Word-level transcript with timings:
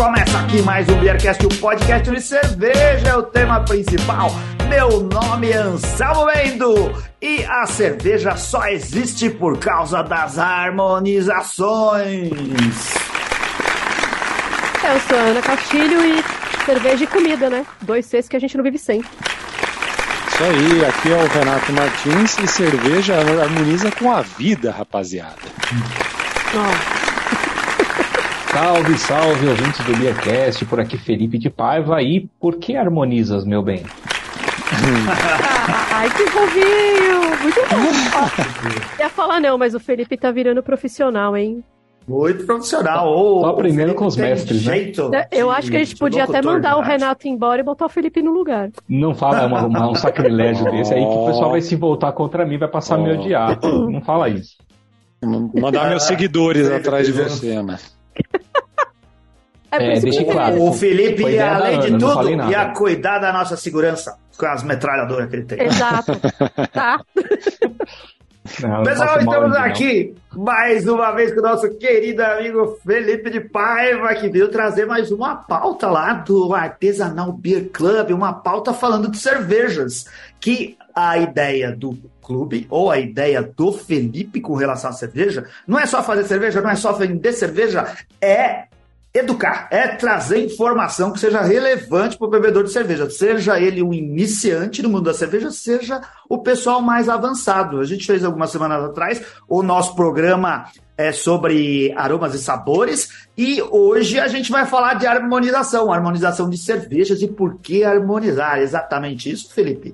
começa 0.00 0.38
aqui 0.38 0.62
mais 0.62 0.88
um 0.88 0.98
Beercast, 0.98 1.44
o 1.44 1.48
podcast 1.60 2.10
de 2.10 2.22
cerveja 2.22 3.08
é 3.08 3.14
o 3.16 3.22
tema 3.22 3.60
principal. 3.60 4.30
Meu 4.66 5.02
nome 5.02 5.50
é 5.50 5.58
Anselmo 5.58 6.24
Mendo 6.24 6.94
e 7.20 7.44
a 7.44 7.66
cerveja 7.66 8.34
só 8.34 8.66
existe 8.68 9.28
por 9.28 9.58
causa 9.58 10.02
das 10.02 10.38
harmonizações. 10.38 12.30
Eu 14.82 15.00
sou 15.06 15.18
a 15.18 15.20
Ana 15.20 15.42
Castilho 15.42 16.00
e 16.02 16.24
cerveja 16.64 17.04
e 17.04 17.06
comida, 17.06 17.50
né? 17.50 17.66
Dois 17.82 18.06
Cs 18.06 18.26
que 18.26 18.36
a 18.36 18.40
gente 18.40 18.56
não 18.56 18.64
vive 18.64 18.78
sem. 18.78 19.00
Isso 19.00 20.42
aí, 20.42 20.82
aqui 20.86 21.12
é 21.12 21.16
o 21.16 21.28
Renato 21.28 21.70
Martins 21.74 22.38
e 22.38 22.46
cerveja 22.46 23.16
harmoniza 23.18 23.90
com 23.90 24.10
a 24.10 24.22
vida, 24.22 24.72
rapaziada. 24.72 25.36
Ó, 26.54 26.99
Salve, 28.52 28.98
salve, 28.98 29.48
ouvintes 29.48 29.84
do 29.86 29.96
Beercast, 29.96 30.64
por 30.66 30.80
aqui 30.80 30.98
Felipe 30.98 31.38
de 31.38 31.48
Paiva 31.48 32.02
e 32.02 32.28
por 32.40 32.56
que 32.56 32.76
harmonizas, 32.76 33.44
meu 33.44 33.62
bem? 33.62 33.82
Ai, 35.92 36.10
que 36.10 36.26
fofinho! 36.28 37.20
Muito 37.42 37.60
bom. 37.60 38.88
Ia 38.98 39.08
falar 39.08 39.40
não, 39.40 39.56
mas 39.56 39.74
o 39.74 39.80
Felipe 39.80 40.16
tá 40.16 40.30
virando 40.32 40.62
profissional, 40.62 41.36
hein? 41.36 41.62
Muito 42.08 42.44
profissional. 42.44 43.06
Ô, 43.08 43.40
Tô 43.42 43.46
aprendendo 43.46 43.94
com 43.94 44.06
os 44.06 44.16
mestres, 44.16 44.64
né? 44.66 44.74
jeito 44.74 45.10
Eu 45.30 45.46
de- 45.48 45.54
acho 45.54 45.70
que 45.70 45.76
a 45.76 45.84
gente 45.84 45.96
podia 45.96 46.24
até 46.24 46.42
mandar 46.42 46.76
o. 46.76 46.80
Renato 46.80 47.28
embora 47.28 47.60
e 47.60 47.64
botar 47.64 47.86
o 47.86 47.88
Felipe 47.88 48.20
no 48.20 48.32
lugar. 48.32 48.70
Não 48.88 49.14
fala 49.14 49.46
uma- 49.46 49.64
uma- 49.66 49.90
um 49.90 49.94
sacrilégio 49.94 50.64
desse 50.72 50.92
aí 50.92 51.00
que 51.00 51.06
o 51.12 51.26
pessoal 51.26 51.50
vai 51.52 51.60
se 51.60 51.76
voltar 51.76 52.10
contra 52.12 52.44
mim, 52.44 52.58
vai 52.58 52.68
passar 52.68 52.96
a 52.96 52.98
me 52.98 53.12
odiar. 53.12 53.58
Não 53.62 54.00
fala 54.00 54.28
isso. 54.28 54.56
Mandar 55.54 55.88
meus 55.88 56.02
seguidores 56.04 56.68
atrás 56.68 57.06
de 57.06 57.12
você, 57.12 57.50
Ana. 57.50 57.78
É, 59.72 59.96
É, 59.96 60.00
deixa 60.00 60.24
claro. 60.24 60.62
O 60.62 60.72
Felipe, 60.72 61.36
da 61.36 61.56
além 61.56 61.80
de 61.80 61.86
Ana, 61.88 61.98
tudo, 61.98 62.50
ia 62.50 62.72
cuidar 62.72 63.18
da 63.18 63.32
nossa 63.32 63.56
segurança 63.56 64.18
com 64.36 64.46
as 64.46 64.64
metralhadoras 64.64 65.28
que 65.28 65.36
ele 65.36 65.44
tem. 65.44 65.62
Exato. 65.62 66.12
Tá? 66.72 67.00
Não, 68.62 68.82
Pessoal, 68.82 69.18
estamos 69.18 69.36
a 69.36 69.40
ninguém, 69.42 69.50
não. 69.50 69.60
aqui 69.60 70.14
mais 70.32 70.88
uma 70.88 71.12
vez 71.12 71.32
com 71.32 71.40
o 71.40 71.42
nosso 71.42 71.70
querido 71.76 72.22
amigo 72.22 72.78
Felipe 72.84 73.30
de 73.30 73.40
Paiva, 73.40 74.14
que 74.14 74.28
veio 74.28 74.48
trazer 74.48 74.86
mais 74.86 75.12
uma 75.12 75.36
pauta 75.36 75.88
lá 75.88 76.14
do 76.14 76.52
Artesanal 76.54 77.32
Beer 77.32 77.68
Club, 77.70 78.10
uma 78.10 78.32
pauta 78.32 78.72
falando 78.72 79.10
de 79.10 79.18
cervejas, 79.18 80.06
que 80.40 80.76
a 80.94 81.18
ideia 81.18 81.70
do 81.70 81.96
clube, 82.30 82.64
ou 82.70 82.92
a 82.92 83.00
ideia 83.00 83.42
do 83.42 83.72
Felipe 83.72 84.40
com 84.40 84.54
relação 84.54 84.90
à 84.90 84.92
cerveja, 84.92 85.48
não 85.66 85.76
é 85.76 85.84
só 85.84 86.00
fazer 86.00 86.22
cerveja, 86.24 86.60
não 86.60 86.70
é 86.70 86.76
só 86.76 86.92
vender 86.92 87.32
cerveja, 87.32 87.92
é 88.20 88.66
educar, 89.12 89.66
é 89.72 89.88
trazer 89.88 90.44
informação 90.44 91.12
que 91.12 91.18
seja 91.18 91.40
relevante 91.40 92.16
para 92.16 92.28
o 92.28 92.30
bebedor 92.30 92.62
de 92.62 92.70
cerveja, 92.70 93.10
seja 93.10 93.58
ele 93.58 93.82
um 93.82 93.92
iniciante 93.92 94.80
no 94.80 94.88
mundo 94.88 95.06
da 95.06 95.14
cerveja, 95.14 95.50
seja 95.50 96.00
o 96.28 96.38
pessoal 96.38 96.80
mais 96.80 97.08
avançado. 97.08 97.80
A 97.80 97.84
gente 97.84 98.06
fez 98.06 98.24
algumas 98.24 98.50
semanas 98.50 98.84
atrás 98.84 99.20
o 99.48 99.60
nosso 99.60 99.96
programa 99.96 100.66
é 100.96 101.10
sobre 101.10 101.92
aromas 101.96 102.32
e 102.34 102.38
sabores 102.38 103.26
e 103.36 103.60
hoje 103.60 104.20
a 104.20 104.28
gente 104.28 104.52
vai 104.52 104.66
falar 104.66 104.94
de 104.94 105.06
harmonização, 105.08 105.92
harmonização 105.92 106.48
de 106.48 106.58
cervejas 106.58 107.20
e 107.22 107.26
por 107.26 107.58
que 107.58 107.82
harmonizar. 107.82 108.60
Exatamente 108.60 109.28
isso, 109.28 109.52
Felipe. 109.52 109.92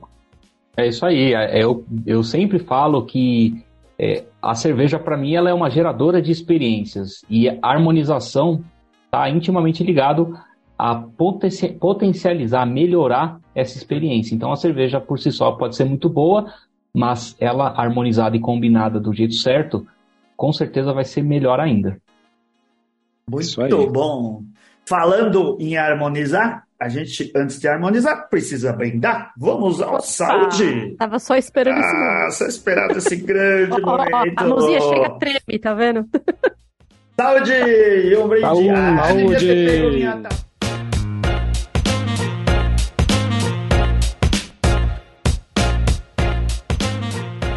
É 0.76 0.86
isso 0.86 1.04
aí. 1.06 1.32
é, 1.32 1.62
Eu, 1.62 1.84
eu 2.04 2.22
sempre 2.22 2.58
falo 2.58 3.04
que 3.04 3.64
é, 3.98 4.24
a 4.42 4.54
cerveja, 4.54 4.98
para 4.98 5.16
mim, 5.16 5.34
ela 5.34 5.48
é 5.48 5.54
uma 5.54 5.70
geradora 5.70 6.20
de 6.20 6.30
experiências. 6.30 7.24
E 7.30 7.48
a 7.48 7.56
harmonização 7.62 8.62
está 9.06 9.28
intimamente 9.30 9.82
ligado 9.82 10.38
a 10.78 10.94
potenci- 10.94 11.72
potencializar, 11.72 12.66
melhorar 12.66 13.40
essa 13.54 13.78
experiência. 13.78 14.34
Então, 14.34 14.52
a 14.52 14.56
cerveja 14.56 15.00
por 15.00 15.18
si 15.18 15.32
só 15.32 15.52
pode 15.52 15.74
ser 15.74 15.84
muito 15.84 16.08
boa, 16.08 16.52
mas 16.94 17.34
ela 17.40 17.68
harmonizada 17.68 18.36
e 18.36 18.40
combinada 18.40 19.00
do 19.00 19.12
jeito 19.14 19.34
certo, 19.34 19.86
com 20.36 20.52
certeza 20.52 20.92
vai 20.92 21.04
ser 21.04 21.22
melhor 21.22 21.58
ainda. 21.58 21.98
Muito 23.28 23.86
bom. 23.90 24.42
Falando 24.84 25.56
em 25.58 25.76
harmonizar, 25.76 26.65
a 26.78 26.88
gente, 26.88 27.32
antes 27.34 27.58
de 27.58 27.66
harmonizar, 27.68 28.28
precisa 28.28 28.72
brindar. 28.72 29.32
Vamos 29.36 29.80
ao 29.80 30.00
saúde! 30.00 30.94
Ah, 30.94 30.98
tava 30.98 31.18
só 31.18 31.34
esperando 31.36 31.78
isso. 31.78 31.88
Ah, 31.88 32.28
só 32.30 32.46
esperando 32.46 32.98
esse 32.98 33.16
grande 33.16 33.80
momento. 33.82 34.34
a 34.36 34.44
mãozinha 34.44 34.80
chega 34.80 35.10
treme, 35.18 35.58
tá 35.60 35.74
vendo? 35.74 36.06
Saúde! 37.18 37.52
E 37.52 38.14
um 38.18 38.28
brinde. 38.28 38.42
Saúde! 38.42 38.68
Ah, 38.70 39.04
Saúde! 39.08 40.36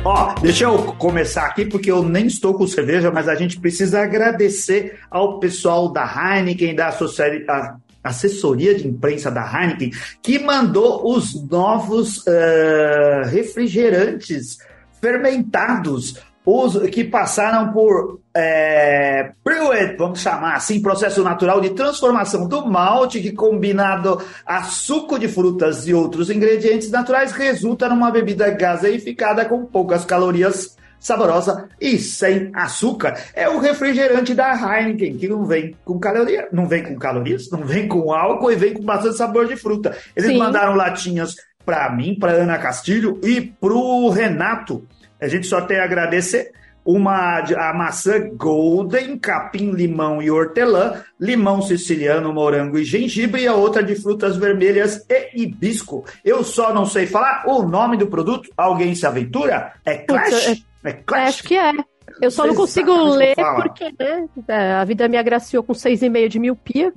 Ó, 0.04 0.34
deixa 0.42 0.64
eu 0.64 0.78
começar 0.94 1.46
aqui, 1.46 1.66
porque 1.66 1.92
eu 1.92 2.02
nem 2.04 2.26
estou 2.26 2.54
com 2.54 2.66
cerveja, 2.66 3.12
mas 3.12 3.28
a 3.28 3.36
gente 3.36 3.60
precisa 3.60 4.02
agradecer 4.02 4.98
ao 5.12 5.40
pessoal 5.40 5.92
da 5.92 6.04
Heineken, 6.06 6.74
da 6.74 6.88
a- 6.88 7.76
assessoria 8.04 8.76
de 8.76 8.88
imprensa 8.88 9.30
da 9.30 9.44
Heineken, 9.44 9.92
que 10.22 10.40
mandou 10.40 11.14
os 11.14 11.34
novos 11.50 12.26
eh, 12.28 13.24
refrigerantes 13.26 14.58
fermentados, 15.02 16.16
os 16.46 16.78
que 16.90 17.04
passaram 17.04 17.72
por 17.72 18.20
é, 18.34 19.34
brewed, 19.44 19.98
vamos 19.98 20.20
chamar 20.20 20.56
assim, 20.56 20.82
processo 20.82 21.24
natural 21.24 21.62
de 21.62 21.72
transformação 21.72 22.48
do 22.48 22.66
malte, 22.66 23.22
que 23.22 23.32
combinado 23.32 24.20
a 24.46 24.64
suco 24.64 25.20
de 25.20 25.28
frutas 25.28 25.88
e 25.88 25.94
outros 25.94 26.30
ingredientes 26.30 26.90
naturais, 26.90 27.32
resulta 27.32 27.90
numa 27.90 28.10
bebida 28.10 28.50
gaseificada 28.50 29.46
com 29.46 29.66
poucas 29.66 30.06
calorias, 30.06 30.78
saborosa 31.00 31.70
e 31.80 31.98
sem 31.98 32.52
açúcar. 32.54 33.18
É 33.34 33.48
o 33.50 33.60
refrigerante 33.60 34.34
da 34.34 34.52
Heineken, 34.54 35.18
que 35.18 35.28
não 35.28 35.46
vem 35.46 35.76
com 35.86 36.00
caloria, 36.00 36.48
não 36.52 36.68
vem 36.68 36.84
com 36.84 36.96
calorias, 36.98 37.50
não 37.50 37.64
vem 37.64 37.88
com 37.88 38.12
álcool 38.14 38.52
e 38.52 38.56
vem 38.56 38.74
com 38.74 38.84
bastante 38.84 39.18
sabor 39.18 39.48
de 39.48 39.56
fruta. 39.56 39.96
Eles 40.16 40.32
Sim. 40.32 40.38
mandaram 40.38 40.76
latinhas 40.76 41.36
para 41.66 41.90
mim, 41.96 42.18
para 42.20 42.34
Ana 42.34 42.58
Castilho 42.58 43.20
e 43.24 43.40
pro 43.42 44.10
Renato. 44.10 44.86
A 45.22 45.28
gente 45.28 45.48
só 45.48 45.62
tem 45.62 45.80
a 45.80 45.84
agradecer 45.84 46.52
uma 46.84 47.42
de- 47.42 47.54
a 47.56 47.72
maçã 47.74 48.30
golden, 48.36 49.18
capim, 49.20 49.72
limão 49.72 50.22
e 50.22 50.32
hortelã, 50.32 51.04
limão 51.20 51.62
siciliano, 51.62 52.34
morango 52.34 52.80
e 52.80 52.84
gengibre, 52.84 53.44
e 53.44 53.48
a 53.48 53.54
outra 53.54 53.84
de 53.84 53.94
frutas 53.96 54.38
vermelhas 54.38 55.06
e 55.08 55.44
hibisco. 55.44 56.04
Eu 56.26 56.44
só 56.44 56.74
não 56.74 56.86
sei 56.86 57.06
falar 57.06 57.44
o 57.46 57.62
nome 57.64 57.98
do 57.98 58.08
produto. 58.08 58.50
Alguém 58.58 58.96
se 58.96 59.06
aventura? 59.06 59.74
É 59.86 59.98
Clash? 59.98 60.64
É 60.84 60.94
Clash? 60.94 61.28
Acho 61.30 61.44
que 61.44 61.56
é. 61.58 61.74
Eu 62.22 62.32
só 62.32 62.46
não 62.46 62.56
consigo 62.56 62.92
exatamente 62.92 63.18
ler 63.18 63.36
porque, 63.36 63.94
né? 64.00 64.28
é, 64.48 64.72
a 64.74 64.84
vida 64.84 65.08
me 65.08 65.18
agraciou 65.18 65.62
com 65.64 65.74
6,5 65.74 66.28
de 66.28 66.40
miopia. 66.40 66.92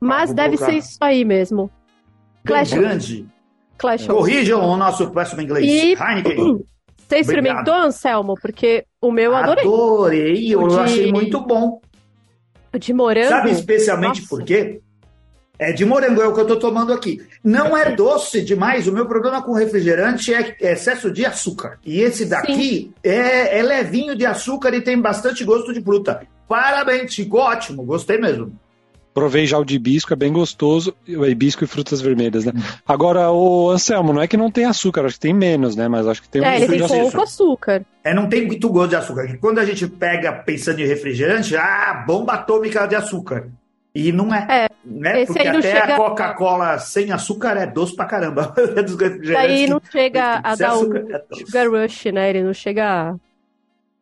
Mas 0.00 0.28
vou 0.28 0.36
deve 0.36 0.56
colocar. 0.56 0.72
ser 0.72 0.78
isso 0.78 0.96
aí 1.00 1.24
mesmo. 1.24 1.70
Clash. 2.46 2.72
grande. 2.72 3.26
Clash 3.76 4.02
of- 4.08 4.12
Corrijam 4.14 4.60
o 4.64 4.76
nosso 4.76 5.10
péssimo 5.10 5.42
inglês. 5.42 5.66
E- 5.66 5.94
Heineken. 5.94 6.60
Você 7.08 7.18
experimentou, 7.18 7.72
Anselmo? 7.74 8.34
Porque 8.40 8.84
o 9.00 9.10
meu 9.10 9.32
eu 9.32 9.36
adorei. 9.36 9.64
Adorei, 9.64 10.54
eu 10.54 10.68
de- 10.68 10.78
achei 10.78 11.10
muito 11.12 11.40
bom. 11.40 11.80
O 12.72 12.78
de 12.78 12.92
morango. 12.92 13.28
Sabe 13.28 13.50
especialmente 13.50 14.20
Nossa. 14.20 14.28
por 14.28 14.44
quê? 14.44 14.80
É 15.58 15.72
de 15.72 15.84
morango, 15.84 16.22
é 16.22 16.26
o 16.26 16.32
que 16.32 16.40
eu 16.40 16.46
tô 16.46 16.56
tomando 16.56 16.92
aqui. 16.92 17.20
Não 17.42 17.76
é 17.76 17.90
doce 17.94 18.42
demais. 18.42 18.86
O 18.86 18.92
meu 18.92 19.06
problema 19.06 19.42
com 19.42 19.52
refrigerante 19.52 20.32
é 20.32 20.56
excesso 20.60 21.10
de 21.10 21.26
açúcar. 21.26 21.78
E 21.84 22.00
esse 22.00 22.26
daqui 22.26 22.92
é, 23.02 23.58
é 23.58 23.62
levinho 23.62 24.14
de 24.14 24.24
açúcar 24.24 24.72
e 24.74 24.80
tem 24.80 25.00
bastante 25.00 25.42
gosto 25.44 25.72
de 25.72 25.82
fruta. 25.82 26.26
Parabéns, 26.46 27.14
ficou 27.14 27.40
ótimo. 27.40 27.82
Gostei 27.82 28.18
mesmo. 28.18 28.52
Provei 29.12 29.46
já 29.46 29.58
o 29.58 29.64
de 29.64 29.74
hibisco, 29.74 30.12
é 30.12 30.16
bem 30.16 30.32
gostoso. 30.32 30.94
O 31.08 31.26
hibisco 31.26 31.64
e 31.64 31.66
frutas 31.66 32.00
vermelhas, 32.00 32.44
né? 32.44 32.52
Agora, 32.86 33.32
o 33.32 33.68
Anselmo, 33.68 34.12
não 34.12 34.22
é 34.22 34.28
que 34.28 34.36
não 34.36 34.48
tem 34.48 34.64
açúcar, 34.64 35.04
acho 35.04 35.14
que 35.16 35.20
tem 35.22 35.34
menos, 35.34 35.74
né? 35.74 35.88
Mas 35.88 36.06
acho 36.06 36.22
que 36.22 36.28
tem 36.28 36.40
um 36.40 36.44
É, 36.44 36.60
ele 36.60 36.78
tem 36.78 36.86
pouco 36.86 37.20
açúcar. 37.20 37.84
É, 38.04 38.14
não 38.14 38.28
tem 38.28 38.46
muito 38.46 38.68
gosto 38.68 38.90
de 38.90 38.96
açúcar. 38.96 39.36
Quando 39.40 39.58
a 39.58 39.64
gente 39.64 39.88
pega 39.88 40.32
pensando 40.32 40.80
em 40.80 40.86
refrigerante, 40.86 41.56
ah, 41.56 42.04
bomba 42.06 42.34
atômica 42.34 42.86
de 42.86 42.94
açúcar. 42.94 43.48
E 44.00 44.12
não 44.12 44.32
é. 44.32 44.46
É, 44.48 44.68
né? 44.84 45.26
Porque 45.26 45.40
aí 45.40 45.50
não 45.52 45.58
até 45.58 45.80
chega- 45.80 45.94
a 45.94 45.96
Coca-Cola 45.96 46.78
sem 46.78 47.10
açúcar 47.10 47.56
é 47.56 47.66
doce 47.66 47.96
pra 47.96 48.04
caramba. 48.06 48.54
É 48.76 48.82
dos 48.82 48.96
Daí 48.96 49.66
não 49.66 49.80
chega 49.90 50.40
a 50.44 50.54
dar 50.54 50.76
o 50.78 50.96
é 50.96 51.22
sugar 51.34 51.68
rush, 51.68 52.04
né? 52.12 52.30
Ele 52.30 52.44
não 52.44 52.54
chega 52.54 53.10
a- 53.10 53.16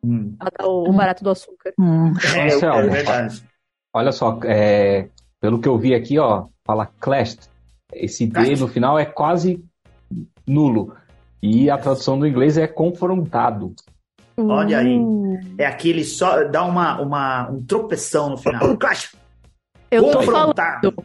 Hum. 0.04 0.36
a 0.38 0.50
dar 0.50 0.66
o 0.68 0.92
barato 0.92 1.24
do 1.24 1.30
açúcar. 1.30 1.70
É, 1.70 1.72
Marcelo, 1.80 2.78
é 2.78 2.86
verdade. 2.88 3.42
Olha 3.94 4.12
só, 4.12 4.38
é, 4.44 5.08
pelo 5.40 5.58
que 5.60 5.66
eu 5.68 5.78
vi 5.78 5.94
aqui, 5.94 6.18
ó, 6.18 6.44
fala 6.66 6.86
clashed. 7.00 7.40
Esse 7.92 8.26
D 8.26 8.54
no 8.56 8.68
final 8.68 8.98
é 8.98 9.06
quase 9.06 9.64
nulo. 10.46 10.94
E 11.42 11.70
a 11.70 11.78
tradução 11.78 12.18
do 12.18 12.26
inglês 12.26 12.58
é 12.58 12.66
confrontado. 12.66 13.74
Olha 14.36 14.78
aí. 14.78 14.98
Hum. 14.98 15.40
É 15.56 15.64
aquele 15.64 16.04
só 16.04 16.44
dá 16.44 16.62
uma, 16.64 17.00
uma, 17.00 17.48
um 17.50 17.62
tropeção 17.64 18.28
no 18.30 18.36
final. 18.36 18.76
Clash. 18.76 19.16
Eu 19.90 20.10
tô 20.10 20.22
falando, 20.22 20.54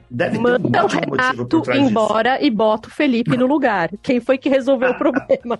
Deve 0.10 0.32
ter 0.32 0.38
um 0.40 0.42
manda 0.42 0.84
o 0.86 0.88
Renato 0.88 1.62
trás 1.62 1.80
disso. 1.80 1.90
embora 1.92 2.44
e 2.44 2.50
bota 2.50 2.88
o 2.88 2.92
Felipe 2.92 3.38
no 3.38 3.46
lugar. 3.46 3.90
Quem 4.02 4.20
foi 4.20 4.38
que 4.38 4.50
resolveu 4.50 4.90
o 4.92 4.98
problema? 4.98 5.60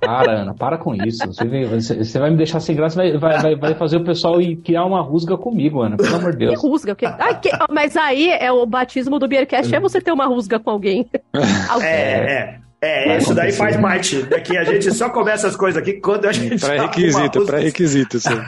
Para, 0.00 0.32
Ana, 0.42 0.54
para 0.54 0.78
com 0.78 0.94
isso. 0.94 1.26
Você, 1.26 1.44
vem- 1.44 1.66
você- 1.66 2.18
vai 2.18 2.30
me 2.30 2.36
deixar 2.36 2.60
sem 2.60 2.74
graça, 2.74 2.96
vai, 2.96 3.16
vai, 3.18 3.38
vai, 3.40 3.54
vai 3.56 3.74
fazer 3.74 3.98
o 3.98 4.04
pessoal 4.04 4.40
ir 4.40 4.56
criar 4.56 4.84
uma 4.86 5.02
rusga 5.02 5.36
comigo, 5.36 5.82
Ana. 5.82 5.96
Pelo 5.98 6.16
amor 6.16 6.32
de 6.32 6.38
Que 6.38 6.46
Deus. 6.46 6.62
rusga? 6.62 6.92
o 6.92 6.96
quê? 6.96 7.06
Ai, 7.06 7.38
que- 7.38 7.50
Mas 7.70 7.96
aí 7.96 8.30
é 8.30 8.50
o 8.50 8.64
batismo 8.64 9.18
do 9.18 9.28
Beercast, 9.28 9.74
é 9.74 9.78
você 9.80 10.00
ter 10.00 10.12
uma 10.12 10.26
rusga 10.26 10.58
com 10.58 10.70
alguém. 10.70 11.08
Alguém. 11.68 11.88
É, 11.88 12.32
é. 12.50 12.64
É, 12.86 13.08
Vai 13.08 13.16
isso 13.18 13.34
daí 13.34 13.50
faz 13.52 13.76
parte. 13.78 14.22
Daqui 14.24 14.58
a 14.58 14.64
gente 14.64 14.90
só 14.92 15.08
começa 15.08 15.48
as 15.48 15.56
coisas 15.56 15.80
aqui 15.80 15.94
quando 15.94 16.26
a 16.26 16.32
gente. 16.32 16.60
Pré-requisito, 16.64 17.46
pré-requisito. 17.46 18.16
isso 18.18 18.28
aí. 18.28 18.42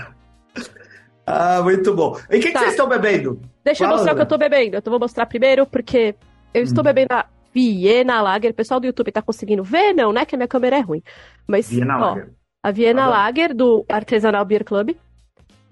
Ah, 1.26 1.60
muito 1.62 1.94
bom. 1.94 2.16
E 2.30 2.36
o 2.36 2.40
que, 2.40 2.48
que 2.48 2.52
Tá. 2.52 2.58
vocês 2.60 2.72
estão 2.72 2.88
bebendo? 2.88 3.40
Deixa 3.66 3.82
eu 3.82 3.88
mostrar 3.88 4.12
o 4.12 4.14
que 4.16 4.22
eu 4.22 4.26
tô 4.26 4.38
bebendo. 4.38 4.76
Eu 4.76 4.82
vou 4.86 5.00
mostrar 5.00 5.26
primeiro, 5.26 5.66
porque 5.66 6.14
eu 6.54 6.62
estou 6.62 6.84
bebendo 6.84 7.12
a 7.12 7.26
Viena 7.52 8.22
Lager. 8.22 8.52
O 8.52 8.54
pessoal 8.54 8.78
do 8.78 8.86
YouTube 8.86 9.10
tá 9.10 9.20
conseguindo 9.20 9.64
ver? 9.64 9.92
Não, 9.92 10.12
né? 10.12 10.24
Que 10.24 10.36
a 10.36 10.38
minha 10.38 10.46
câmera 10.46 10.76
é 10.76 10.80
ruim. 10.80 11.02
Mas, 11.48 11.68
Viena 11.68 11.96
ó, 11.98 12.00
Lager. 12.10 12.30
a 12.62 12.70
Viena 12.70 13.02
Tá. 13.02 13.08
Lager 13.08 13.52
do 13.52 13.84
Artesanal 13.88 14.44
Beer 14.44 14.64
Club. 14.64 14.94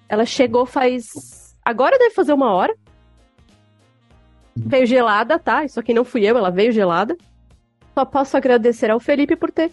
Ela 0.08 0.26
chegou 0.26 0.66
faz. 0.66 1.54
Agora 1.64 1.96
deve 1.96 2.12
fazer 2.16 2.32
uma 2.32 2.52
hora. 2.52 2.74
Veio 4.56 4.86
gelada, 4.86 5.38
tá? 5.38 5.64
Isso 5.64 5.78
aqui 5.78 5.94
não 5.94 6.04
fui 6.04 6.24
eu, 6.28 6.36
ela 6.36 6.50
veio 6.50 6.72
gelada. 6.72 7.16
Só 7.94 8.04
posso 8.04 8.36
agradecer 8.36 8.90
ao 8.90 8.98
Felipe 8.98 9.36
por 9.36 9.52
ter 9.52 9.70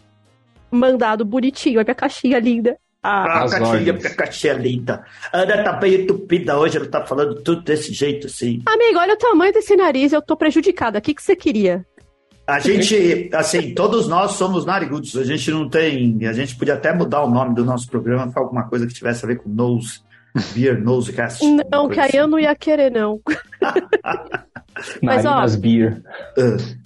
mandado 0.70 1.26
bonitinho 1.26 1.80
a 1.82 1.84
minha 1.84 1.96
caixinha 1.96 2.38
linda. 2.38 2.78
Ah, 3.04 3.44
As 3.44 3.54
ordens. 3.54 3.92
porque 3.94 4.08
a 4.08 4.16
caixinha 4.16 4.54
é 4.54 4.58
linda. 4.58 5.04
A 5.34 5.40
Ana 5.40 5.64
tá 5.64 5.74
bem 5.74 6.02
entupida 6.02 6.58
hoje, 6.58 6.78
ela 6.78 6.86
tá 6.86 7.04
falando 7.04 7.42
tudo 7.42 7.62
desse 7.64 7.92
jeito, 7.92 8.28
assim. 8.28 8.62
amigo, 8.66 9.00
olha 9.00 9.16
o 9.16 9.18
tamanho 9.18 9.52
desse 9.52 9.76
nariz, 9.76 10.14
eu 10.14 10.22
tô 10.22 10.38
prejudicada. 10.38 11.00
O 11.00 11.02
que, 11.02 11.16
que 11.16 11.24
você 11.24 11.36
queria? 11.36 11.86
A 12.46 12.60
gente, 12.60 13.30
assim, 13.34 13.74
todos 13.74 14.08
nós 14.08 14.34
somos 14.34 14.66
narigudos. 14.66 15.16
A 15.16 15.24
gente 15.24 15.50
não 15.52 15.70
tem. 15.70 16.20
A 16.28 16.34
gente 16.34 16.56
podia 16.56 16.74
até 16.74 16.94
mudar 16.94 17.24
o 17.24 17.30
nome 17.30 17.56
do 17.56 17.64
nosso 17.64 17.90
programa 17.90 18.32
para 18.32 18.42
alguma 18.42 18.68
coisa 18.68 18.86
que 18.86 18.94
tivesse 18.94 19.24
a 19.24 19.28
ver 19.28 19.38
com 19.38 19.50
nose, 19.50 20.02
beer, 20.54 20.80
nosecast. 20.82 21.44
Não, 21.44 21.64
alguma 21.72 21.94
que 21.94 22.00
aí 22.00 22.12
eu 22.14 22.28
não 22.28 22.40
ia 22.40 22.54
querer, 22.56 22.92
não. 22.92 23.22
Mas, 25.02 25.26
ó, 25.26 25.30
Narinas 25.30 25.56
Beer. 25.56 26.02
assim. 26.38 26.82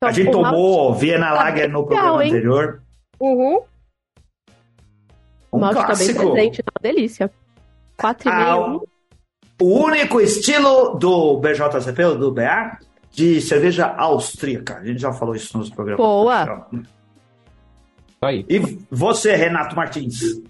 A 0.00 0.12
gente 0.12 0.30
tomou 0.30 0.94
Viena 0.94 1.32
Lager 1.32 1.68
no 1.70 1.84
programa 1.84 2.22
anterior. 2.22 2.80
Uhum. 3.20 3.60
O 5.50 5.56
Um 5.56 5.60
malte 5.60 5.76
tá 5.76 5.86
bem 5.86 5.96
clássico. 5.96 6.32
presente, 6.32 6.62
tá 6.62 6.72
uma 6.78 6.82
delícia. 6.92 7.30
Quatro 7.96 8.28
e 8.28 8.32
Ah, 8.32 8.54
meio. 8.56 8.82
o 9.60 9.64
único 9.84 10.20
estilo 10.20 10.94
do 10.98 11.38
BJCP, 11.38 12.04
ou 12.04 12.16
do 12.18 12.30
BA, 12.32 12.78
de 13.10 13.40
cerveja 13.40 13.86
austríaca. 13.96 14.76
A 14.78 14.84
gente 14.84 15.00
já 15.00 15.12
falou 15.12 15.34
isso 15.34 15.56
nos 15.58 15.70
programas. 15.70 16.04
Boa. 16.04 16.66
Isso 16.72 18.24
aí. 18.24 18.44
E 18.48 18.78
você, 18.90 19.34
Renato 19.34 19.74
Martins, 19.74 20.40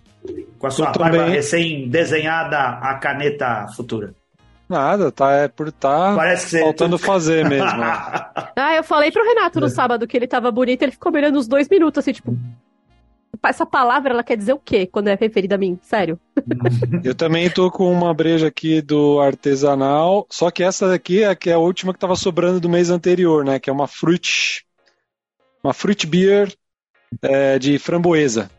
com 0.59 0.67
a 0.67 0.71
sua 0.71 0.87
barba 0.93 1.19
também. 1.19 1.31
recém-desenhada 1.35 2.59
a 2.59 2.95
caneta 2.95 3.67
futura. 3.77 4.15
Nada, 4.69 5.11
tá, 5.11 5.33
é 5.33 5.49
por 5.49 5.73
tá 5.73 6.15
Parece 6.15 6.45
que 6.45 6.51
você. 6.51 6.61
faltando 6.61 6.99
fazer 6.99 7.49
mesmo. 7.49 7.67
Ah, 8.61 8.75
eu 8.75 8.83
falei 8.85 9.11
pro 9.13 9.25
Renato 9.25 9.59
É. 9.59 9.63
no 9.63 9.69
sábado 9.71 10.07
que 10.07 10.17
ele 10.17 10.27
tava 10.27 10.51
bonito, 10.51 10.83
ele 10.83 10.91
ficou 10.93 11.11
me 11.13 11.19
olhando 11.19 11.39
uns 11.39 11.47
dois 11.49 11.69
minutos, 11.69 11.99
assim, 12.01 12.13
tipo. 12.13 12.37
Essa 13.45 13.67
palavra, 13.67 14.13
ela 14.13 14.23
quer 14.23 14.37
dizer 14.37 14.53
o 14.53 14.59
quê 14.59 14.87
quando 14.87 15.09
é 15.09 15.15
referida 15.15 15.55
a 15.55 15.59
mim? 15.59 15.79
Sério. 15.83 16.19
Eu 17.05 17.15
também 17.15 17.51
tô 17.51 17.71
com 17.71 17.91
uma 17.93 18.13
breja 18.15 18.49
aqui 18.49 18.81
do 18.81 19.21
artesanal, 19.21 20.27
só 20.31 20.51
que 20.51 20.63
essa 20.63 20.89
daqui 20.89 21.23
é, 21.23 21.35
que 21.35 21.51
é 21.51 21.55
a 21.55 21.59
última 21.59 21.93
que 21.93 21.99
tava 21.99 22.17
sobrando 22.17 22.61
do 22.61 22.69
mês 22.69 22.91
anterior, 22.91 23.45
né? 23.45 23.59
Que 23.59 23.71
é 23.71 23.73
uma 23.73 23.87
fruit, 23.87 24.65
uma 25.63 25.73
fruit 25.73 26.07
beer 26.07 26.53
é, 27.23 27.59
de 27.59 27.79
framboesa, 27.79 28.51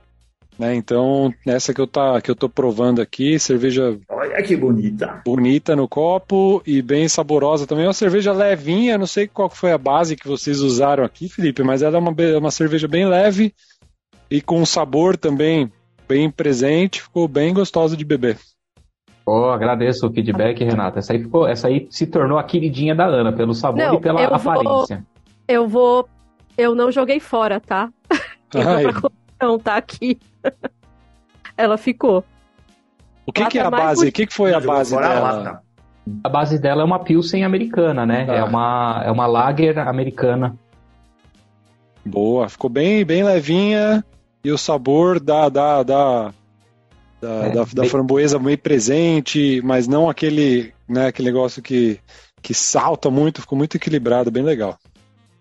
né? 0.57 0.75
Então 0.75 1.33
essa 1.45 1.73
que 1.73 1.81
eu 1.81 1.87
tá 1.87 2.21
que 2.21 2.29
eu 2.29 2.35
tô 2.35 2.49
provando 2.49 3.01
aqui, 3.01 3.39
cerveja 3.39 3.97
Olha 4.09 4.41
que 4.43 4.55
bonita. 4.55 5.21
bonita 5.25 5.75
no 5.75 5.87
copo 5.87 6.61
e 6.65 6.81
bem 6.81 7.07
saborosa 7.07 7.65
também. 7.65 7.85
É 7.85 7.87
uma 7.87 7.93
cerveja 7.93 8.33
levinha, 8.33 8.97
não 8.97 9.07
sei 9.07 9.27
qual 9.27 9.49
foi 9.49 9.71
a 9.71 9.77
base 9.77 10.15
que 10.15 10.27
vocês 10.27 10.59
usaram 10.59 11.03
aqui, 11.03 11.29
Felipe, 11.29 11.63
mas 11.63 11.81
ela 11.81 11.97
é 11.97 11.99
uma, 11.99 12.13
uma 12.37 12.51
cerveja 12.51 12.87
bem 12.87 13.07
leve 13.07 13.53
e 14.29 14.41
com 14.41 14.65
sabor 14.65 15.17
também 15.17 15.71
bem 16.07 16.29
presente, 16.29 17.01
ficou 17.01 17.27
bem 17.27 17.53
gostosa 17.53 17.95
de 17.95 18.03
beber. 18.03 18.37
Oh, 19.25 19.45
agradeço 19.51 20.07
o 20.07 20.11
feedback, 20.11 20.63
Renata. 20.63 20.97
Essa 20.97 21.13
aí, 21.13 21.19
ficou, 21.19 21.47
essa 21.47 21.67
aí 21.67 21.87
se 21.91 22.07
tornou 22.07 22.39
a 22.39 22.43
queridinha 22.43 22.95
da 22.95 23.05
Ana, 23.05 23.31
pelo 23.31 23.53
sabor 23.53 23.77
Não, 23.77 23.93
e 23.93 23.99
pela 24.01 24.21
eu 24.21 24.29
vou- 24.29 24.35
aparência. 24.35 25.05
Eu 25.47 25.67
vou. 25.67 26.09
Eu 26.57 26.73
não 26.73 26.91
joguei 26.91 27.19
fora, 27.19 27.59
tá? 27.59 27.91
Coleção, 28.51 29.59
tá 29.59 29.75
aqui. 29.75 30.19
ela 31.55 31.77
ficou. 31.77 32.23
o 33.25 33.31
que, 33.31 33.45
que 33.45 33.59
é 33.59 33.61
a 33.61 33.65
Lata 33.65 33.77
mais 33.77 33.99
base? 33.99 34.09
O 34.09 34.11
que, 34.11 34.25
que 34.25 34.33
foi 34.33 34.51
a 34.51 34.59
base 34.59 34.95
a 34.95 34.99
dela? 34.99 35.61
A 36.23 36.29
base 36.29 36.57
dela 36.57 36.81
é 36.81 36.85
uma 36.85 36.99
Pilsen 36.99 37.43
americana, 37.43 38.05
né? 38.07 38.25
Tá. 38.25 38.33
É, 38.33 38.43
uma, 38.43 39.03
é 39.05 39.11
uma 39.11 39.27
lager 39.27 39.77
americana. 39.77 40.57
Boa, 42.03 42.49
ficou 42.49 42.69
bem, 42.69 43.05
bem 43.05 43.23
levinha 43.23 44.03
e 44.43 44.51
o 44.51 44.57
sabor 44.57 45.19
da, 45.19 45.49
da, 45.49 45.83
da, 45.83 46.33
da, 47.21 47.47
É, 47.47 47.49
da, 47.49 47.63
da 47.73 47.81
bem- 47.81 47.89
framboesa 47.89 48.39
bem 48.39 48.57
presente, 48.57 49.61
mas 49.63 49.87
não 49.87 50.09
aquele, 50.09 50.73
né, 50.87 51.07
aquele 51.07 51.29
negócio 51.31 51.61
que, 51.61 51.99
que 52.41 52.53
salta 52.53 53.09
muito, 53.09 53.41
ficou 53.41 53.57
muito 53.57 53.75
equilibrado, 53.77 54.31
bem 54.31 54.43
legal. 54.43 54.77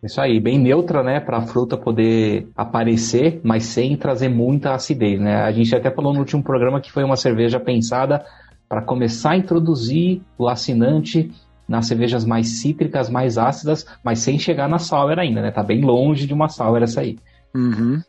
Isso 0.02 0.20
aí, 0.20 0.38
bem 0.38 0.58
neutra, 0.60 1.02
né? 1.02 1.18
Pra 1.18 1.42
fruta 1.42 1.76
poder 1.76 2.48
aparecer, 2.56 3.40
mas 3.42 3.64
sem 3.64 3.96
trazer 3.96 4.28
muita 4.28 4.72
acidez, 4.74 5.20
né? 5.20 5.42
A 5.42 5.50
gente 5.50 5.74
até 5.74 5.90
falou 5.90 6.12
no 6.12 6.20
último 6.20 6.42
programa 6.42 6.80
que 6.80 6.92
foi 6.92 7.02
uma 7.02 7.16
cerveja 7.16 7.58
pensada 7.58 8.24
para 8.68 8.82
começar 8.82 9.30
a 9.32 9.36
introduzir 9.36 10.22
o 10.38 10.48
assinante 10.48 11.32
nas 11.66 11.86
cervejas 11.88 12.24
mais 12.24 12.60
cítricas, 12.60 13.10
mais 13.10 13.36
ácidas, 13.38 13.84
mas 14.04 14.20
sem 14.20 14.38
chegar 14.38 14.68
na 14.68 14.78
sour 14.78 15.18
ainda, 15.18 15.42
né? 15.42 15.50
Tá 15.50 15.62
bem 15.64 15.80
longe 15.82 16.26
de 16.26 16.32
uma 16.32 16.48
sour 16.48 16.80
essa 16.82 17.00
aí. 17.00 17.18
Uhum. 17.54 18.00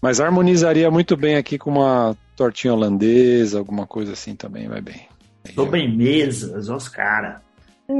Mas 0.00 0.20
harmonizaria 0.20 0.90
muito 0.90 1.16
bem 1.16 1.36
aqui 1.36 1.58
com 1.58 1.70
uma 1.70 2.16
tortinha 2.34 2.72
holandesa, 2.72 3.58
alguma 3.58 3.86
coisa 3.86 4.12
assim 4.12 4.34
também, 4.34 4.68
vai 4.68 4.80
bem. 4.80 5.06
Sobremesas, 5.54 6.68
os 6.68 6.88
caras. 6.88 7.36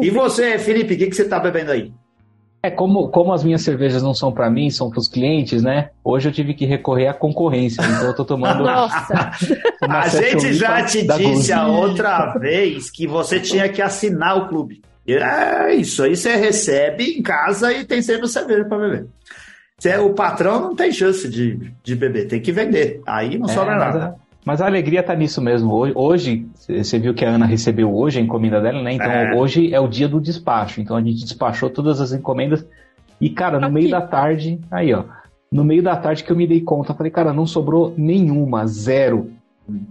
E 0.00 0.09
você, 0.09 0.59
Felipe, 0.59 0.95
o 0.95 0.99
que, 0.99 1.07
que 1.09 1.16
você 1.16 1.25
tá 1.25 1.38
bebendo 1.38 1.73
aí? 1.73 1.92
É, 2.62 2.71
como, 2.71 3.09
como 3.09 3.33
as 3.33 3.42
minhas 3.42 3.62
cervejas 3.62 4.02
não 4.02 4.12
são 4.12 4.30
para 4.30 4.50
mim, 4.50 4.69
são 4.69 4.90
para 4.90 4.99
os 4.99 5.09
clientes, 5.09 5.62
né? 5.62 5.90
Hoje 6.04 6.28
eu 6.28 6.33
tive 6.33 6.52
que 6.52 6.66
recorrer 6.66 7.09
à 7.09 7.14
concorrência, 7.14 7.83
então 7.83 8.09
eu 8.09 8.14
tô 8.14 8.23
tomando 8.23 8.64
Nossa. 8.64 9.33
a 9.80 10.09
gente 10.09 10.52
já 10.52 10.85
te 10.85 11.07
disse 11.07 11.52
a 11.52 11.66
outra 11.66 12.35
vez 12.38 12.90
que 12.90 13.07
você 13.07 13.40
tinha 13.40 13.66
que 13.69 13.80
assinar 13.80 14.37
o 14.37 14.49
clube. 14.49 14.83
É 15.07 15.75
isso 15.75 16.02
aí, 16.02 16.14
você 16.14 16.37
recebe 16.37 17.04
em 17.04 17.23
casa 17.23 17.73
e 17.73 17.85
tem 17.85 18.02
sempre 18.02 18.28
cerveja 18.28 18.64
para 18.66 18.78
beber. 18.78 19.07
Você- 19.80 19.96
o 19.96 20.12
patrão 20.12 20.60
não 20.60 20.76
tem 20.76 20.92
chance 20.92 21.28
de, 21.28 21.72
de 21.82 21.96
beber, 21.96 22.28
tem 22.28 22.40
que 22.40 22.52
vender. 22.52 23.00
Aí 23.06 23.38
não 23.38 23.46
É, 23.46 23.49
sobra 23.49 23.76
mas, 23.76 23.94
nada. 23.94 24.06
a, 24.08 24.14
mas 24.44 24.60
a 24.60 24.66
alegria 24.66 25.02
tá 25.02 25.14
nisso 25.14 25.40
mesmo. 25.40 25.72
Hoje- 25.72 25.92
Hoje, 25.96 26.46
você 26.68 26.99
viu 26.99 27.14
que 27.14 27.25
a 27.25 27.30
Ana 27.30 27.46
recebeu 27.46 27.92
hoje 27.94 28.18
a 28.18 28.22
encomenda 28.22 28.60
dela, 28.60 28.82
né? 28.82 28.92
Então 28.92 29.10
É. 29.10 29.34
hoje 29.34 29.72
é 29.75 29.80
o 29.80 29.88
dia 29.88 30.06
do 30.08 30.20
despacho. 30.20 30.80
Então 30.80 30.96
a 30.96 31.00
gente 31.00 31.25
despachou 31.25 31.70
todas 31.70 32.00
as 32.00 32.12
encomendas. 32.12 32.64
E, 33.20 33.30
cara, 33.30 33.58
no 33.58 33.66
Aqui. 33.66 33.75
meio 33.75 33.90
da 33.90 34.00
tarde, 34.02 34.60
aí, 34.70 34.92
ó. 34.94 35.04
No 35.50 35.64
meio 35.64 35.82
da 35.82 35.96
tarde 35.96 36.22
que 36.25 36.30
eu 36.30 36.37
me 36.37 36.46
dei 36.46 36.60
conta, 36.60 36.94
falei, 36.94 37.10
cara, 37.10 37.32
não 37.32 37.46
sobrou 37.46 37.92
nenhuma, 37.96 38.66
zero. 38.66 39.30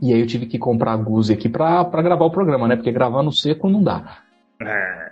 E 0.01 0.13
aí 0.13 0.19
eu 0.19 0.27
tive 0.27 0.46
que 0.46 0.58
comprar 0.60 0.93
a 0.93 0.98
Guzi 0.98 1.34
aqui 1.34 1.50
pra, 1.50 1.84
pra 1.86 2.01
gravar 2.01 2.25
o 2.25 2.31
programa, 2.31 2.67
né? 2.67 2.75
Porque 2.75 2.91
gravar 2.91 3.24
no 3.24 3.31
seco 3.31 3.69
não 3.69 3.81
dá. 3.84 4.17
É. 4.62 5.09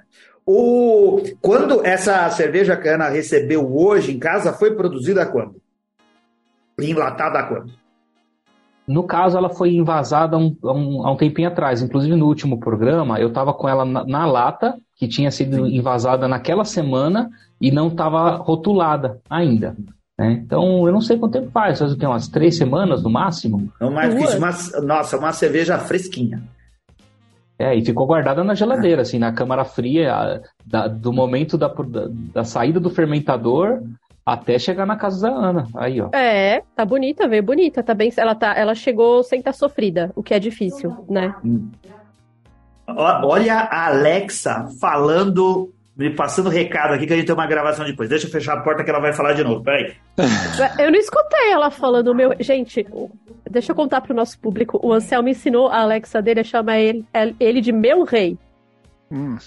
O, 0.49 1.21
quando 1.41 1.85
essa 1.85 2.29
cerveja 2.29 2.77
que 2.77 2.87
a 2.87 2.95
Ana 2.95 3.09
recebeu 3.09 3.69
hoje 3.75 4.13
em 4.15 4.17
casa, 4.17 4.53
foi 4.53 4.73
produzida 4.75 5.25
quando? 5.25 5.57
Enlatada 6.79 7.43
quando? 7.43 7.73
No 8.87 9.03
caso, 9.03 9.37
ela 9.37 9.49
foi 9.49 9.73
invasada 9.75 10.37
há 10.37 10.39
um, 10.39 10.55
um, 10.63 11.05
há 11.05 11.11
um 11.11 11.17
tempinho 11.17 11.49
atrás. 11.49 11.81
Inclusive, 11.81 12.15
no 12.15 12.25
último 12.25 12.61
programa, 12.61 13.19
eu 13.19 13.27
estava 13.27 13.53
com 13.53 13.67
ela 13.67 13.83
na, 13.83 14.05
na 14.05 14.25
lata, 14.25 14.75
que 14.95 15.05
tinha 15.05 15.29
sido 15.31 15.67
invasada 15.67 16.29
naquela 16.29 16.63
semana 16.63 17.29
e 17.59 17.69
não 17.69 17.89
estava 17.89 18.37
rotulada 18.37 19.19
ainda. 19.29 19.75
né? 20.17 20.31
Então, 20.45 20.87
eu 20.87 20.93
não 20.93 21.01
sei 21.01 21.17
quanto 21.17 21.33
tempo 21.33 21.51
faz. 21.51 21.79
Faz 21.79 21.91
o 21.91 21.97
quê? 21.97 22.05
Umas 22.05 22.29
três 22.29 22.55
semanas 22.55 23.03
no 23.03 23.09
máximo? 23.09 23.69
Não 23.81 23.91
mais 23.91 24.13
que 24.13 24.23
isso, 24.23 24.37
uma, 24.37 24.51
nossa, 24.81 25.17
uma 25.17 25.33
cerveja 25.33 25.77
fresquinha. 25.77 26.41
É, 27.59 27.75
e 27.75 27.83
ficou 27.83 28.05
guardada 28.05 28.43
na 28.43 28.53
geladeira, 28.53 29.01
assim, 29.01 29.17
na 29.17 29.31
câmara 29.33 29.65
fria, 29.65 30.13
a- 30.13 30.39
da- 30.65 30.87
do 30.87 31.11
momento 31.11 31.57
da, 31.57 31.67
da, 31.67 32.07
da 32.33 32.43
saída 32.43 32.79
do 32.79 32.89
fermentador 32.89 33.81
até 34.25 34.59
chegar 34.59 34.85
na 34.85 34.95
casa 34.95 35.27
da 35.27 35.33
Ana. 35.33 35.65
Aí, 35.75 35.99
ó. 36.01 36.09
É, 36.13 36.61
tá 36.75 36.85
bonita, 36.85 37.27
veio 37.27 37.41
bonita, 37.41 37.81
tá 37.81 37.93
bem. 37.93 38.11
Ela, 38.15 38.35
tá, 38.35 38.53
ela 38.55 38.75
chegou 38.75 39.23
sem 39.23 39.39
estar 39.39 39.53
sofrida, 39.53 40.11
o 40.15 40.21
que 40.21 40.33
é 40.33 40.39
difícil, 40.39 40.95
né? 41.09 41.33
olha 42.87 43.55
a 43.55 43.87
Alexa 43.87 44.67
falando, 44.79 45.71
me 45.95 46.09
passando 46.13 46.49
recado 46.49 46.93
aqui 46.93 47.05
que 47.07 47.13
a 47.13 47.15
gente 47.17 47.25
tem 47.25 47.35
uma 47.35 47.47
gravação 47.47 47.85
depois. 47.85 48.09
Deixa 48.09 48.27
eu 48.27 48.31
fechar 48.31 48.53
a 48.57 48.61
porta 48.61 48.83
que 48.83 48.89
ela 48.89 48.99
vai 48.99 49.13
falar 49.13 49.33
de 49.33 49.43
novo. 49.43 49.63
Peraí. 49.63 49.93
Eu 50.79 50.91
não 50.91 50.99
escutei 50.99 51.51
ela 51.51 51.69
falando 51.71 52.13
meu. 52.13 52.33
Gente, 52.39 52.85
deixa 53.49 53.71
eu 53.71 53.75
contar 53.75 54.01
pro 54.01 54.13
nosso 54.13 54.39
público. 54.39 54.79
O 54.83 54.93
Anselmo 54.93 55.29
ensinou 55.29 55.67
a 55.67 55.81
Alexa 55.81 56.21
dele 56.21 56.41
a 56.41 56.43
chamar 56.43 56.79
ele, 56.79 57.05
ele 57.39 57.61
de 57.61 57.71
meu 57.71 58.03
rei. 58.03 58.37
Hum. 59.11 59.37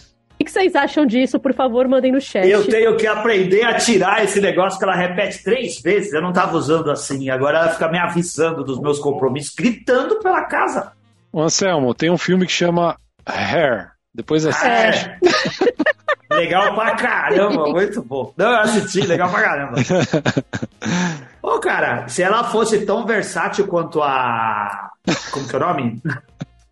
O 0.41 0.45
que 0.45 0.51
vocês 0.51 0.75
acham 0.75 1.05
disso? 1.05 1.39
Por 1.39 1.53
favor, 1.53 1.87
mandem 1.87 2.13
no 2.13 2.21
chat. 2.21 2.49
Eu 2.49 2.67
tenho 2.67 2.97
que 2.97 3.07
aprender 3.07 3.63
a 3.63 3.75
tirar 3.75 4.25
esse 4.25 4.41
negócio 4.41 4.79
que 4.79 4.85
ela 4.85 4.95
repete 4.95 5.45
três 5.45 5.83
vezes. 5.83 6.15
Eu 6.15 6.23
não 6.23 6.31
estava 6.31 6.57
usando 6.57 6.91
assim. 6.91 7.29
Agora 7.29 7.59
ela 7.59 7.69
fica 7.69 7.91
me 7.91 7.99
avisando 7.99 8.65
dos 8.65 8.81
meus 8.81 8.99
compromissos, 8.99 9.55
gritando 9.55 10.19
pela 10.21 10.45
casa. 10.45 10.93
Anselmo, 11.35 11.95
tem 11.95 12.11
um 12.11 12.17
filme 12.17 12.47
que 12.47 12.53
chama 12.53 12.97
Hair. 13.27 13.91
Depois 14.15 14.47
assiste. 14.47 14.67
É. 14.71 16.35
legal 16.35 16.75
pra 16.75 16.97
caramba, 16.97 17.69
muito 17.71 18.03
bom. 18.03 18.33
Não, 18.37 18.51
eu 18.51 18.61
assisti, 18.61 19.03
legal 19.03 19.31
pra 19.31 19.43
caramba. 19.43 19.75
Ô, 21.51 21.59
cara, 21.59 22.07
se 22.07 22.23
ela 22.23 22.45
fosse 22.45 22.87
tão 22.87 23.05
versátil 23.05 23.67
quanto 23.67 24.01
a. 24.01 24.91
Como 25.33 25.49
que 25.49 25.57
é 25.57 25.59
o 25.59 25.61
nome? 25.61 26.01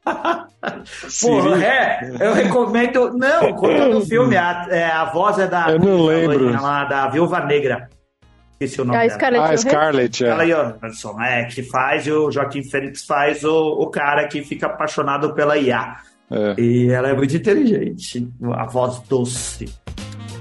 Pô, 1.20 1.54
é, 1.56 2.16
eu 2.20 2.32
recomendo. 2.32 3.10
Não, 3.10 3.52
contando 3.54 3.98
o 3.98 4.06
filme, 4.06 4.36
a, 4.36 4.66
é, 4.70 4.86
a 4.86 5.06
voz 5.06 5.36
é 5.40 5.48
da. 5.48 5.70
Eu 5.70 5.80
não 5.80 6.06
lembro. 6.06 6.52
Da 6.52 7.08
Viúva 7.08 7.40
Negra. 7.40 7.88
Esse 8.60 8.78
é 8.78 8.82
o 8.82 8.86
nome 8.86 8.98
A 8.98 9.02
dela. 9.02 9.14
Scarlett 9.14 9.52
Ah, 9.52 9.56
Scarlett, 9.56 10.24
é. 10.24 10.28
Ela 10.28 10.42
aí, 10.44 10.52
ó, 10.52 10.62
Anderson, 10.66 11.20
é, 11.20 11.44
que 11.44 11.62
faz, 11.64 12.06
e 12.06 12.12
o 12.12 12.30
Joaquim 12.30 12.62
Fênix 12.62 13.04
faz 13.04 13.42
o, 13.42 13.54
o 13.54 13.90
cara 13.90 14.28
que 14.28 14.42
fica 14.44 14.66
apaixonado 14.66 15.34
pela 15.34 15.56
IA. 15.58 15.96
É. 16.30 16.54
E 16.60 16.90
ela 16.90 17.08
é 17.08 17.14
muito 17.14 17.36
inteligente. 17.36 18.28
A 18.54 18.64
voz 18.64 19.00
doce. 19.08 19.72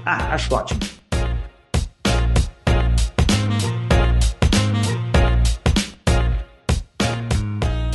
Ah, 0.04 0.34
acho 0.34 0.54
ótimo. 0.54 0.97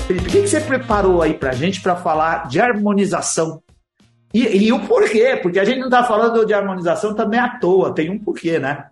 Felipe, 0.07 0.27
o 0.27 0.31
que, 0.31 0.47
você 0.47 0.59
preparou 0.59 1.21
aí 1.21 1.33
pra 1.33 1.53
gente 1.53 1.81
para 1.81 1.95
falar 1.95 2.47
de 2.47 2.59
harmonização? 2.59 3.61
E, 4.33 4.65
e 4.65 4.73
o 4.73 4.79
porquê? 4.85 5.39
Porque 5.41 5.59
a 5.59 5.65
gente 5.65 5.79
não 5.79 5.89
tá 5.89 6.03
falando 6.03 6.45
de 6.45 6.53
harmonização 6.53 7.13
também 7.13 7.39
à 7.39 7.57
toa, 7.57 7.93
tem 7.93 8.09
um 8.09 8.19
porquê, 8.19 8.59
né? 8.59 8.87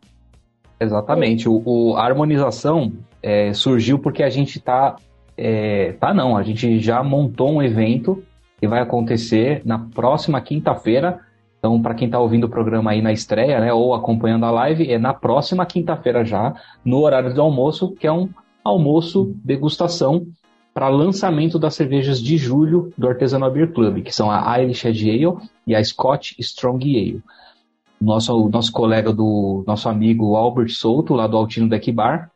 Exatamente. 0.80 1.50
O, 1.50 1.62
o- 1.66 1.98
a 1.98 2.06
harmonização 2.06 2.94
é, 3.22 3.52
surgiu 3.54 4.00
porque 4.00 4.24
a 4.24 4.30
gente 4.30 4.60
tá. 4.60 4.96
é, 5.38 5.94
tá 6.00 6.14
não, 6.14 6.38
a 6.38 6.44
gente 6.44 6.80
já 6.80 7.04
montou 7.04 7.52
um 7.52 7.62
evento 7.62 8.24
que 8.60 8.68
vai 8.68 8.80
acontecer 8.80 9.62
na 9.66 9.80
próxima 9.80 10.40
quinta-feira. 10.40 11.20
Então, 11.60 11.80
para 11.82 11.94
quem 11.94 12.08
está 12.08 12.20
ouvindo 12.20 12.46
o 12.46 12.50
programa 12.50 12.92
aí 12.92 13.02
na 13.02 13.12
estreia, 13.12 13.60
né, 13.60 13.72
ou 13.72 13.94
acompanhando 13.94 14.46
a 14.46 14.52
live, 14.52 14.92
é 14.92 14.98
na 14.98 15.14
próxima 15.14 15.66
quinta-feira 15.66 16.24
já, 16.24 16.56
no 16.84 17.00
horário 17.00 17.34
do 17.34 17.42
almoço, 17.42 17.92
que 17.92 18.08
é 18.08 18.12
um 18.12 18.30
almoço 18.64 19.36
degustação 19.44 20.26
para 20.74 20.88
lançamento 20.88 21.60
das 21.60 21.76
cervejas 21.76 22.22
de 22.22 22.38
julho 22.38 22.94
do 22.98 23.08
Artisanal 23.08 23.52
Beer 23.52 23.72
Club, 23.72 24.04
que 24.04 24.16
são 24.16 24.32
a 24.32 24.60
Irish 24.60 24.84
Red 24.84 25.10
Ale 25.10 25.38
e 25.68 25.76
a 25.76 25.84
Scotch 25.84 26.34
Strong 26.40 26.98
Ale 26.98 27.24
nosso, 28.02 28.50
nosso 28.50 28.72
colega 28.72 29.14
do 29.14 29.64
nosso 29.68 29.88
amigo 29.88 30.36
Albert 30.36 30.70
Souto, 30.70 31.14
lá 31.14 31.28
do 31.28 31.38
Altino 31.38 31.70
Deck 31.70 31.92
Bar, 31.92 32.32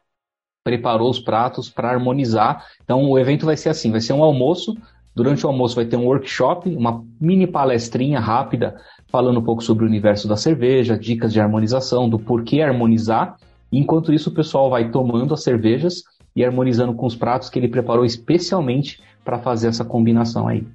preparou 0.63 1.09
os 1.09 1.19
pratos 1.19 1.69
para 1.69 1.89
harmonizar. 1.89 2.65
Então 2.83 3.09
o 3.09 3.17
evento 3.17 3.45
vai 3.45 3.57
ser 3.57 3.69
assim, 3.69 3.91
vai 3.91 3.99
ser 3.99 4.13
um 4.13 4.23
almoço. 4.23 4.77
Durante 5.15 5.45
o 5.45 5.49
almoço 5.49 5.75
vai 5.75 5.85
ter 5.85 5.95
um 5.95 6.05
workshop, 6.05 6.69
uma 6.69 7.03
mini 7.19 7.47
palestrinha 7.47 8.19
rápida 8.19 8.75
falando 9.07 9.39
um 9.39 9.43
pouco 9.43 9.63
sobre 9.63 9.85
o 9.85 9.87
universo 9.87 10.27
da 10.27 10.35
cerveja, 10.35 10.97
dicas 10.97 11.31
de 11.33 11.39
harmonização, 11.39 12.09
do 12.09 12.19
porquê 12.19 12.61
harmonizar. 12.61 13.37
Enquanto 13.71 14.13
isso, 14.13 14.29
o 14.29 14.33
pessoal 14.33 14.69
vai 14.69 14.91
tomando 14.91 15.33
as 15.33 15.41
cervejas 15.41 16.03
e 16.35 16.43
harmonizando 16.43 16.93
com 16.93 17.05
os 17.05 17.15
pratos 17.15 17.49
que 17.49 17.57
ele 17.57 17.67
preparou 17.67 18.05
especialmente 18.05 19.01
para 19.23 19.39
fazer 19.39 19.67
essa 19.67 19.85
combinação 19.85 20.47
aí. 20.47 20.65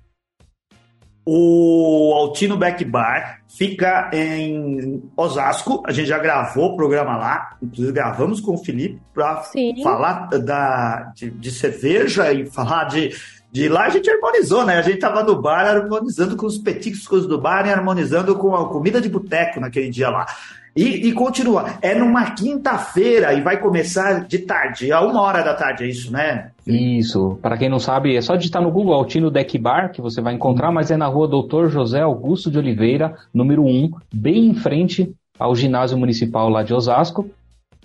O 1.25 2.13
Altino 2.15 2.57
Back 2.57 2.85
Bar 2.85 3.43
fica 3.47 4.11
em 4.13 5.03
Osasco. 5.17 5.83
A 5.87 5.93
gente 5.93 6.09
já 6.09 6.19
gravou 6.19 6.73
o 6.73 6.77
programa 6.77 7.17
lá. 7.17 7.57
Inclusive, 7.63 7.93
gravamos 7.93 8.41
com 8.41 8.55
o 8.55 8.59
Felipe 8.59 9.01
para 9.13 9.45
falar 9.83 10.29
da, 10.31 11.13
de, 11.15 11.31
de 11.31 11.51
cerveja 11.51 12.33
e 12.33 12.47
falar 12.47 12.85
de, 12.85 13.15
de 13.53 13.69
lá. 13.69 13.85
A 13.85 13.91
gente 13.91 14.11
harmonizou, 14.11 14.65
né? 14.65 14.79
A 14.79 14.83
gente 14.83 14.99
tava 14.99 15.23
no 15.23 15.41
bar 15.41 15.67
harmonizando 15.67 16.37
com 16.37 16.47
os 16.47 16.59
petiscos 16.59 17.27
do 17.27 17.39
bar 17.39 17.67
e 17.67 17.71
harmonizando 17.71 18.35
com 18.37 18.57
a 18.57 18.69
comida 18.69 19.01
de 19.01 19.09
boteco 19.09 19.61
naquele 19.61 19.91
dia 19.91 20.09
lá. 20.09 20.27
E, 20.75 21.09
e 21.09 21.13
continua. 21.13 21.75
É 21.83 21.95
numa 21.95 22.31
quinta-feira 22.31 23.33
e 23.35 23.41
vai 23.41 23.59
começar 23.59 24.27
de 24.27 24.39
tarde, 24.39 24.93
a 24.93 25.01
uma 25.01 25.21
hora 25.21 25.43
da 25.43 25.55
tarde, 25.55 25.85
é 25.85 25.89
isso, 25.89 26.13
né? 26.13 26.51
Isso, 26.67 27.39
para 27.43 27.57
quem 27.57 27.69
não 27.69 27.79
sabe, 27.79 28.17
é 28.17 28.21
só 28.21 28.37
digitar 28.37 28.63
no 28.63 28.71
Google 28.71 28.95
Altino 28.95 29.31
Deck 29.31 29.59
Bar 29.59 29.91
que 29.93 30.01
você 30.01 30.21
vai 30.21 30.35
encontrar, 30.35 30.71
mas 30.71 30.91
é 30.91 30.97
na 30.97 31.07
rua 31.07 31.27
Doutor 31.27 31.69
José 31.69 32.01
Augusto 32.01 32.51
de 32.51 32.59
Oliveira, 32.59 33.17
número 33.35 33.65
1, 33.65 33.91
bem 34.13 34.47
em 34.47 34.55
frente 34.55 35.13
ao 35.39 35.55
ginásio 35.55 35.99
municipal 35.99 36.49
lá 36.49 36.63
de 36.63 36.75
Osasco. 36.75 37.29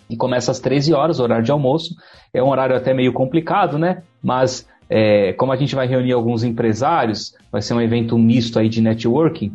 E 0.07 0.15
começa 0.15 0.51
às 0.51 0.59
13 0.59 0.93
horas, 0.93 1.19
horário 1.19 1.43
de 1.43 1.51
almoço. 1.51 1.95
É 2.31 2.43
um 2.43 2.49
horário 2.49 2.75
até 2.75 2.93
meio 2.93 3.11
complicado, 3.11 3.79
né? 3.79 4.03
Mas 4.21 4.67
é, 4.89 5.33
como 5.33 5.51
a 5.51 5.55
gente 5.55 5.73
vai 5.73 5.87
reunir 5.87 6.11
alguns 6.11 6.43
empresários, 6.43 7.33
vai 7.51 7.61
ser 7.61 7.73
um 7.73 7.81
evento 7.81 8.17
misto 8.17 8.59
aí 8.59 8.69
de 8.69 8.81
networking, 8.81 9.51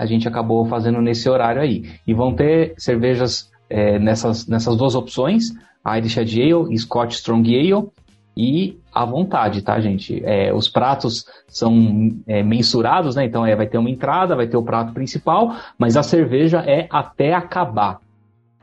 a 0.00 0.06
gente 0.06 0.26
acabou 0.26 0.64
fazendo 0.64 1.02
nesse 1.02 1.28
horário 1.28 1.60
aí. 1.60 1.84
E 2.06 2.14
vão 2.14 2.32
ter 2.32 2.72
cervejas 2.78 3.50
é, 3.68 3.98
nessas, 3.98 4.46
nessas 4.46 4.74
duas 4.74 4.94
opções, 4.94 5.50
Irish 5.98 6.16
Ale 6.16 6.72
e 6.74 6.78
Scotch 6.78 7.12
Strong 7.12 7.54
Ale, 7.54 7.86
e 8.34 8.78
à 8.94 9.04
vontade, 9.04 9.60
tá, 9.60 9.78
gente? 9.78 10.22
É, 10.24 10.54
os 10.54 10.70
pratos 10.70 11.26
são 11.46 12.16
é, 12.26 12.42
mensurados, 12.42 13.14
né? 13.14 13.26
Então 13.26 13.44
é, 13.44 13.54
vai 13.54 13.66
ter 13.66 13.76
uma 13.76 13.90
entrada, 13.90 14.34
vai 14.34 14.46
ter 14.46 14.56
o 14.56 14.62
prato 14.62 14.94
principal, 14.94 15.54
mas 15.76 15.98
a 15.98 16.02
cerveja 16.02 16.60
é 16.60 16.86
até 16.88 17.34
acabar. 17.34 18.00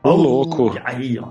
Ô, 0.02 0.10
louco. 0.10 0.74
E 0.74 0.80
Aí, 0.84 1.18
ó. 1.20 1.28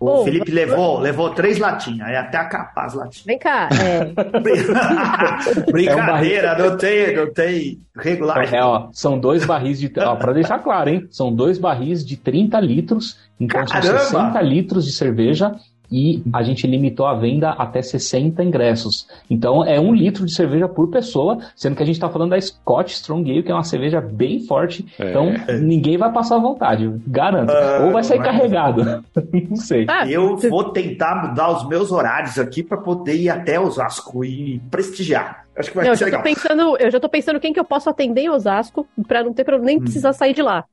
O 0.00 0.22
Ô, 0.22 0.24
Felipe 0.24 0.50
levou, 0.50 0.98
levou 0.98 1.28
três 1.34 1.58
latinhas, 1.58 2.08
aí 2.08 2.16
até 2.16 2.38
acabar 2.38 2.86
as 2.86 2.94
latinhas. 2.94 3.26
Vem 3.26 3.38
cá, 3.38 3.68
é, 3.70 4.06
Brincadeira, 5.70 6.56
não 6.56 6.74
tem, 6.78 7.14
não 7.14 7.30
tem 7.30 7.78
regular. 7.94 8.52
É, 8.52 8.64
ó, 8.64 8.88
são 8.92 9.18
dois 9.18 9.44
barris 9.44 9.78
de. 9.78 9.92
Ó, 9.98 10.16
pra 10.16 10.32
deixar 10.32 10.58
claro, 10.60 10.88
hein? 10.88 11.06
São 11.10 11.30
dois 11.30 11.58
barris 11.58 12.02
de 12.02 12.16
30 12.16 12.58
litros, 12.60 13.18
então 13.38 13.62
Caramba! 13.66 13.98
são 13.98 14.22
60 14.22 14.40
litros 14.40 14.86
de 14.86 14.92
cerveja. 14.92 15.52
E 15.90 16.22
a 16.32 16.42
gente 16.42 16.66
limitou 16.66 17.06
a 17.06 17.14
venda 17.14 17.50
até 17.50 17.82
60 17.82 18.42
ingressos. 18.44 19.08
Então 19.28 19.64
é 19.64 19.80
um 19.80 19.92
litro 19.92 20.24
de 20.24 20.32
cerveja 20.34 20.68
por 20.68 20.88
pessoa, 20.88 21.38
sendo 21.56 21.74
que 21.76 21.82
a 21.82 21.86
gente 21.86 21.96
está 21.96 22.08
falando 22.08 22.30
da 22.30 22.40
Scotch 22.40 22.92
Strong 22.92 23.30
Ale, 23.30 23.42
que 23.42 23.50
é 23.50 23.54
uma 23.54 23.64
cerveja 23.64 24.00
bem 24.00 24.40
forte. 24.46 24.86
É. 24.98 25.10
Então 25.10 25.32
ninguém 25.60 25.96
vai 25.98 26.12
passar 26.12 26.36
à 26.36 26.40
vontade, 26.40 26.88
garanto. 27.06 27.50
Ah, 27.50 27.82
Ou 27.86 27.92
vai 27.92 28.04
sair 28.04 28.18
mas- 28.18 28.26
carregado. 28.28 28.84
Não 29.48 29.56
sei. 29.56 29.86
Ah, 29.88 30.08
Eu 30.08 30.36
vou 30.36 30.70
tentar 30.72 31.28
mudar 31.28 31.50
os 31.50 31.66
meus 31.68 31.90
horários 31.90 32.38
aqui 32.38 32.62
para 32.62 32.78
poder 32.78 33.16
ir 33.16 33.28
até 33.28 33.58
Osasco 33.58 34.24
e 34.24 34.60
prestigiar. 34.70 35.44
Acho 35.56 35.70
que 35.70 35.76
vai 35.76 35.84
não, 35.84 35.92
eu 35.92 35.96
ser 35.96 36.04
já 36.04 36.10
tô 36.10 36.16
legal. 36.16 36.22
pensando, 36.22 36.76
eu 36.78 36.90
já 36.90 37.00
tô 37.00 37.08
pensando 37.08 37.40
quem 37.40 37.52
que 37.52 37.60
eu 37.60 37.64
posso 37.64 37.90
atender 37.90 38.22
em 38.22 38.30
Osasco 38.30 38.86
pra 39.06 39.22
não 39.22 39.32
ter 39.34 39.44
pra 39.44 39.58
nem 39.58 39.78
precisar 39.78 40.12
sair 40.12 40.32
de 40.32 40.40
lá. 40.40 40.64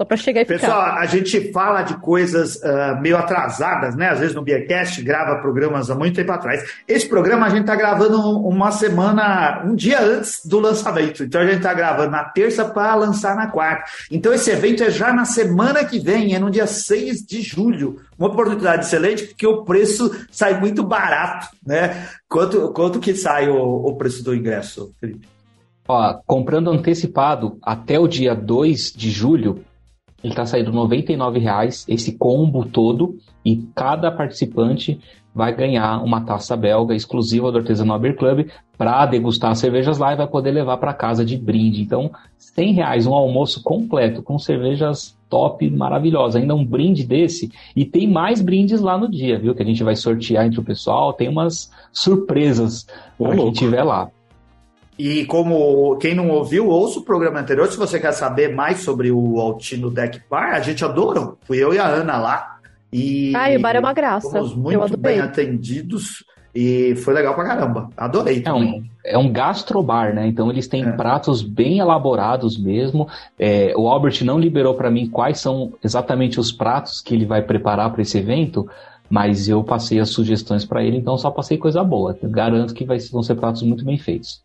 Só 0.00 0.04
pra 0.04 0.16
chegar 0.16 0.42
e 0.42 0.44
ficar. 0.44 0.60
Pessoal, 0.60 0.80
a 0.80 1.06
gente 1.06 1.52
fala 1.52 1.82
de 1.82 1.96
coisas 1.96 2.62
ah, 2.62 2.96
meio 3.02 3.16
atrasadas, 3.16 3.96
né? 3.96 4.08
Às 4.08 4.20
vezes 4.20 4.34
no 4.34 4.42
Beercast 4.42 5.02
grava 5.02 5.40
programas 5.40 5.90
há 5.90 5.94
muito 5.96 6.14
tempo 6.14 6.30
atrás. 6.30 6.62
Esse 6.86 7.08
programa 7.08 7.46
a 7.46 7.48
gente 7.48 7.66
tá 7.66 7.74
gravando 7.74 8.16
uma 8.46 8.70
semana, 8.70 9.64
um 9.66 9.74
dia 9.74 10.00
antes 10.00 10.46
do 10.46 10.60
lançamento. 10.60 11.24
Então 11.24 11.40
a 11.40 11.46
gente 11.48 11.62
tá 11.62 11.74
gravando 11.74 12.12
na 12.12 12.22
terça 12.22 12.64
para 12.64 12.94
lançar 12.94 13.34
na 13.34 13.48
quarta. 13.48 13.90
Então 14.08 14.32
esse 14.32 14.48
evento 14.52 14.84
é 14.84 14.90
já 14.90 15.12
na 15.12 15.24
semana 15.24 15.84
que 15.84 15.98
vem, 15.98 16.32
é 16.32 16.38
no 16.38 16.48
dia 16.48 16.68
6 16.68 17.26
de 17.26 17.42
julho. 17.42 18.00
Uma 18.16 18.28
oportunidade 18.28 18.84
excelente 18.84 19.26
porque 19.26 19.48
o 19.48 19.64
preço 19.64 20.14
sai 20.30 20.60
muito 20.60 20.84
barato, 20.84 21.48
né? 21.66 22.06
Quanto, 22.28 22.72
quanto 22.72 23.00
que 23.00 23.16
sai 23.16 23.48
o, 23.48 23.58
o 23.58 23.96
preço 23.96 24.22
do 24.22 24.32
ingresso, 24.32 24.94
Felipe? 25.00 25.26
Ó, 25.88 26.14
comprando 26.26 26.70
antecipado 26.70 27.58
até 27.62 27.98
o 27.98 28.06
dia 28.06 28.34
2 28.34 28.92
de 28.92 29.10
julho, 29.10 29.64
ele 30.22 30.32
está 30.32 30.44
saindo 30.44 30.72
99 30.72 31.38
reais 31.38 31.84
esse 31.88 32.16
combo 32.16 32.64
todo 32.64 33.16
e 33.44 33.56
cada 33.74 34.10
participante 34.10 35.00
vai 35.34 35.54
ganhar 35.54 36.02
uma 36.02 36.22
taça 36.22 36.56
belga 36.56 36.94
exclusiva 36.94 37.52
do 37.52 37.58
Artesanal 37.58 37.98
Beer 37.98 38.16
Club 38.16 38.48
para 38.76 39.06
degustar 39.06 39.52
as 39.52 39.58
cervejas 39.58 39.96
lá 39.96 40.12
e 40.12 40.16
vai 40.16 40.26
poder 40.26 40.50
levar 40.50 40.78
para 40.78 40.92
casa 40.92 41.24
de 41.24 41.36
brinde. 41.36 41.80
Então, 41.80 42.10
100 42.36 42.72
reais 42.72 43.06
um 43.06 43.14
almoço 43.14 43.62
completo 43.62 44.20
com 44.20 44.36
cervejas 44.38 45.16
top, 45.28 45.70
maravilhosa. 45.70 46.40
Ainda 46.40 46.54
um 46.54 46.64
brinde 46.64 47.04
desse 47.04 47.52
e 47.76 47.84
tem 47.84 48.08
mais 48.08 48.42
brindes 48.42 48.80
lá 48.80 48.98
no 48.98 49.08
dia, 49.08 49.38
viu? 49.38 49.54
Que 49.54 49.62
a 49.62 49.66
gente 49.66 49.84
vai 49.84 49.94
sortear 49.94 50.44
entre 50.44 50.58
o 50.58 50.64
pessoal. 50.64 51.12
Tem 51.12 51.28
umas 51.28 51.70
surpresas 51.92 52.86
para 53.16 53.36
quem 53.36 53.50
estiver 53.50 53.84
lá. 53.84 54.10
E 54.98 55.24
como 55.26 55.96
quem 55.98 56.14
não 56.14 56.28
ouviu, 56.28 56.68
ouça 56.68 56.98
o 56.98 57.04
programa 57.04 57.38
anterior. 57.38 57.68
Se 57.68 57.76
você 57.78 58.00
quer 58.00 58.12
saber 58.12 58.54
mais 58.54 58.80
sobre 58.80 59.10
o 59.12 59.38
Altino 59.40 59.90
Deck 59.90 60.20
Bar, 60.28 60.54
a 60.54 60.60
gente 60.60 60.84
adorou. 60.84 61.38
Fui 61.44 61.56
eu 61.62 61.72
e 61.72 61.78
a 61.78 61.86
Ana 61.86 62.16
lá. 62.18 62.58
E 62.92 63.32
Ai, 63.36 63.56
o 63.56 63.60
bar 63.60 63.76
é 63.76 63.78
uma 63.80 63.92
graça. 63.92 64.28
Fomos 64.30 64.54
muito 64.54 64.96
bem 64.96 65.20
atendidos 65.20 66.24
e 66.54 66.96
foi 66.96 67.14
legal 67.14 67.34
pra 67.34 67.44
caramba. 67.44 67.90
Adorei 67.96 68.38
É 68.38 68.40
também. 68.40 68.80
um, 68.80 68.84
é 69.04 69.16
um 69.18 69.30
gastrobar, 69.30 70.12
né? 70.14 70.26
Então 70.26 70.50
eles 70.50 70.66
têm 70.66 70.82
É. 70.82 70.92
pratos 70.92 71.42
bem 71.42 71.78
elaborados 71.78 72.58
mesmo. 72.58 73.06
É, 73.38 73.72
o 73.76 73.86
Albert 73.88 74.24
não 74.24 74.38
liberou 74.38 74.74
para 74.74 74.90
mim 74.90 75.08
quais 75.08 75.38
são 75.38 75.74
exatamente 75.84 76.40
os 76.40 76.50
pratos 76.50 77.00
que 77.00 77.14
ele 77.14 77.26
vai 77.26 77.42
preparar 77.42 77.92
para 77.92 78.02
esse 78.02 78.18
evento, 78.18 78.68
mas 79.08 79.48
eu 79.48 79.62
passei 79.62 80.00
as 80.00 80.08
sugestões 80.10 80.64
para 80.64 80.82
ele, 80.82 80.96
então 80.96 81.16
só 81.16 81.30
passei 81.30 81.56
coisa 81.56 81.84
boa. 81.84 82.18
Eu 82.22 82.30
garanto 82.30 82.74
que 82.74 82.84
vai, 82.84 82.98
vão 83.12 83.22
ser 83.22 83.36
pratos 83.36 83.62
muito 83.62 83.84
bem 83.84 83.98
feitos. 83.98 84.42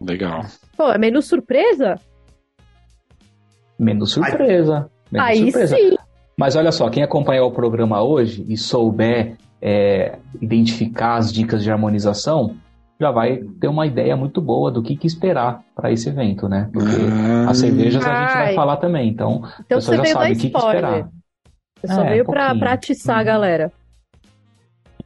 Legal. 0.00 0.44
Pô, 0.76 0.90
é 0.90 0.98
menu 0.98 1.22
surpresa? 1.22 1.98
Menos 3.78 4.12
surpresa. 4.12 4.90
Menos 5.10 5.28
Aí 5.28 5.38
surpresa. 5.44 5.76
sim. 5.76 5.96
Mas 6.36 6.56
olha 6.56 6.70
só, 6.72 6.88
quem 6.90 7.02
acompanhar 7.02 7.44
o 7.44 7.50
programa 7.50 8.02
hoje 8.02 8.44
e 8.48 8.56
souber 8.56 9.36
é, 9.60 10.18
identificar 10.40 11.16
as 11.16 11.32
dicas 11.32 11.62
de 11.62 11.70
harmonização, 11.70 12.56
já 13.00 13.10
vai 13.10 13.38
ter 13.60 13.68
uma 13.68 13.86
ideia 13.86 14.16
muito 14.16 14.40
boa 14.40 14.70
do 14.70 14.82
que, 14.82 14.96
que 14.96 15.06
esperar 15.06 15.62
para 15.74 15.90
esse 15.92 16.08
evento, 16.08 16.48
né? 16.48 16.68
Porque 16.72 16.90
Ah, 17.10 17.50
as 17.50 17.58
cervejas 17.58 18.06
a 18.06 18.14
gente 18.14 18.32
vai 18.34 18.48
Ai. 18.48 18.54
falar 18.54 18.76
também, 18.76 19.08
então 19.08 19.44
a 19.44 19.48
Então 19.60 19.78
pessoa 19.78 19.96
você 19.96 19.96
já 20.08 20.12
sabe 20.14 20.32
o 20.32 20.36
que, 20.36 20.50
que 20.50 20.58
esperar. 20.58 21.08
Você 21.80 21.94
só 21.94 22.02
É, 22.02 22.08
veio 22.10 22.24
pra, 22.24 22.44
pouquinho. 22.46 22.60
pra 22.60 22.72
atiçar 22.72 23.16
a 23.16 23.20
Uhum. 23.20 23.24
galera. 23.26 23.72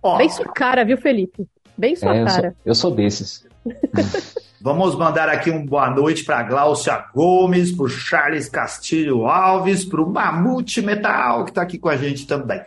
Ó, 0.03 0.17
Bem 0.17 0.29
sua 0.29 0.47
cara, 0.47 0.85
viu, 0.85 0.97
Felipe? 0.97 1.47
Bem 1.77 1.95
sua 1.95 2.17
É, 2.17 2.23
eu, 2.23 2.29
sou, 2.29 2.37
cara. 2.37 2.55
eu 2.67 2.75
sou 2.75 2.91
desses. 2.95 3.47
Vamos 4.63 4.95
mandar 4.95 5.29
aqui 5.29 5.51
um 5.51 5.65
boa 5.65 5.89
noite 5.89 6.23
para 6.23 6.43
Glaucia 6.43 7.03
Gomes, 7.15 7.73
para 7.73 7.89
Charles 7.89 8.49
Castilho 8.49 9.27
Alves, 9.27 9.85
para 9.85 10.03
o 10.03 10.11
Mamute 10.11 10.83
Metal, 10.83 11.45
que 11.45 11.51
está 11.51 11.63
aqui 11.63 11.79
com 11.79 11.89
a 11.89 11.97
gente 11.97 12.27
também. 12.27 12.61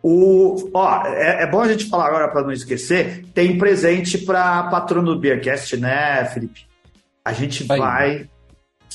O, 0.00 0.70
ó, 0.72 1.02
é, 1.06 1.42
é 1.42 1.46
bom 1.50 1.60
a 1.60 1.68
gente 1.68 1.86
falar 1.86 2.06
agora 2.06 2.28
para 2.28 2.42
não 2.42 2.52
esquecer, 2.52 3.24
tem 3.34 3.58
presente 3.58 4.18
para 4.18 4.64
patrono 4.64 5.14
do 5.14 5.18
Beercast, 5.20 5.76
né, 5.76 6.24
Felipe? 6.26 6.66
A 7.24 7.32
gente 7.32 7.66
Aí. 7.70 7.78
vai... 7.78 8.28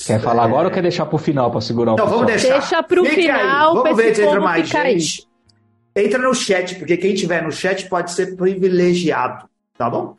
Quer 0.06 0.22
falar 0.22 0.46
agora 0.46 0.70
ou 0.70 0.74
quer 0.74 0.82
deixar 0.82 1.06
pro 1.08 1.18
final 1.18 1.52
para 1.52 1.60
segurar 1.60 1.92
o 1.92 1.96
Então, 1.96 2.08
vamos 2.08 2.32
pessoal? 2.32 2.54
deixar. 2.54 2.60
Deixa 2.78 2.84
pro 2.84 3.04
Fica 3.04 3.16
final, 3.22 3.70
aí. 3.76 3.84
Vamos 3.84 3.98
ver 3.98 4.16
se 4.16 4.22
entra 4.22 4.40
mais 4.40 4.76
aí. 4.76 4.98
gente. 5.00 5.28
Entra 5.94 6.20
no 6.20 6.34
chat, 6.34 6.76
porque 6.76 6.96
quem 6.96 7.14
tiver 7.16 7.44
no 7.44 7.52
chat 7.52 7.90
pode 7.90 8.12
ser 8.14 8.38
privilegiado, 8.38 9.50
tá 9.78 9.90
bom? 9.90 10.16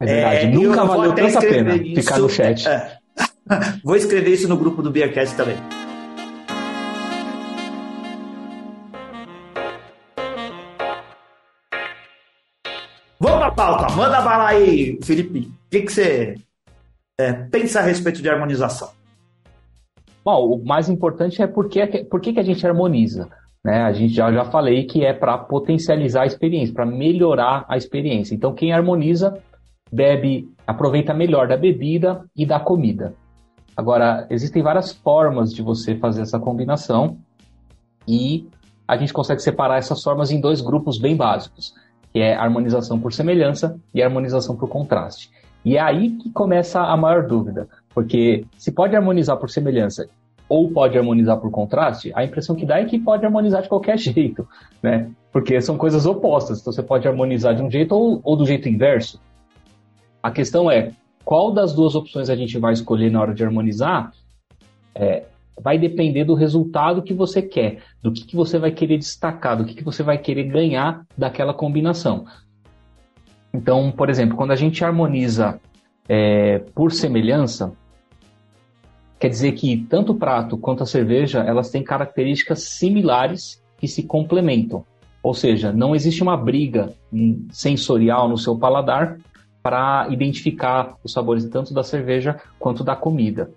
É 0.00 0.06
verdade, 0.06 0.46
É, 0.46 0.50
nunca 0.50 0.84
valeu 0.84 1.14
tanta 1.14 1.28
escrever 1.28 1.64
pena 1.64 1.76
isso. 1.76 2.00
ficar 2.00 2.18
no 2.18 2.28
chat. 2.28 2.66
É. 2.66 2.98
Vou 3.84 3.96
escrever 3.96 4.30
isso 4.30 4.48
no 4.48 4.56
grupo 4.56 4.82
do 4.82 4.90
Beercast 4.90 5.36
também. 5.36 5.56
Vamos 13.18 13.38
pra 13.38 13.50
pauta. 13.50 13.94
Manda 13.94 14.20
bala 14.22 14.48
aí, 14.48 14.98
Felipe. 15.02 15.40
O 15.40 15.70
que, 15.70 15.82
que 15.82 15.92
você 15.92 16.34
é, 17.20 17.32
pensa 17.32 17.80
a 17.80 17.82
respeito 17.82 18.22
de 18.22 18.28
harmonização? 18.30 18.90
Bom, 20.24 20.54
o 20.54 20.64
mais 20.64 20.88
importante 20.88 21.42
é 21.42 21.46
por 21.46 21.68
que, 21.68 22.04
por 22.04 22.20
que, 22.20 22.32
que 22.32 22.40
a 22.40 22.44
gente 22.44 22.66
harmoniza. 22.66 23.28
Né? 23.64 23.82
A 23.82 23.92
gente 23.92 24.14
já, 24.14 24.32
já 24.32 24.44
falei 24.44 24.84
que 24.84 25.04
é 25.04 25.12
para 25.12 25.36
potencializar 25.36 26.22
a 26.22 26.26
experiência, 26.26 26.74
para 26.74 26.86
melhorar 26.86 27.66
a 27.68 27.76
experiência. 27.76 28.34
Então, 28.34 28.54
quem 28.54 28.72
harmoniza 28.72 29.38
bebe, 29.92 30.48
aproveita 30.66 31.12
melhor 31.12 31.48
da 31.48 31.56
bebida 31.56 32.24
e 32.36 32.46
da 32.46 32.60
comida. 32.60 33.14
Agora, 33.76 34.26
existem 34.30 34.62
várias 34.62 34.92
formas 34.92 35.52
de 35.52 35.62
você 35.62 35.94
fazer 35.96 36.22
essa 36.22 36.38
combinação 36.38 37.18
e 38.06 38.48
a 38.86 38.96
gente 38.96 39.12
consegue 39.12 39.40
separar 39.40 39.78
essas 39.78 40.02
formas 40.02 40.30
em 40.30 40.40
dois 40.40 40.60
grupos 40.60 40.98
bem 40.98 41.16
básicos, 41.16 41.74
que 42.12 42.18
é 42.18 42.34
harmonização 42.34 42.98
por 42.98 43.12
semelhança 43.12 43.78
e 43.94 44.02
harmonização 44.02 44.56
por 44.56 44.68
contraste. 44.68 45.30
E 45.64 45.76
é 45.76 45.80
aí 45.80 46.10
que 46.10 46.30
começa 46.30 46.80
a 46.80 46.96
maior 46.96 47.26
dúvida, 47.26 47.68
porque 47.94 48.44
se 48.56 48.72
pode 48.72 48.96
harmonizar 48.96 49.36
por 49.36 49.50
semelhança 49.50 50.08
ou 50.48 50.68
pode 50.70 50.98
harmonizar 50.98 51.38
por 51.38 51.50
contraste, 51.50 52.10
a 52.14 52.24
impressão 52.24 52.56
que 52.56 52.66
dá 52.66 52.80
é 52.80 52.84
que 52.84 52.98
pode 52.98 53.24
harmonizar 53.24 53.62
de 53.62 53.68
qualquer 53.68 53.96
jeito, 53.98 54.46
né? 54.82 55.08
Porque 55.32 55.60
são 55.60 55.78
coisas 55.78 56.06
opostas. 56.06 56.60
Então 56.60 56.72
você 56.72 56.82
pode 56.82 57.06
harmonizar 57.06 57.54
de 57.54 57.62
um 57.62 57.70
jeito 57.70 57.94
ou, 57.94 58.20
ou 58.24 58.36
do 58.36 58.44
jeito 58.44 58.68
inverso. 58.68 59.20
A 60.22 60.30
questão 60.30 60.70
é 60.70 60.92
qual 61.24 61.52
das 61.52 61.74
duas 61.74 61.94
opções 61.94 62.28
a 62.28 62.36
gente 62.36 62.58
vai 62.58 62.72
escolher 62.72 63.10
na 63.10 63.20
hora 63.20 63.34
de 63.34 63.44
harmonizar 63.44 64.12
é, 64.94 65.24
vai 65.62 65.78
depender 65.78 66.24
do 66.24 66.34
resultado 66.34 67.02
que 67.02 67.14
você 67.14 67.42
quer, 67.42 67.82
do 68.02 68.12
que, 68.12 68.24
que 68.24 68.36
você 68.36 68.58
vai 68.58 68.70
querer 68.70 68.98
destacar, 68.98 69.56
do 69.56 69.64
que, 69.64 69.74
que 69.74 69.84
você 69.84 70.02
vai 70.02 70.18
querer 70.18 70.44
ganhar 70.44 71.06
daquela 71.16 71.52
combinação. 71.52 72.24
Então, 73.52 73.92
por 73.92 74.08
exemplo, 74.08 74.36
quando 74.36 74.52
a 74.52 74.56
gente 74.56 74.84
harmoniza 74.84 75.60
é, 76.08 76.60
por 76.74 76.92
semelhança, 76.92 77.72
quer 79.18 79.28
dizer 79.28 79.52
que 79.52 79.76
tanto 79.88 80.12
o 80.12 80.14
prato 80.14 80.56
quanto 80.56 80.82
a 80.82 80.86
cerveja 80.86 81.40
elas 81.40 81.70
têm 81.70 81.82
características 81.82 82.62
similares 82.62 83.62
que 83.78 83.86
se 83.88 84.02
complementam. 84.02 84.84
Ou 85.22 85.34
seja, 85.34 85.70
não 85.70 85.94
existe 85.94 86.22
uma 86.22 86.36
briga 86.36 86.94
sensorial 87.50 88.28
no 88.28 88.38
seu 88.38 88.56
paladar 88.56 89.18
para 89.62 90.06
identificar 90.10 90.96
os 91.04 91.12
sabores 91.12 91.44
tanto 91.46 91.74
da 91.74 91.82
cerveja 91.82 92.40
quanto 92.58 92.82
da 92.82 92.96
comida. 92.96 93.50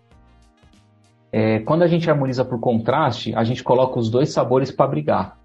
É, 1.31 1.59
quando 1.59 1.81
a 1.81 1.87
gente 1.87 2.09
harmoniza 2.09 2.45
por 2.45 2.59
contraste, 2.59 3.33
a 3.35 3.43
gente 3.43 3.63
coloca 3.63 3.99
os 3.99 4.09
dois 4.09 4.31
sabores 4.31 4.71
para 4.71 4.87
brigar. 4.87 5.37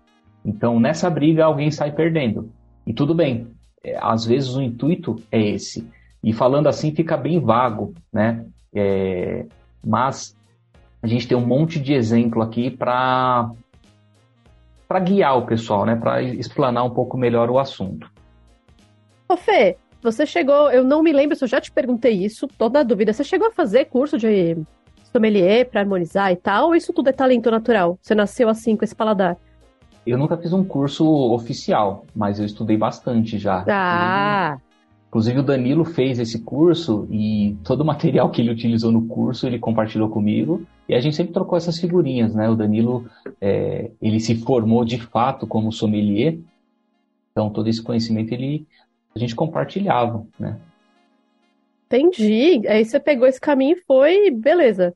Então, 0.45 0.79
nessa 0.79 1.09
briga, 1.09 1.45
alguém 1.45 1.71
sai 1.71 1.93
perdendo. 1.93 2.51
E 2.87 2.93
tudo 2.93 3.15
bem. 3.15 3.49
É, 3.83 3.97
às 4.01 4.25
vezes 4.25 4.55
o 4.55 4.61
intuito 4.61 5.17
é 5.31 5.41
esse. 5.41 5.89
E 6.23 6.33
falando 6.33 6.69
assim 6.69 6.95
fica 6.95 7.17
bem 7.17 7.41
vago, 7.41 7.95
né? 8.13 8.45
É, 8.75 9.47
mas 9.85 10.37
a 11.03 11.07
gente 11.07 11.29
tem 11.29 11.37
um 11.37 11.47
monte 11.47 11.79
de 11.79 11.95
exemplo 11.95 12.43
aqui 12.43 12.71
para 12.71 13.51
para 14.87 15.01
guiar 15.01 15.37
o 15.37 15.47
pessoal, 15.47 15.85
né? 15.85 15.97
Para 15.97 16.23
explanar 16.23 16.85
um 16.85 16.91
pouco 16.91 17.17
melhor 17.17 17.51
o 17.51 17.59
assunto. 17.59 18.11
Ô, 19.29 19.37
Fê, 19.37 19.77
você 20.03 20.25
chegou, 20.25 20.71
eu 20.71 20.85
não 20.85 21.03
me 21.03 21.13
lembro 21.13 21.37
se 21.37 21.45
eu 21.45 21.49
já 21.49 21.61
te 21.61 21.71
perguntei 21.71 22.13
isso, 22.13 22.47
toda 22.47 22.85
dúvida. 22.85 23.13
Você 23.13 23.25
chegou 23.25 23.49
a 23.49 23.53
fazer 23.53 23.87
curso 23.87 24.17
de 24.17 24.57
sommelier 25.13 25.69
para 25.69 25.81
harmonizar 25.81 26.33
e 26.33 26.37
tal, 26.37 26.69
ou 26.69 26.75
isso 26.75 26.93
tudo 26.93 27.09
é 27.09 27.13
talento 27.13 27.51
natural? 27.51 27.99
Você 28.01 28.15
nasceu 28.15 28.49
assim 28.49 28.77
com 28.77 28.85
esse 28.85 28.95
paladar? 28.95 29.37
Eu 30.07 30.17
nunca 30.17 30.37
fiz 30.37 30.53
um 30.53 30.65
curso 30.65 31.07
oficial, 31.33 32.07
mas 32.15 32.39
eu 32.39 32.47
estudei 32.47 32.77
bastante 32.77 33.39
já. 33.39 33.65
Ah, 33.69 34.59
Inclusive 35.09 35.39
o 35.39 35.43
Danilo 35.43 35.85
fez 35.85 36.19
esse 36.19 36.39
curso 36.41 37.09
e 37.11 37.57
todo 37.65 37.81
o 37.81 37.85
material 37.85 38.31
que 38.31 38.43
ele 38.43 38.51
utilizou 38.51 38.93
no 38.93 39.07
curso 39.07 39.47
ele 39.47 39.59
compartilhou 39.59 40.11
comigo 40.11 40.67
e 40.87 40.95
a 40.95 41.01
gente 41.01 41.17
sempre 41.17 41.33
trocou 41.33 41.57
essas 41.57 41.79
figurinhas, 41.79 42.35
né? 42.35 42.49
O 42.49 42.55
Danilo 42.55 43.07
é, 43.41 43.91
ele 44.03 44.21
se 44.21 44.35
formou 44.35 44.85
de 44.85 45.01
fato 45.01 45.47
como 45.47 45.73
sommelier, 45.73 46.39
então 47.33 47.49
todo 47.49 47.69
esse 47.69 47.83
conhecimento 47.83 48.33
ele 48.33 48.67
a 49.15 49.19
gente 49.19 49.35
compartilhava, 49.37 50.27
né? 50.39 50.59
entendi. 51.87 52.67
Aí 52.69 52.85
você 52.85 53.01
pegou 53.01 53.27
esse 53.27 53.41
caminho 53.41 53.77
e 53.77 53.83
foi, 53.87 54.31
beleza. 54.31 54.95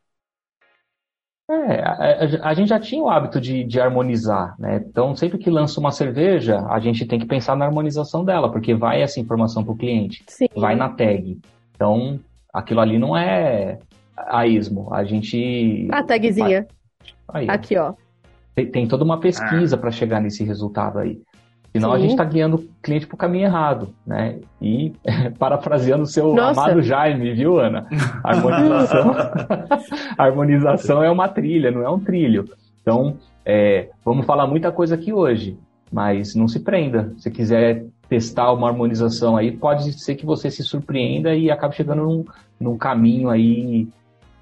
É, 1.50 1.80
a, 1.82 1.92
a- 1.92 2.48
a 2.50 2.54
gente 2.54 2.68
já 2.68 2.78
tinha 2.80 3.02
o 3.02 3.10
hábito 3.10 3.40
de, 3.40 3.64
de 3.64 3.80
harmonizar, 3.80 4.54
né? 4.58 4.76
Então, 4.88 5.14
sempre 5.14 5.38
que 5.38 5.50
lança 5.50 5.80
uma 5.80 5.90
cerveja, 5.90 6.64
a 6.68 6.78
gente 6.78 7.04
tem 7.04 7.18
que 7.18 7.26
pensar 7.26 7.56
na 7.56 7.66
harmonização 7.66 8.24
dela, 8.24 8.50
porque 8.50 8.74
vai 8.74 9.02
essa 9.02 9.20
informação 9.20 9.62
para 9.64 9.72
o 9.72 9.76
cliente, 9.76 10.24
Sim. 10.28 10.46
vai 10.54 10.74
na 10.74 10.88
tag. 10.88 11.38
Então, 11.74 12.20
aquilo 12.54 12.80
ali 12.80 12.98
não 12.98 13.16
é 13.16 13.78
a 14.16 14.46
esmo. 14.46 14.92
A 14.94 15.04
gente. 15.04 15.88
A 15.92 16.02
tagzinha. 16.02 16.66
Aí, 17.28 17.46
ó. 17.48 17.52
Aqui, 17.52 17.76
ó. 17.76 17.94
tem, 18.54 18.70
tem 18.70 18.88
toda 18.88 19.04
uma 19.04 19.20
pesquisa 19.20 19.76
para 19.76 19.90
chegar 19.90 20.20
nesse 20.20 20.44
resultado 20.44 20.98
aí. 20.98 21.20
Senão 21.72 21.90
a 21.90 21.96
Sim. 21.96 22.02
gente 22.02 22.10
está 22.10 22.24
guiando 22.24 22.56
o 22.56 22.64
cliente 22.82 23.06
para 23.06 23.14
o 23.14 23.18
caminho 23.18 23.46
errado, 23.46 23.94
né? 24.06 24.38
E 24.60 24.92
parafraseando 25.38 26.02
o 26.02 26.06
seu 26.06 26.34
Nossa. 26.34 26.60
amado 26.60 26.82
Jaime, 26.82 27.32
viu, 27.32 27.58
Ana? 27.58 27.86
A 28.22 28.30
harmonização, 28.30 29.12
a 30.18 30.22
harmonização 30.22 31.02
é 31.02 31.10
uma 31.10 31.28
trilha, 31.28 31.70
não 31.70 31.82
é 31.82 31.88
um 31.88 31.98
trilho. 31.98 32.44
Então, 32.82 33.16
é, 33.44 33.88
vamos 34.04 34.26
falar 34.26 34.46
muita 34.46 34.70
coisa 34.70 34.96
aqui 34.96 35.14
hoje, 35.14 35.56
mas 35.90 36.34
não 36.34 36.46
se 36.46 36.60
prenda. 36.60 37.14
Se 37.16 37.30
quiser 37.30 37.86
testar 38.06 38.52
uma 38.52 38.68
harmonização 38.68 39.38
aí, 39.38 39.50
pode 39.50 39.92
ser 39.98 40.14
que 40.14 40.26
você 40.26 40.50
se 40.50 40.62
surpreenda 40.62 41.34
e 41.34 41.50
acabe 41.50 41.74
chegando 41.74 42.02
num, 42.02 42.24
num 42.60 42.76
caminho 42.76 43.30
aí 43.30 43.88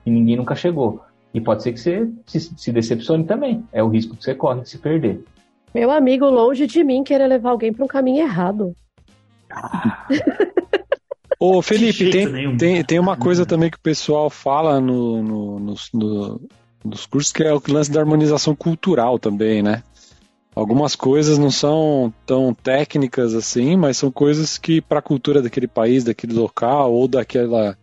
que 0.02 0.10
ninguém 0.10 0.36
nunca 0.36 0.56
chegou. 0.56 1.00
E 1.32 1.40
pode 1.40 1.62
ser 1.62 1.72
que 1.72 1.78
você 1.78 2.10
se, 2.26 2.40
se 2.40 2.72
decepcione 2.72 3.22
também. 3.22 3.62
É 3.72 3.80
o 3.84 3.88
risco 3.88 4.16
que 4.16 4.24
você 4.24 4.34
corre 4.34 4.62
de 4.62 4.68
se 4.68 4.78
perder. 4.78 5.22
Meu 5.74 5.90
amigo, 5.90 6.26
longe 6.26 6.66
de 6.66 6.82
mim 6.82 7.04
querer 7.04 7.26
levar 7.26 7.50
alguém 7.50 7.72
para 7.72 7.84
um 7.84 7.88
caminho 7.88 8.22
errado. 8.22 8.74
Ô, 11.38 11.60
Felipe, 11.62 12.10
tem, 12.10 12.56
tem, 12.56 12.84
tem 12.84 12.98
uma 12.98 13.16
coisa 13.16 13.46
também 13.46 13.70
que 13.70 13.76
o 13.76 13.82
pessoal 13.82 14.28
fala 14.28 14.80
no, 14.80 15.22
no, 15.22 15.60
no, 15.60 15.74
no, 15.94 16.40
nos 16.84 17.06
cursos 17.06 17.32
que 17.32 17.42
é 17.44 17.54
o 17.54 17.62
lance 17.68 17.90
da 17.90 18.00
harmonização 18.00 18.54
cultural 18.54 19.18
também, 19.18 19.62
né? 19.62 19.82
Algumas 20.54 20.96
coisas 20.96 21.38
não 21.38 21.50
são 21.50 22.12
tão 22.26 22.52
técnicas 22.52 23.34
assim, 23.34 23.76
mas 23.76 23.96
são 23.96 24.10
coisas 24.10 24.58
que 24.58 24.80
para 24.80 24.98
a 24.98 25.02
cultura 25.02 25.40
daquele 25.40 25.68
país, 25.68 26.02
daquele 26.02 26.32
local 26.32 26.92
ou 26.92 27.06
daquela 27.06 27.78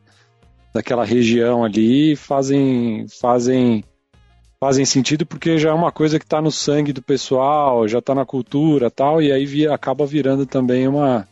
daquela 0.73 1.05
região 1.05 1.63
ali 1.63 2.15
fazem 2.15 3.07
fazem 3.19 3.83
fazem 4.59 4.85
sentido 4.85 5.25
porque 5.25 5.57
já 5.57 5.69
é 5.69 5.73
uma 5.73 5.91
coisa 5.91 6.17
que 6.19 6.25
está 6.25 6.41
no 6.41 6.51
sangue 6.51 6.91
do 6.91 7.01
pessoal, 7.01 7.87
já 7.87 7.99
está 7.99 8.13
na 8.15 8.25
cultura 8.25 8.89
tal, 8.89 9.21
e 9.21 9.31
aí 9.31 9.45
via, 9.45 9.73
acaba 9.73 10.05
virando 10.05 10.45
também 10.45 10.87
uma, 10.87 11.27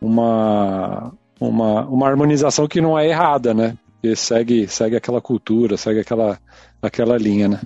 uma, 0.00 1.12
uma, 1.40 1.86
uma 1.86 2.08
harmonização 2.08 2.68
que 2.68 2.80
não 2.80 2.98
é 2.98 3.08
errada, 3.08 3.54
né? 3.54 3.76
Porque 3.94 4.14
segue, 4.16 4.68
segue 4.68 4.96
aquela 4.96 5.20
cultura, 5.20 5.76
segue 5.76 6.00
aquela, 6.00 6.38
aquela 6.82 7.16
linha, 7.16 7.48
né? 7.48 7.60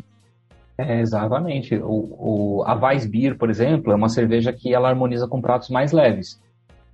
É, 0.79 1.01
exatamente. 1.01 1.75
O, 1.77 2.59
o, 2.59 2.65
a 2.67 2.75
Weissbier, 2.75 3.37
por 3.39 3.49
exemplo, 3.49 3.93
é 3.93 3.97
uma 3.97 4.11
cerveja 4.11 4.53
que 4.53 4.75
ela 4.75 4.89
harmoniza 4.89 5.27
com 5.27 5.41
pratos 5.41 5.71
mais 5.71 5.91
leves, 5.91 6.39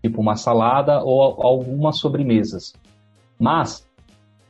tipo 0.01 0.21
uma 0.21 0.37
salada 0.37 1.03
ou 1.03 1.21
algumas 1.45 1.99
sobremesas. 1.99 2.73
Mas 3.39 3.85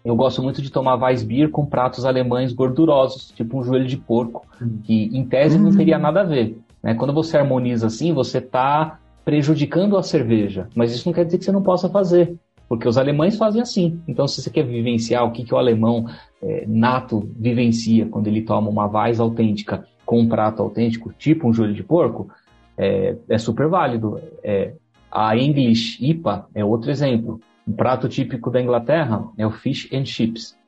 eu 0.04 0.16
gosto 0.16 0.42
muito 0.42 0.60
de 0.60 0.70
tomar 0.70 0.96
Weissbier 0.96 1.48
com 1.50 1.64
pratos 1.64 2.04
alemães 2.04 2.52
gordurosos, 2.52 3.30
tipo 3.30 3.58
um 3.58 3.62
joelho 3.62 3.86
de 3.86 3.96
porco, 3.96 4.44
hum. 4.60 4.78
que 4.82 5.04
em 5.16 5.24
tese 5.24 5.58
não 5.58 5.74
teria 5.74 5.98
hum. 5.98 6.02
nada 6.02 6.20
a 6.20 6.24
ver. 6.24 6.58
Né? 6.82 6.94
Quando 6.94 7.12
você 7.12 7.36
harmoniza 7.36 7.86
assim, 7.86 8.12
você 8.12 8.38
está 8.38 8.98
prejudicando 9.24 9.96
a 9.96 10.02
cerveja, 10.02 10.68
mas 10.74 10.92
isso 10.92 11.08
não 11.08 11.14
quer 11.14 11.24
dizer 11.24 11.38
que 11.38 11.44
você 11.44 11.52
não 11.52 11.62
possa 11.62 11.88
fazer, 11.88 12.34
porque 12.68 12.88
os 12.88 12.98
alemães 12.98 13.36
fazem 13.36 13.62
assim. 13.62 14.00
Então, 14.08 14.26
se 14.26 14.42
você 14.42 14.50
quer 14.50 14.64
vivenciar 14.64 15.24
o 15.24 15.30
que, 15.30 15.44
que 15.44 15.54
o 15.54 15.58
alemão 15.58 16.06
é, 16.42 16.64
nato 16.66 17.28
vivencia 17.38 18.06
quando 18.06 18.26
ele 18.26 18.42
toma 18.42 18.68
uma 18.68 18.86
Weiss 18.86 19.20
autêntica 19.20 19.86
com 20.04 20.20
um 20.20 20.28
prato 20.28 20.62
autêntico, 20.62 21.12
tipo 21.12 21.48
um 21.48 21.52
joelho 21.52 21.74
de 21.74 21.84
porco, 21.84 22.28
é, 22.76 23.14
é 23.28 23.38
super 23.38 23.68
válido. 23.68 24.20
É, 24.42 24.72
a 25.10 25.36
English 25.36 26.04
IPA 26.04 26.46
é 26.54 26.64
outro 26.64 26.90
exemplo. 26.90 27.40
Um 27.66 27.72
prato 27.72 28.08
típico 28.08 28.50
da 28.50 28.60
Inglaterra 28.60 29.24
é 29.38 29.46
o 29.46 29.50
fish 29.50 29.88
and 29.92 30.04
chips. 30.04 30.58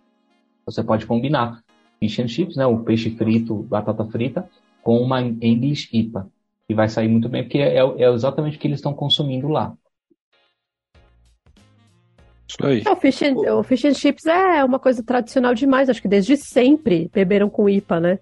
Você 0.64 0.82
pode 0.82 1.06
combinar 1.06 1.62
fish 1.98 2.18
and 2.20 2.28
chips, 2.28 2.56
né, 2.56 2.66
o 2.66 2.80
peixe 2.80 3.10
frito, 3.16 3.62
batata 3.64 4.04
frita, 4.06 4.48
com 4.82 4.98
uma 4.98 5.20
English 5.20 5.88
IPA. 5.92 6.28
E 6.68 6.74
vai 6.74 6.88
sair 6.88 7.08
muito 7.08 7.28
bem, 7.28 7.42
porque 7.42 7.58
é, 7.58 7.76
é 7.76 8.10
exatamente 8.12 8.56
o 8.56 8.60
que 8.60 8.66
eles 8.66 8.78
estão 8.78 8.94
consumindo 8.94 9.48
lá. 9.48 9.74
Isso 12.48 12.64
aí. 12.64 12.82
É, 12.86 12.90
o, 12.90 12.96
fish 12.96 13.22
and, 13.22 13.34
o 13.34 13.62
fish 13.62 13.84
and 13.84 13.94
chips 13.94 14.26
é 14.26 14.64
uma 14.64 14.78
coisa 14.78 15.02
tradicional 15.02 15.54
demais. 15.54 15.90
Acho 15.90 16.00
que 16.00 16.08
desde 16.08 16.36
sempre 16.36 17.10
beberam 17.12 17.50
com 17.50 17.68
IPA, 17.68 18.00
né? 18.00 18.18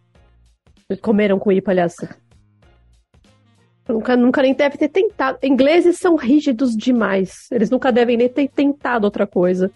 Comeram 1.00 1.38
com 1.38 1.52
IPA, 1.52 1.70
aliás. 1.70 1.94
Nunca, 3.88 4.16
nunca 4.16 4.42
nem 4.42 4.54
deve 4.54 4.78
ter 4.78 4.88
tentado. 4.88 5.38
Ingleses 5.42 5.98
são 5.98 6.14
rígidos 6.14 6.76
demais. 6.76 7.48
Eles 7.50 7.70
nunca 7.70 7.90
devem 7.90 8.16
nem 8.16 8.28
ter 8.28 8.48
tentado 8.48 9.04
outra 9.04 9.26
coisa. 9.26 9.70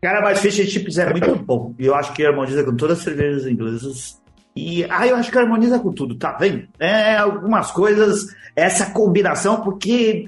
Cara, 0.00 0.20
mas 0.20 0.40
fish 0.40 0.56
chips 0.68 0.98
é 0.98 1.10
muito 1.10 1.36
bom. 1.36 1.74
E 1.78 1.86
eu 1.86 1.94
acho 1.94 2.12
que 2.12 2.24
harmoniza 2.24 2.64
com 2.64 2.76
todas 2.76 2.98
as 2.98 3.04
cervejas 3.04 3.46
inglesas. 3.46 4.20
E 4.54 4.84
ah, 4.90 5.06
eu 5.06 5.16
acho 5.16 5.30
que 5.30 5.38
harmoniza 5.38 5.78
com 5.78 5.92
tudo, 5.92 6.16
tá 6.16 6.32
vendo? 6.32 6.66
É 6.78 7.16
algumas 7.16 7.70
coisas, 7.70 8.26
essa 8.56 8.90
combinação, 8.90 9.60
porque 9.60 10.26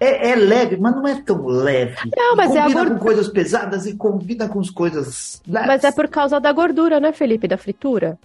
é, 0.00 0.30
é, 0.30 0.34
leve, 0.34 0.76
mas 0.76 0.94
não 0.94 1.06
é 1.06 1.20
tão 1.22 1.46
leve. 1.46 1.96
Não, 2.16 2.36
mas 2.36 2.48
combina 2.48 2.70
é 2.70 2.72
gordura... 2.72 2.90
com 2.94 3.04
coisas 3.04 3.28
pesadas 3.28 3.86
e 3.86 3.96
combina 3.96 4.48
com 4.48 4.60
as 4.60 4.70
coisas 4.70 5.42
leves. 5.46 5.68
Mas 5.68 5.84
é 5.84 5.92
por 5.92 6.08
causa 6.08 6.40
da 6.40 6.52
gordura, 6.52 7.00
né, 7.00 7.12
Felipe? 7.12 7.48
Da 7.48 7.58
fritura. 7.58 8.18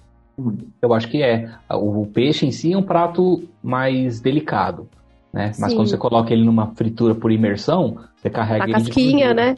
Eu 0.82 0.94
acho 0.94 1.08
que 1.10 1.22
é. 1.22 1.50
O 1.70 2.06
peixe 2.08 2.46
em 2.46 2.52
si 2.52 2.74
é 2.74 2.78
um 2.78 2.84
prato 2.84 3.44
mais 3.62 4.20
delicado, 4.20 4.88
né? 5.32 5.52
Mas 5.60 5.72
Sim. 5.72 5.76
quando 5.76 5.90
você 5.90 5.98
coloca 5.98 6.34
ele 6.34 6.44
numa 6.44 6.74
fritura 6.76 7.14
por 7.14 7.32
imersão, 7.32 7.98
você 8.16 8.30
carrega 8.30 8.64
a 8.64 8.68
ele 8.68 8.74
casquinha, 8.74 9.34
né? 9.34 9.58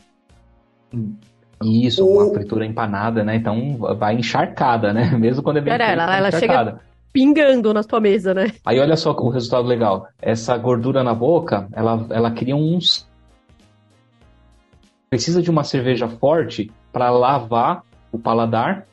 Isso, 1.64 2.06
uma 2.06 2.34
fritura 2.34 2.66
empanada, 2.66 3.24
né? 3.24 3.36
Então 3.36 3.78
vai 3.98 4.16
encharcada, 4.16 4.92
né? 4.92 5.12
Mesmo 5.18 5.42
quando 5.42 5.58
é 5.58 5.62
bem 5.62 5.74
Pera, 5.74 5.92
ela, 5.92 6.18
ela 6.18 6.32
chega 6.32 6.80
pingando 7.14 7.74
na 7.74 7.82
tua 7.82 8.02
mesa, 8.02 8.34
né? 8.34 8.52
Aí 8.66 8.78
olha 8.78 8.98
só 8.98 9.12
o 9.12 9.30
resultado 9.30 9.66
legal. 9.66 10.08
Essa 10.22 10.58
gordura 10.58 11.02
na 11.02 11.14
boca, 11.14 11.68
ela, 11.72 12.06
ela 12.10 12.32
cria 12.32 12.56
uns 12.56 13.08
precisa 15.10 15.42
de 15.42 15.50
uma 15.50 15.64
cerveja 15.64 16.10
forte 16.10 16.70
para 16.92 17.10
lavar 17.10 17.84
o 18.12 18.20
paladar 18.20 18.86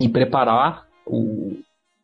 e 0.00 0.08
preparar 0.08 0.86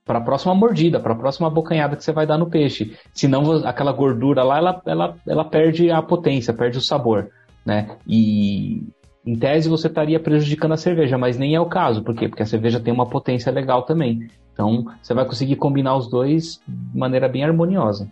para 0.04 0.18
a 0.18 0.22
próxima 0.22 0.54
mordida, 0.54 0.98
para 0.98 1.12
a 1.12 1.16
próxima 1.16 1.50
bocanhada 1.50 1.94
que 1.94 2.02
você 2.02 2.12
vai 2.12 2.26
dar 2.26 2.38
no 2.38 2.48
peixe. 2.48 2.96
Senão 3.12 3.66
aquela 3.66 3.92
gordura 3.92 4.42
lá, 4.42 4.58
ela, 4.58 4.82
ela, 4.86 5.16
ela 5.26 5.44
perde 5.44 5.90
a 5.90 6.00
potência, 6.00 6.54
perde 6.54 6.78
o 6.78 6.82
sabor, 6.82 7.28
né? 7.64 7.96
E 8.06 8.82
em 9.26 9.36
tese 9.36 9.68
você 9.68 9.88
estaria 9.88 10.18
prejudicando 10.18 10.72
a 10.72 10.76
cerveja, 10.78 11.18
mas 11.18 11.36
nem 11.36 11.54
é 11.54 11.60
o 11.60 11.66
caso. 11.66 12.02
Por 12.02 12.14
quê? 12.14 12.28
Porque 12.28 12.42
a 12.42 12.46
cerveja 12.46 12.80
tem 12.80 12.92
uma 12.92 13.06
potência 13.06 13.52
legal 13.52 13.82
também. 13.82 14.28
Então 14.52 14.86
você 15.02 15.12
vai 15.12 15.26
conseguir 15.26 15.56
combinar 15.56 15.96
os 15.96 16.08
dois 16.08 16.60
de 16.66 16.98
maneira 16.98 17.28
bem 17.28 17.44
harmoniosa. 17.44 18.10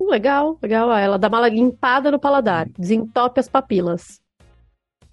Legal, 0.00 0.58
legal. 0.60 0.92
Ela 0.92 1.16
dá 1.18 1.28
uma 1.28 1.48
limpada 1.48 2.10
no 2.10 2.18
paladar, 2.18 2.68
desentope 2.76 3.38
as 3.38 3.48
papilas. 3.48 4.21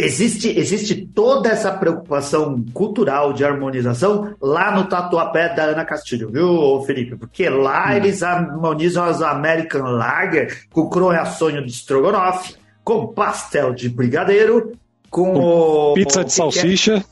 Existe, 0.02 0.58
existe 0.58 0.96
toda 0.96 1.50
essa 1.50 1.74
preocupação 1.74 2.64
cultural 2.74 3.34
de 3.34 3.44
harmonização 3.44 4.34
lá 4.42 4.72
no 4.72 4.86
Tatuapé 4.86 5.54
da 5.54 5.64
Ana 5.64 5.84
Castilho, 5.84 6.30
viu, 6.30 6.82
Felipe? 6.88 7.18
Porque 7.18 7.50
lá 7.50 7.90
hum. 7.90 7.98
eles 7.98 8.24
harmonizam 8.24 9.04
as 9.04 9.22
American 9.22 9.92
Lager 9.92 10.68
com 10.72 10.90
sonho 11.26 11.66
de 11.66 11.74
Strogonoff, 11.74 12.56
com 12.82 13.08
pastel 13.08 13.74
de 13.74 13.90
brigadeiro, 13.90 14.72
com 15.10 15.36
o, 15.36 15.94
pizza 15.96 16.24
de 16.24 16.32
é? 16.32 16.34
salsicha. 16.34 16.96
É? 16.96 17.04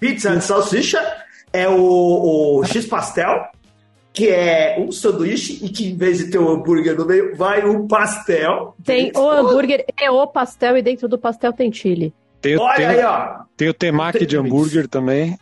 Pizza 0.00 0.34
de 0.34 0.40
salsicha 0.42 0.98
é 1.52 1.68
o, 1.68 2.60
o 2.60 2.64
X-pastel, 2.64 3.48
que 4.14 4.30
é 4.30 4.76
um 4.80 4.90
sanduíche 4.90 5.62
e 5.62 5.68
que 5.68 5.90
em 5.90 5.94
vez 5.94 6.16
de 6.16 6.30
ter 6.30 6.38
o 6.38 6.46
um 6.46 6.54
hambúrguer 6.54 6.96
no 6.96 7.04
meio, 7.04 7.36
vai 7.36 7.68
um 7.68 7.86
pastel. 7.86 8.74
Tem 8.82 9.12
o 9.14 9.28
hambúrguer 9.28 9.84
e 10.00 10.08
o 10.08 10.26
pastel 10.26 10.78
e 10.78 10.82
dentro 10.82 11.06
do 11.06 11.18
pastel 11.18 11.52
tem 11.52 11.70
chile. 11.70 12.14
Tem, 12.40 12.58
Olha 12.58 12.76
tem, 12.76 12.86
aí, 12.86 13.04
ó. 13.04 13.40
Tem 13.56 13.68
o 13.68 13.74
temaki 13.74 14.24
de 14.24 14.36
hambúrguer 14.36 14.88
também. 14.88 15.38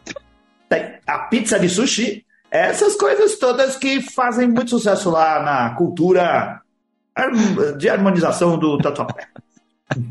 Tem 0.69 0.95
a 1.07 1.19
pizza 1.21 1.59
de 1.59 1.69
sushi. 1.69 2.25
Essas 2.51 2.97
coisas 2.97 3.39
todas 3.39 3.77
que 3.77 4.01
fazem 4.01 4.49
muito 4.49 4.71
sucesso 4.71 5.11
lá 5.11 5.43
na 5.43 5.75
cultura 5.75 6.61
de 7.77 7.89
harmonização 7.89 8.59
do 8.59 8.79
tatuapé. 8.79 9.27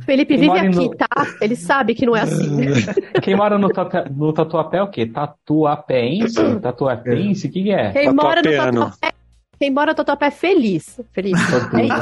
Felipe 0.05 0.37
Quem 0.37 0.49
vive 0.51 0.67
aqui, 0.67 0.89
no... 0.89 0.95
tá? 0.95 1.07
Ele 1.39 1.55
sabe 1.55 1.93
que 1.93 2.05
não 2.05 2.15
é 2.15 2.21
assim. 2.21 2.57
Quem 3.21 3.35
mora 3.35 3.57
no, 3.57 3.69
tatu... 3.69 4.11
no 4.11 4.33
Tatuapé 4.33 4.77
é 4.77 4.83
o 4.83 4.89
quê? 4.89 5.05
Tatuapéense? 5.05 6.59
Tatuapéense? 6.59 7.47
O 7.47 7.51
que, 7.51 7.63
que 7.63 7.71
é? 7.71 7.91
Quem 7.91 8.11
mora 8.11 8.41
no 8.41 8.51
Tatuapé 8.51 9.11
quem 9.59 9.71
mora 9.71 9.91
no 9.91 9.95
Tatuapé 9.95 10.27
é 10.27 10.31
feliz. 10.31 10.99
Feliz. 11.11 11.33
É 11.73 11.85
isso. 11.85 11.97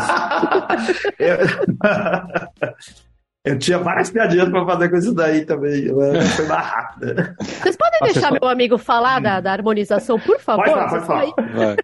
Eu 3.45 3.59
tinha 3.59 3.77
várias 3.77 4.09
piadinhas 4.09 4.49
pra 4.49 4.65
fazer 4.65 4.89
com 4.89 4.97
isso 4.97 5.13
daí 5.13 5.45
também. 5.45 5.87
Foi 5.87 6.47
mais 6.47 6.65
rápida. 6.65 7.35
Vocês 7.39 7.77
podem 7.77 7.99
Nossa, 8.01 8.13
deixar 8.13 8.31
meu 8.31 8.49
amigo 8.49 8.77
falar 8.79 9.21
da, 9.21 9.39
da, 9.39 9.51
harmonização, 9.51 10.19
por 10.19 10.39
favor? 10.39 10.65
Pode 10.65 10.75
falar, 10.75 10.89
pode 10.89 11.05
falar. 11.05 11.75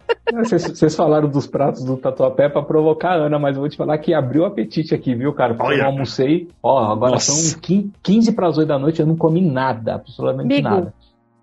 Vocês, 0.44 0.64
vocês, 0.64 0.96
falaram 0.96 1.30
dos 1.30 1.46
pratos 1.46 1.84
do 1.84 1.98
Tatuapé 1.98 2.50
pra 2.50 2.64
provocar 2.64 3.12
a 3.12 3.26
Ana, 3.26 3.38
mas 3.38 3.56
eu 3.56 3.62
vou 3.62 3.70
te 3.70 3.78
falar 3.78 3.98
que 4.00 4.12
abriu 4.12 4.42
o 4.42 4.46
apetite 4.46 4.96
aqui, 4.96 5.14
viu, 5.14 5.34
cara? 5.34 5.54
Porque 5.54 5.80
eu 5.80 5.86
almocei, 5.86 6.48
ó, 6.64 6.92
agora 6.92 7.14
Nossa. 7.14 7.32
são 7.32 7.60
15 8.02 8.32
para 8.32 8.48
as 8.48 8.58
8 8.58 8.68
da 8.68 8.80
noite, 8.80 9.00
eu 9.00 9.06
não 9.06 9.16
comi 9.16 9.42
nada, 9.42 9.96
absolutamente 9.96 10.52
amigo, 10.52 10.68
nada. 10.68 10.94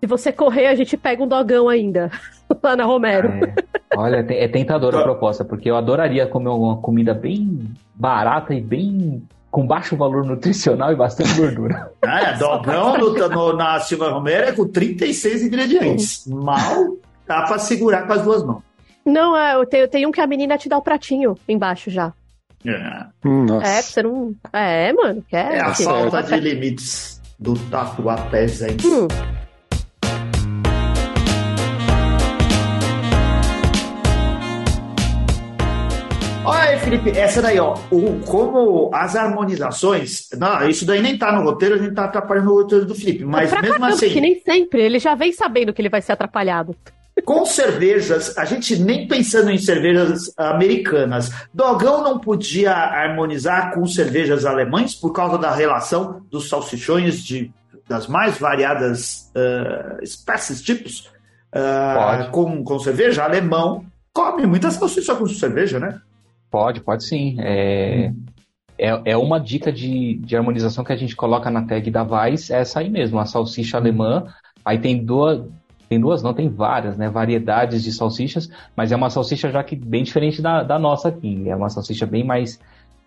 Se 0.01 0.07
você 0.07 0.31
correr, 0.31 0.67
a 0.67 0.75
gente 0.75 0.97
pega 0.97 1.23
um 1.23 1.27
dogão 1.27 1.69
ainda, 1.69 2.11
lá 2.61 2.75
na 2.75 2.83
Romero. 2.83 3.29
É, 3.45 3.53
olha, 3.97 4.25
é 4.27 4.47
tentadora 4.47 4.99
a 4.99 5.03
proposta, 5.03 5.45
porque 5.45 5.69
eu 5.69 5.77
adoraria 5.77 6.27
comer 6.27 6.49
uma 6.49 6.77
comida 6.77 7.13
bem 7.13 7.69
barata 7.95 8.53
e 8.53 8.61
bem 8.61 9.21
com 9.51 9.65
baixo 9.65 9.95
valor 9.95 10.25
nutricional 10.25 10.91
e 10.91 10.95
bastante 10.95 11.33
gordura. 11.33 11.91
É, 12.01 12.33
dogão 12.37 12.97
no, 12.97 13.29
no, 13.29 13.53
na 13.53 13.79
Silva 13.79 14.09
Romero 14.09 14.47
é 14.47 14.51
com 14.51 14.67
36 14.67 15.43
ingredientes. 15.43 16.25
Mal 16.27 16.97
dá 17.27 17.43
pra 17.43 17.59
segurar 17.59 18.07
com 18.07 18.13
as 18.13 18.23
duas 18.23 18.43
mãos. 18.43 18.63
Não, 19.05 19.37
é, 19.37 19.55
eu 19.55 19.65
tenho, 19.65 19.87
tenho 19.87 20.09
um 20.09 20.11
que 20.11 20.21
a 20.21 20.27
menina 20.27 20.57
te 20.57 20.67
dá 20.67 20.77
o 20.77 20.81
pratinho 20.81 21.37
embaixo 21.47 21.89
já. 21.89 22.11
É, 22.65 23.05
Nossa. 23.23 23.67
é 23.67 23.81
você 23.81 24.03
não. 24.03 24.35
É, 24.51 24.91
mano. 24.93 25.23
Quer, 25.27 25.55
é 25.55 25.59
a 25.61 25.73
falta 25.73 26.23
de 26.23 26.39
limites 26.39 27.21
do 27.39 27.53
tatuapé 27.69 28.45
Hum. 28.83 29.07
Olha 36.49 36.69
aí, 36.71 36.79
Felipe, 36.79 37.11
essa 37.11 37.41
daí, 37.41 37.59
ó, 37.59 37.75
o, 37.91 38.19
como 38.25 38.89
as 38.93 39.15
harmonizações. 39.15 40.29
Não, 40.37 40.67
isso 40.67 40.85
daí 40.85 41.01
nem 41.01 41.17
tá 41.17 41.31
no 41.31 41.43
roteiro, 41.43 41.75
a 41.75 41.77
gente 41.77 41.93
tá 41.93 42.05
atrapalhando 42.05 42.51
o 42.51 42.55
roteiro 42.55 42.85
do 42.85 42.95
Felipe. 42.95 43.23
Mas 43.23 43.49
pra 43.49 43.61
mesmo 43.61 43.77
caramba, 43.77 43.95
assim. 43.95 44.09
que 44.09 44.19
nem 44.19 44.41
sempre. 44.41 44.81
Ele 44.81 44.99
já 44.99 45.13
vem 45.15 45.31
sabendo 45.31 45.71
que 45.71 45.81
ele 45.81 45.89
vai 45.89 46.01
ser 46.01 46.13
atrapalhado. 46.13 46.75
Com 47.25 47.45
cervejas, 47.45 48.37
a 48.37 48.45
gente 48.45 48.77
nem 48.77 49.07
pensando 49.07 49.51
em 49.51 49.57
cervejas 49.57 50.31
americanas, 50.37 51.31
Dogão 51.53 52.03
não 52.03 52.19
podia 52.19 52.73
harmonizar 52.73 53.73
com 53.73 53.85
cervejas 53.85 54.45
alemães 54.45 54.95
por 54.95 55.11
causa 55.11 55.37
da 55.37 55.53
relação 55.53 56.21
dos 56.31 56.47
salsichões 56.47 57.23
de, 57.23 57.51
das 57.87 58.07
mais 58.07 58.37
variadas 58.37 59.31
uh, 59.35 60.01
espécies, 60.01 60.61
tipos, 60.61 61.11
uh, 61.53 62.31
com, 62.31 62.63
com 62.63 62.79
cerveja. 62.79 63.23
Alemão 63.23 63.85
come 64.13 64.45
muita 64.45 64.71
salsicha 64.71 65.13
com 65.15 65.27
cerveja, 65.27 65.79
né? 65.79 65.99
Pode, 66.49 66.81
pode 66.81 67.03
sim. 67.05 67.37
É, 67.39 68.11
hum. 68.11 68.25
é, 68.77 69.11
é 69.11 69.17
uma 69.17 69.39
dica 69.39 69.71
de, 69.71 70.15
de 70.15 70.35
harmonização 70.35 70.83
que 70.83 70.93
a 70.93 70.95
gente 70.95 71.15
coloca 71.15 71.49
na 71.49 71.63
tag 71.63 71.89
da 71.91 72.03
Weiss, 72.03 72.49
é 72.49 72.59
essa 72.59 72.79
aí 72.79 72.89
mesmo, 72.89 73.19
a 73.19 73.25
salsicha 73.25 73.77
alemã. 73.77 74.25
Aí 74.65 74.77
tem 74.79 75.03
duas, 75.03 75.43
tem 75.87 75.99
duas, 75.99 76.21
não, 76.21 76.33
tem 76.33 76.49
várias, 76.49 76.97
né? 76.97 77.09
Variedades 77.09 77.83
de 77.83 77.91
salsichas, 77.91 78.49
mas 78.75 78.91
é 78.91 78.95
uma 78.95 79.09
salsicha 79.09 79.49
já 79.49 79.63
que 79.63 79.75
bem 79.75 80.03
diferente 80.03 80.41
da, 80.41 80.63
da 80.63 80.77
nossa 80.77 81.09
aqui. 81.09 81.49
É 81.49 81.55
uma 81.55 81.69
salsicha 81.69 82.05
bem 82.05 82.23
mais 82.23 82.59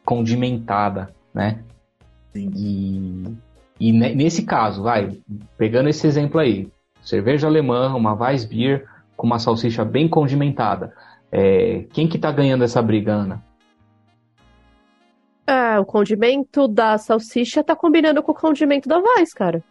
condimentada, 0.04 1.10
né? 1.32 1.60
Sim. 2.32 2.50
E, 2.56 3.88
e 3.88 3.92
nesse 3.92 4.44
caso, 4.44 4.82
vai, 4.82 5.18
pegando 5.56 5.88
esse 5.88 6.06
exemplo 6.06 6.40
aí, 6.40 6.68
cerveja 7.02 7.46
alemã, 7.46 7.94
uma 7.94 8.14
Weissbier 8.14 8.86
com 9.16 9.26
uma 9.26 9.38
salsicha 9.38 9.84
bem 9.84 10.08
condimentada. 10.08 10.92
É, 11.32 11.84
quem 11.94 12.06
que 12.06 12.18
tá 12.18 12.30
ganhando 12.30 12.62
essa 12.62 12.82
briga, 12.82 13.14
Ana? 13.14 13.42
É, 15.46 15.78
o 15.78 15.84
condimento 15.84 16.68
da 16.68 16.98
salsicha 16.98 17.64
tá 17.64 17.74
combinando 17.74 18.22
com 18.22 18.32
o 18.32 18.34
condimento 18.34 18.86
da 18.86 18.98
Weiss, 18.98 19.32
cara. 19.32 19.64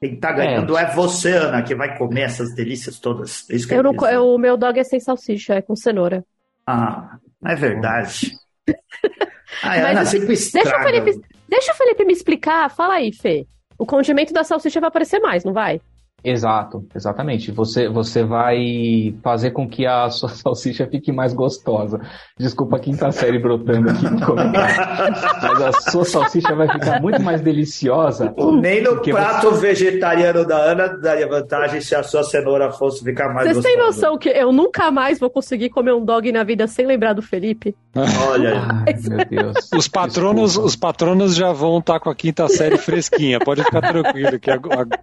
Quem 0.00 0.16
tá 0.16 0.32
ganhando 0.32 0.76
é. 0.76 0.82
é. 0.82 0.94
você, 0.94 1.32
Ana, 1.32 1.62
que 1.62 1.74
vai 1.74 1.96
comer 1.96 2.22
essas 2.22 2.54
delícias 2.54 2.98
todas. 2.98 3.48
É 3.48 3.54
isso 3.54 3.66
que 3.66 3.74
eu, 3.74 3.78
eu 3.78 3.82
não, 3.82 4.08
eu, 4.08 4.26
o 4.34 4.38
meu 4.38 4.56
dog 4.56 4.78
é 4.78 4.84
sem 4.84 4.98
salsicha, 4.98 5.54
é 5.54 5.62
com 5.62 5.76
cenoura. 5.76 6.24
Ah, 6.66 7.18
é 7.46 7.54
verdade. 7.54 8.32
Ai, 9.62 9.80
Ana, 9.80 10.04
sempre 10.04 10.34
estraga. 10.34 10.68
Deixa 10.68 10.80
o, 10.80 10.84
Felipe, 10.84 11.26
deixa 11.48 11.72
o 11.72 11.76
Felipe 11.76 12.04
me 12.04 12.12
explicar. 12.12 12.70
Fala 12.70 12.94
aí, 12.94 13.12
Fê. 13.12 13.46
O 13.78 13.86
condimento 13.86 14.32
da 14.32 14.44
salsicha 14.44 14.80
vai 14.80 14.88
aparecer 14.88 15.20
mais, 15.20 15.44
não 15.44 15.52
vai? 15.52 15.80
Exato, 16.22 16.84
exatamente. 16.94 17.52
Você, 17.52 17.88
você 17.88 18.24
vai 18.24 19.14
fazer 19.22 19.52
com 19.52 19.68
que 19.68 19.86
a 19.86 20.10
sua 20.10 20.28
salsicha 20.34 20.86
fique 20.86 21.12
mais 21.12 21.32
gostosa. 21.32 22.00
Desculpa 22.36 22.76
a 22.76 22.80
quinta 22.80 23.10
série 23.12 23.38
brotando 23.38 23.90
aqui 23.90 24.10
no 24.10 24.26
comentário. 24.26 25.14
Mas 25.42 25.62
a 25.62 25.72
sua 25.90 26.04
salsicha 26.04 26.54
vai 26.56 26.68
ficar 26.68 27.00
muito 27.00 27.22
mais 27.22 27.40
deliciosa. 27.40 28.34
Nem 28.60 28.82
no 28.82 29.00
prato 29.00 29.50
você... 29.50 29.68
vegetariano 29.68 30.44
da 30.44 30.56
Ana 30.56 30.88
daria 30.88 31.28
vantagem 31.28 31.80
se 31.80 31.94
a 31.94 32.02
sua 32.02 32.24
cenoura 32.24 32.72
fosse 32.72 33.04
ficar 33.04 33.32
mais 33.32 33.46
Vocês 33.46 33.56
gostosa. 33.56 33.76
Vocês 33.76 33.94
têm 33.94 34.02
noção 34.02 34.18
que 34.18 34.28
eu 34.28 34.52
nunca 34.52 34.90
mais 34.90 35.20
vou 35.20 35.30
conseguir 35.30 35.70
comer 35.70 35.92
um 35.92 36.04
dog 36.04 36.30
na 36.32 36.42
vida 36.42 36.66
sem 36.66 36.84
lembrar 36.84 37.12
do 37.12 37.22
Felipe? 37.22 37.76
Olha 37.94 38.54
aí. 38.54 38.58
Ai, 38.94 38.94
meu 39.08 39.24
Deus. 39.24 39.70
Os 39.72 39.86
patronos, 39.86 40.56
os 40.56 40.74
patronos 40.74 41.36
já 41.36 41.52
vão 41.52 41.78
estar 41.78 42.00
com 42.00 42.10
a 42.10 42.14
quinta 42.14 42.48
série 42.48 42.76
fresquinha. 42.76 43.38
Pode 43.38 43.62
ficar 43.62 43.80
tranquilo, 43.80 44.38
que 44.38 44.50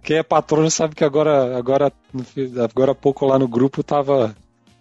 quem 0.02 0.18
é 0.18 0.22
patrono 0.22 0.70
sabe 0.70 0.94
que 0.94 1.05
agora, 1.06 1.56
agora, 1.56 1.92
agora 2.62 2.92
há 2.92 2.94
pouco 2.94 3.26
lá 3.26 3.38
no 3.38 3.48
grupo 3.48 3.82
tava. 3.82 4.34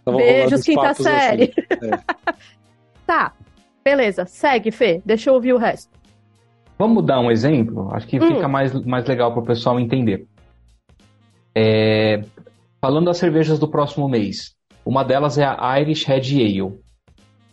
tava 0.04 0.18
Beijos, 0.18 0.64
quinta 0.64 0.90
assim. 0.90 1.04
série. 1.04 1.44
Assim. 1.44 1.94
É. 1.94 2.34
tá, 3.06 3.34
beleza. 3.84 4.26
Segue, 4.26 4.72
Fê. 4.72 5.02
Deixa 5.06 5.30
eu 5.30 5.36
ouvir 5.36 5.54
o 5.54 5.58
resto. 5.58 5.96
Vamos 6.78 7.06
dar 7.06 7.22
um 7.22 7.32
exemplo? 7.32 7.90
Acho 7.94 8.08
que 8.08 8.20
hum. 8.20 8.28
fica 8.28 8.48
mais, 8.48 8.74
mais 8.86 9.06
legal 9.06 9.32
para 9.32 9.42
o 9.42 9.46
pessoal 9.46 9.80
entender. 9.80 10.28
É, 11.56 12.22
falando 12.82 13.06
das 13.06 13.18
cervejas 13.18 13.58
do 13.58 13.68
próximo 13.68 14.10
mês, 14.10 14.56
uma 14.86 15.04
delas 15.04 15.38
é 15.38 15.46
a 15.46 15.80
Irish 15.80 16.04
Red 16.04 16.42
Ale. 16.42 16.80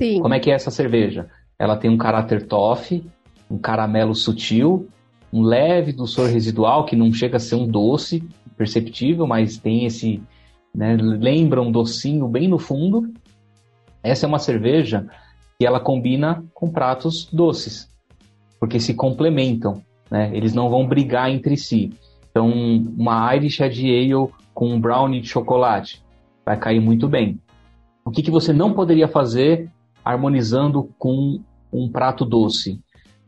Sim. 0.00 0.20
Como 0.20 0.34
é 0.34 0.40
que 0.40 0.50
é 0.50 0.54
essa 0.54 0.70
cerveja? 0.70 1.28
Ela 1.58 1.76
tem 1.76 1.88
um 1.88 1.96
caráter 1.96 2.46
toffee, 2.46 3.06
um 3.48 3.56
caramelo 3.56 4.14
sutil, 4.14 4.88
um 5.32 5.42
leve 5.42 5.92
doçor 5.92 6.28
residual 6.28 6.84
que 6.84 6.96
não 6.96 7.12
chega 7.12 7.36
a 7.36 7.40
ser 7.40 7.54
um 7.54 7.66
doce 7.66 8.22
perceptível, 8.56 9.26
mas 9.26 9.58
tem 9.58 9.84
esse, 9.84 10.22
né, 10.74 10.96
lembra 10.96 11.60
um 11.60 11.72
docinho 11.72 12.28
bem 12.28 12.48
no 12.48 12.58
fundo. 12.58 13.12
Essa 14.02 14.26
é 14.26 14.28
uma 14.28 14.38
cerveja 14.38 15.06
que 15.58 15.66
ela 15.66 15.78
combina 15.78 16.44
com 16.52 16.70
pratos 16.70 17.28
doces, 17.32 17.88
porque 18.58 18.80
se 18.80 18.94
complementam, 18.94 19.82
né? 20.10 20.30
Eles 20.34 20.52
não 20.52 20.68
vão 20.68 20.86
brigar 20.86 21.30
entre 21.30 21.56
si. 21.56 21.92
Então, 22.30 22.50
uma 22.50 23.34
Irish 23.36 23.58
Red 23.58 23.68
Ale 23.68 24.28
com 24.52 24.68
um 24.68 24.80
brownie 24.80 25.20
de 25.20 25.28
chocolate 25.28 26.02
vai 26.44 26.58
cair 26.58 26.80
muito 26.80 27.08
bem. 27.08 27.40
O 28.04 28.10
que, 28.10 28.22
que 28.22 28.30
você 28.30 28.52
não 28.52 28.72
poderia 28.72 29.06
fazer 29.06 29.70
harmonizando 30.04 30.90
com 30.98 31.40
um 31.72 31.88
prato 31.88 32.24
doce? 32.24 32.80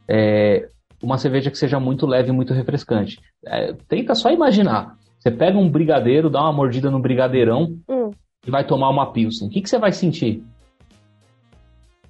É, 0.09 0.69
uma 1.01 1.19
cerveja 1.19 1.51
que 1.51 1.59
seja 1.59 1.79
muito 1.79 2.07
leve 2.07 2.31
e 2.31 2.33
muito 2.33 2.53
refrescante. 2.53 3.21
É, 3.47 3.75
tenta 3.89 4.15
só 4.15 4.31
imaginar. 4.31 4.97
Você 5.25 5.31
pega 5.31 5.57
um 5.57 5.71
brigadeiro, 5.71 6.29
dá 6.29 6.43
uma 6.43 6.53
mordida 6.53 6.91
no 6.91 6.99
brigadeirão 6.99 7.79
hum. 7.89 8.11
e 8.47 8.51
vai 8.51 8.63
tomar 8.63 8.91
uma 8.91 9.11
pilsen. 9.11 9.49
O 9.49 9.51
que, 9.51 9.63
que 9.63 9.71
você 9.71 9.79
vai 9.79 9.91
sentir? 9.91 10.45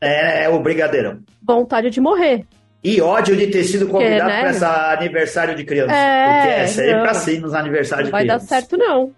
É, 0.00 0.46
é 0.46 0.48
o 0.48 0.60
brigadeirão. 0.60 1.20
Vontade 1.40 1.90
de 1.90 2.00
morrer. 2.00 2.44
E 2.82 3.00
ódio 3.00 3.36
de 3.36 3.46
ter 3.46 3.62
sido 3.62 3.86
convidado 3.86 4.28
né? 4.28 4.40
para 4.40 4.50
essa 4.50 4.92
aniversário 4.92 5.54
de 5.54 5.64
criança. 5.64 5.94
É, 5.94 6.24
porque 6.26 6.60
é 6.60 6.66
sempre 6.66 6.92
não. 6.96 7.04
assim 7.04 7.38
nos 7.38 7.54
aniversários 7.54 8.10
não 8.10 8.18
de 8.18 8.24
criança. 8.24 8.46
Vai 8.46 8.56
dar 8.56 8.60
certo, 8.60 8.76
não 8.76 9.12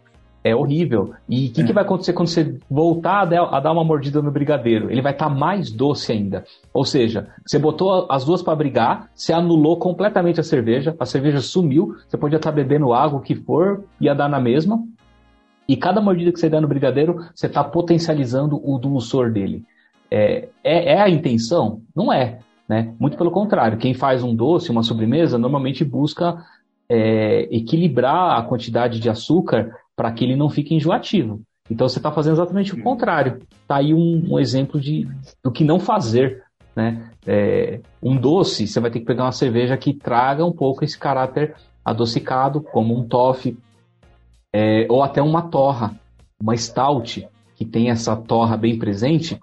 é 0.47 0.55
horrível. 0.55 1.13
E 1.29 1.49
o 1.49 1.53
que, 1.53 1.63
é. 1.63 1.65
que, 1.65 1.73
vai 1.73 1.83
acontecer 1.83 2.13
quando 2.13 2.29
você 2.29 2.57
voltar 2.71 3.23
a 3.23 3.61
dar 3.61 3.73
uma 3.73 3.83
mordida 3.83 4.23
no 4.23 4.31
brigadeiro? 4.31 4.91
Ele 4.91 5.03
vai 5.03 5.13
estar 5.13 5.29
tá 5.29 5.35
mais 5.35 5.73
doce 5.73 6.13
ainda. 6.13 6.45
Ou 6.73 6.85
seja, 6.85 7.29
você 7.45 7.59
botou 7.59 8.07
as 8.09 8.25
duas 8.25 8.43
para 8.43 8.55
brigar, 8.55 9.11
você 9.13 9.33
anulou 9.33 9.77
completamente 9.77 10.39
a 10.39 10.45
cerveja, 10.45 10.95
a 11.01 11.05
cerveja 11.05 11.41
sumiu, 11.41 11.97
você 12.07 12.17
podia 12.17 12.37
estar 12.37 12.51
tá 12.51 12.55
bebendo 12.57 12.93
água, 12.93 13.19
o 13.19 13.23
que 13.23 13.35
for, 13.35 13.85
ia 14.01 14.15
dar 14.15 14.29
na 14.29 14.39
mesma. 14.39 14.83
E 15.69 15.77
cada 15.77 16.01
mordida 16.01 16.31
que 16.31 16.39
você 16.39 16.49
der 16.49 16.61
no 16.61 16.69
brigadeiro, 16.69 17.27
você 17.35 17.47
está 17.47 17.65
potencializando 17.65 18.61
o 18.63 18.79
dulçor 18.79 19.33
dele. 19.33 19.65
É, 20.09 20.49
é, 20.63 20.93
é, 20.93 21.01
a 21.01 21.09
intenção? 21.09 21.81
Não 21.95 22.13
é. 22.13 22.39
Né? 22.69 22.95
Muito 23.01 23.17
pelo 23.17 23.33
contrário, 23.33 23.79
quem 23.79 23.95
faz 23.95 24.23
um 24.23 24.35
doce, 24.35 24.71
uma 24.71 24.83
sobremesa, 24.83 25.39
normalmente 25.39 25.85
busca 25.85 26.45
é, 26.89 27.49
equilibrar 27.51 28.39
a 28.39 28.43
quantidade 28.43 29.01
de 29.01 29.09
açúcar 29.09 29.73
para 29.97 30.13
que 30.13 30.23
ele 30.23 30.37
não 30.37 30.51
fique 30.51 30.75
enjoativo. 30.75 31.41
Então 31.71 31.89
você 31.89 31.99
está 31.99 32.13
fazendo 32.13 32.35
exatamente 32.35 32.75
o 32.75 32.83
contrário. 32.83 33.41
Está 33.63 33.77
aí 33.77 33.93
um, 33.93 34.35
um, 34.35 34.39
exemplo 34.39 34.81
de, 34.81 35.09
do 35.43 35.51
que 35.51 35.65
não 35.65 35.81
fazer. 35.81 36.45
Né? 36.77 37.11
É, 37.27 37.81
um 38.03 38.17
doce, 38.17 38.67
você 38.67 38.79
vai 38.79 38.91
ter 38.91 39.01
que 39.01 39.07
pegar 39.07 39.25
uma 39.25 39.33
cerveja 39.33 39.77
que 39.77 39.95
traga 39.95 40.45
um 40.45 40.53
pouco 40.53 40.85
esse 40.85 40.99
caráter 40.99 41.55
adocicado, 41.85 42.61
como 42.61 42.97
um 42.97 43.09
toffee, 43.09 43.57
é, 44.53 44.87
ou 44.89 45.03
até 45.03 45.23
uma 45.23 45.43
torra, 45.43 45.99
uma 46.41 46.57
stout, 46.57 47.27
que 47.55 47.65
tem 47.65 47.91
essa 47.91 48.15
torra 48.15 48.57
bem 48.57 48.79
presente, 48.79 49.41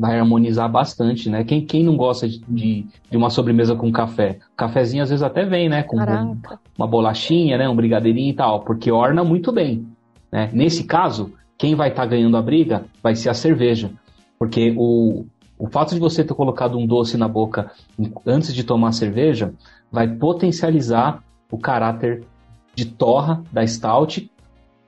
vai 0.00 0.18
harmonizar 0.18 0.66
bastante, 0.66 1.28
né? 1.28 1.44
Quem, 1.44 1.60
quem 1.66 1.84
não 1.84 1.94
gosta 1.94 2.26
de, 2.26 2.40
de, 2.48 2.86
de 3.10 3.16
uma 3.18 3.28
sobremesa 3.28 3.76
com 3.76 3.92
café? 3.92 4.38
cafezinho 4.56 5.02
às 5.02 5.10
vezes 5.10 5.22
até 5.22 5.44
vem, 5.44 5.68
né? 5.68 5.82
Com 5.82 5.98
um, 5.98 6.40
uma 6.78 6.86
bolachinha, 6.86 7.58
né? 7.58 7.68
Um 7.68 7.76
brigadeirinho 7.76 8.30
e 8.30 8.34
tal, 8.34 8.60
porque 8.60 8.90
orna 8.90 9.22
muito 9.22 9.52
bem. 9.52 9.86
Né? 10.32 10.48
Nesse 10.54 10.84
caso, 10.84 11.34
quem 11.58 11.74
vai 11.74 11.90
estar 11.90 12.04
tá 12.04 12.08
ganhando 12.08 12.34
a 12.38 12.40
briga 12.40 12.86
vai 13.02 13.14
ser 13.14 13.28
a 13.28 13.34
cerveja. 13.34 13.90
Porque 14.38 14.74
o, 14.74 15.26
o 15.58 15.68
fato 15.68 15.92
de 15.92 16.00
você 16.00 16.24
ter 16.24 16.32
colocado 16.32 16.78
um 16.78 16.86
doce 16.86 17.18
na 17.18 17.28
boca 17.28 17.70
antes 18.24 18.54
de 18.54 18.64
tomar 18.64 18.88
a 18.88 18.92
cerveja 18.92 19.52
vai 19.92 20.08
potencializar 20.08 21.22
o 21.50 21.58
caráter 21.58 22.24
de 22.74 22.86
torra 22.86 23.42
da 23.52 23.66
stout, 23.66 24.30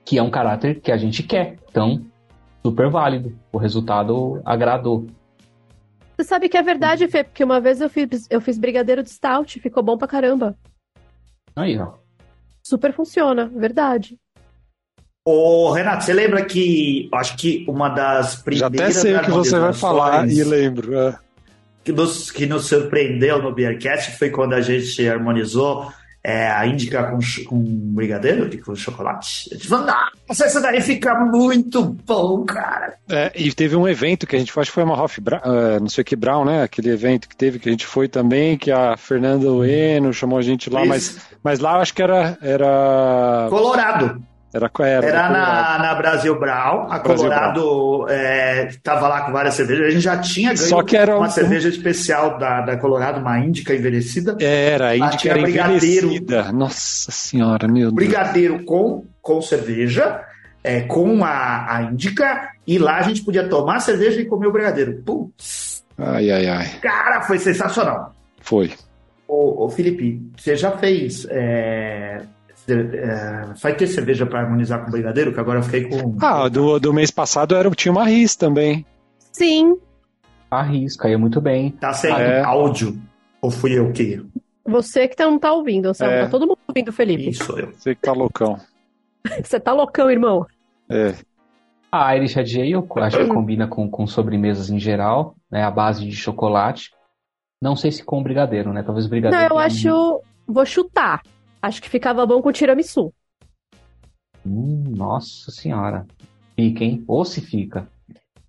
que 0.03 0.17
é 0.17 0.23
um 0.23 0.31
caráter 0.31 0.81
que 0.81 0.91
a 0.91 0.97
gente 0.97 1.21
quer. 1.21 1.57
Então, 1.69 2.01
super 2.65 2.89
válido. 2.89 3.37
O 3.51 3.57
resultado 3.57 4.41
agradou. 4.45 5.07
Você 6.15 6.23
sabe 6.23 6.47
que 6.47 6.57
é 6.57 6.61
verdade, 6.61 7.07
Fê, 7.07 7.23
porque 7.23 7.43
uma 7.43 7.59
vez 7.59 7.81
eu 7.81 7.89
fiz, 7.89 8.27
eu 8.29 8.39
fiz 8.39 8.57
brigadeiro 8.57 9.03
de 9.03 9.09
stout, 9.09 9.59
ficou 9.59 9.83
bom 9.83 9.97
pra 9.97 10.07
caramba. 10.07 10.55
Aí, 11.55 11.77
ó. 11.77 11.93
Super 12.63 12.93
funciona, 12.93 13.47
verdade. 13.53 14.17
Ô, 15.25 15.71
Renato, 15.71 16.03
você 16.03 16.13
lembra 16.13 16.45
que 16.45 17.09
acho 17.13 17.37
que 17.37 17.65
uma 17.67 17.89
das 17.89 18.35
primeiras. 18.35 18.77
Já 18.77 18.85
até 18.85 18.91
sei 18.91 19.15
o 19.15 19.21
que 19.21 19.31
você 19.31 19.57
vai 19.57 19.73
falar 19.73 20.29
e 20.29 20.43
lembro. 20.43 20.97
É. 20.97 21.17
Que, 21.83 21.91
nos, 21.91 22.31
que 22.31 22.45
nos 22.45 22.65
surpreendeu 22.65 23.41
no 23.41 23.53
Beercast 23.53 24.17
foi 24.17 24.29
quando 24.29 24.53
a 24.53 24.61
gente 24.61 25.05
harmonizou 25.07 25.91
é, 26.23 26.47
a 26.47 26.65
índica 26.65 27.03
com, 27.03 27.19
com 27.47 27.59
brigadeiro, 27.93 28.47
de, 28.47 28.57
com 28.57 28.73
chocolate. 28.73 29.49
Eu 29.51 29.57
disse, 29.57 29.69
nossa, 29.69 30.45
essa 30.45 30.61
daí 30.61 30.79
fica 30.81 31.13
muito 31.15 31.83
bom, 31.83 32.45
cara. 32.45 32.95
É, 33.09 33.31
e 33.35 33.51
teve 33.51 33.75
um 33.75 33.87
evento 33.87 34.25
que 34.25 34.35
a 34.35 34.39
gente 34.39 34.51
foi, 34.51 34.61
acho 34.61 34.71
que 34.71 34.75
foi 34.75 34.83
uma 34.83 35.01
Hoff 35.01 35.19
Brown, 35.19 35.41
uh, 35.43 35.79
não 35.81 35.89
sei 35.89 36.01
o 36.01 36.05
que 36.05 36.15
Brown, 36.15 36.45
né? 36.45 36.63
Aquele 36.63 36.89
evento 36.89 37.27
que 37.27 37.35
teve, 37.35 37.59
que 37.59 37.67
a 37.67 37.71
gente 37.71 37.85
foi 37.85 38.07
também, 38.07 38.57
que 38.57 38.71
a 38.71 38.95
Fernanda 38.95 39.51
Ueno 39.51 40.13
chamou 40.13 40.39
a 40.39 40.41
gente 40.41 40.69
lá, 40.69 40.85
mas, 40.85 41.19
mas 41.43 41.59
lá 41.59 41.81
acho 41.81 41.93
que 41.93 42.01
era. 42.01 42.37
era... 42.41 43.47
Colorado. 43.49 44.23
Era, 44.53 44.69
era, 44.81 45.07
era 45.07 45.29
na, 45.29 45.79
na 45.79 45.95
Brasil 45.95 46.39
Brown. 46.39 46.83
A 46.83 46.99
Brasil 46.99 47.15
Colorado 47.15 48.05
estava 48.69 49.07
é, 49.07 49.09
lá 49.09 49.21
com 49.21 49.31
várias 49.31 49.55
cervejas. 49.55 49.87
A 49.87 49.89
gente 49.89 50.03
já 50.03 50.17
tinha 50.19 50.53
ganho 50.53 50.67
Só 50.67 50.83
que 50.83 50.95
era 50.95 51.17
uma 51.17 51.25
um... 51.25 51.31
cerveja 51.31 51.69
especial 51.69 52.37
da, 52.37 52.61
da 52.61 52.77
Colorado, 52.77 53.19
uma 53.19 53.39
índica 53.39 53.73
envelhecida. 53.73 54.37
Era, 54.39 54.89
a 54.89 54.97
índica 54.97 55.29
era 55.29 55.39
envelhecida. 55.39 56.51
Nossa 56.51 57.11
senhora, 57.11 57.67
meu 57.67 57.91
Deus. 57.91 57.93
Brigadeiro 57.93 58.63
com, 58.63 59.03
com 59.19 59.41
cerveja, 59.41 60.21
é, 60.63 60.81
com 60.81 61.25
a, 61.25 61.75
a 61.75 61.81
índica, 61.83 62.49
e 62.67 62.77
lá 62.77 62.97
a 62.97 63.01
gente 63.01 63.23
podia 63.23 63.49
tomar 63.49 63.79
cerveja 63.79 64.21
e 64.21 64.25
comer 64.25 64.45
o 64.45 64.51
brigadeiro. 64.51 65.01
Putz! 65.03 65.83
Ai, 65.97 66.29
ai, 66.29 66.45
ai. 66.47 66.69
Cara, 66.79 67.21
foi 67.23 67.39
sensacional. 67.39 68.13
Foi. 68.39 68.71
Ô, 69.27 69.65
ô 69.65 69.69
Felipe, 69.69 70.21
você 70.37 70.55
já 70.55 70.71
fez 70.77 71.25
é, 71.29 72.21
é, 72.67 73.53
vai 73.61 73.75
ter 73.75 73.87
cerveja 73.87 74.25
para 74.25 74.41
harmonizar 74.41 74.83
com 74.83 74.91
brigadeiro? 74.91 75.33
Que 75.33 75.39
agora 75.39 75.59
eu 75.59 75.63
fiquei 75.63 75.89
com. 75.89 76.17
Ah, 76.21 76.47
do, 76.47 76.79
do 76.79 76.93
mês 76.93 77.11
passado 77.11 77.55
era, 77.55 77.69
tinha 77.71 77.91
uma 77.91 78.05
RIS 78.05 78.35
também. 78.35 78.85
Sim. 79.31 79.77
A 80.49 80.61
RIS, 80.61 80.95
caiu 80.95 81.19
muito 81.19 81.41
bem. 81.41 81.71
Tá 81.71 81.93
sem 81.93 82.11
é. 82.11 82.41
áudio? 82.41 82.97
Ou 83.41 83.51
fui 83.51 83.77
eu 83.77 83.91
que? 83.91 84.23
Você 84.65 85.07
que 85.07 85.21
não 85.21 85.37
tá 85.37 85.51
ouvindo, 85.51 85.93
você 85.93 86.05
é. 86.05 86.23
tá 86.23 86.29
todo 86.29 86.47
mundo 86.47 86.59
ouvindo, 86.67 86.93
Felipe. 86.93 87.29
Isso, 87.29 87.57
eu. 87.59 87.73
Você 87.73 87.95
que 87.95 88.01
tá 88.01 88.13
loucão. 88.13 88.57
Você 89.41 89.57
tá 89.57 89.71
loucão, 89.71 90.11
irmão. 90.11 90.45
É. 90.89 91.15
A 91.89 92.13
Irish 92.17 92.37
AJ 92.37 92.71
eu 92.71 92.87
acho 92.97 93.19
que 93.19 93.27
combina 93.27 93.67
com, 93.67 93.89
com 93.89 94.05
sobremesas 94.05 94.69
em 94.69 94.77
geral, 94.77 95.35
né? 95.49 95.63
A 95.63 95.71
base 95.71 96.05
de 96.05 96.13
chocolate. 96.13 96.91
Não 97.61 97.73
sei 97.75 97.89
se 97.89 98.03
com 98.03 98.21
brigadeiro, 98.21 98.73
né? 98.73 98.83
Talvez 98.83 99.07
brigadeiro. 99.07 99.45
Não, 99.47 99.55
eu 99.55 99.59
acho. 99.59 100.21
Vou 100.45 100.65
chutar. 100.65 101.21
Acho 101.63 101.81
que 101.81 101.89
ficava 101.89 102.23
bom 102.25 102.41
com 102.41 102.51
tiramisu. 102.51 103.13
Hum, 104.45 104.83
nossa 104.89 105.49
senhora. 105.49 106.05
Fica, 106.57 106.83
hein? 106.83 107.05
Ou 107.07 107.23
se 107.23 107.39
fica. 107.39 107.87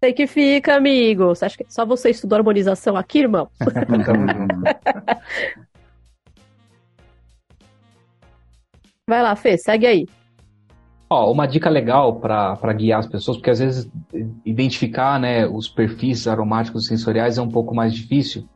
Sei 0.02 0.12
que 0.12 0.26
fica, 0.26 0.74
amigo. 0.74 1.28
Você 1.28 1.44
acha 1.44 1.56
que 1.56 1.72
só 1.72 1.86
você 1.86 2.10
estudou 2.10 2.38
harmonização 2.38 2.96
aqui, 2.96 3.20
irmão? 3.20 3.48
Vai 9.08 9.22
lá, 9.22 9.36
Fê, 9.36 9.56
segue 9.56 9.86
aí. 9.86 10.08
Ó, 11.08 11.30
uma 11.30 11.46
dica 11.46 11.70
legal 11.70 12.18
para 12.18 12.72
guiar 12.72 12.98
as 12.98 13.06
pessoas, 13.06 13.36
porque 13.36 13.50
às 13.50 13.60
vezes 13.60 13.88
identificar 14.44 15.20
né, 15.20 15.46
os 15.46 15.68
perfis 15.68 16.26
aromáticos 16.26 16.88
sensoriais 16.88 17.38
é 17.38 17.42
um 17.42 17.48
pouco 17.48 17.76
mais 17.76 17.94
difícil. 17.94 18.48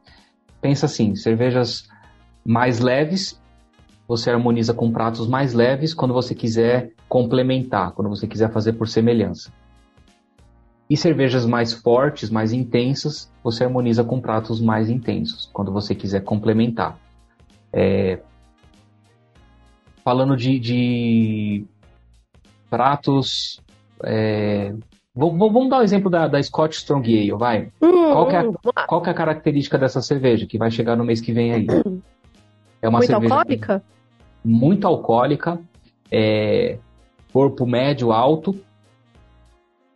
Pensa 0.60 0.86
assim, 0.86 1.14
cervejas 1.14 1.86
mais 2.44 2.80
leves 2.80 3.40
você 4.08 4.30
harmoniza 4.30 4.72
com 4.72 4.90
pratos 4.90 5.28
mais 5.28 5.52
leves 5.52 5.92
quando 5.92 6.14
você 6.14 6.34
quiser 6.34 6.92
complementar, 7.06 7.92
quando 7.92 8.08
você 8.08 8.26
quiser 8.26 8.50
fazer 8.50 8.72
por 8.72 8.88
semelhança. 8.88 9.52
E 10.88 10.96
cervejas 10.96 11.44
mais 11.44 11.74
fortes, 11.74 12.30
mais 12.30 12.54
intensas, 12.54 13.30
você 13.44 13.64
harmoniza 13.64 14.02
com 14.02 14.18
pratos 14.18 14.62
mais 14.62 14.88
intensos, 14.88 15.50
quando 15.52 15.70
você 15.70 15.94
quiser 15.94 16.24
complementar. 16.24 16.98
É... 17.70 18.18
Falando 20.02 20.34
de, 20.34 20.58
de 20.58 21.66
pratos. 22.70 23.60
É... 24.02 24.72
Vamos 25.14 25.68
dar 25.68 25.78
o 25.78 25.80
um 25.80 25.82
exemplo 25.82 26.08
da, 26.08 26.26
da 26.28 26.42
Scotch 26.42 26.76
Strong 26.76 27.12
Ale, 27.12 27.32
vai. 27.32 27.72
Hum, 27.82 28.12
qual, 28.12 28.30
é 28.30 28.38
a, 28.38 28.86
qual 28.86 29.04
é 29.04 29.10
a 29.10 29.14
característica 29.14 29.76
dessa 29.76 30.00
cerveja 30.00 30.46
que 30.46 30.56
vai 30.56 30.70
chegar 30.70 30.96
no 30.96 31.04
mês 31.04 31.20
que 31.20 31.32
vem 31.32 31.52
aí? 31.52 31.66
É 32.80 32.88
uma 32.88 32.98
Muito 32.98 33.10
cerveja 33.10 33.34
alcoólica? 33.34 33.82
Muito 34.48 34.86
alcoólica, 34.86 35.60
é, 36.10 36.78
corpo 37.32 37.66
médio 37.66 38.12
alto 38.12 38.58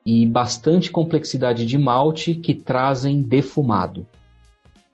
e 0.05 0.27
bastante 0.27 0.91
complexidade 0.91 1.65
de 1.65 1.79
malte 1.79 2.35
que 2.35 2.55
trazem 2.55 3.23
defumado. 3.23 4.07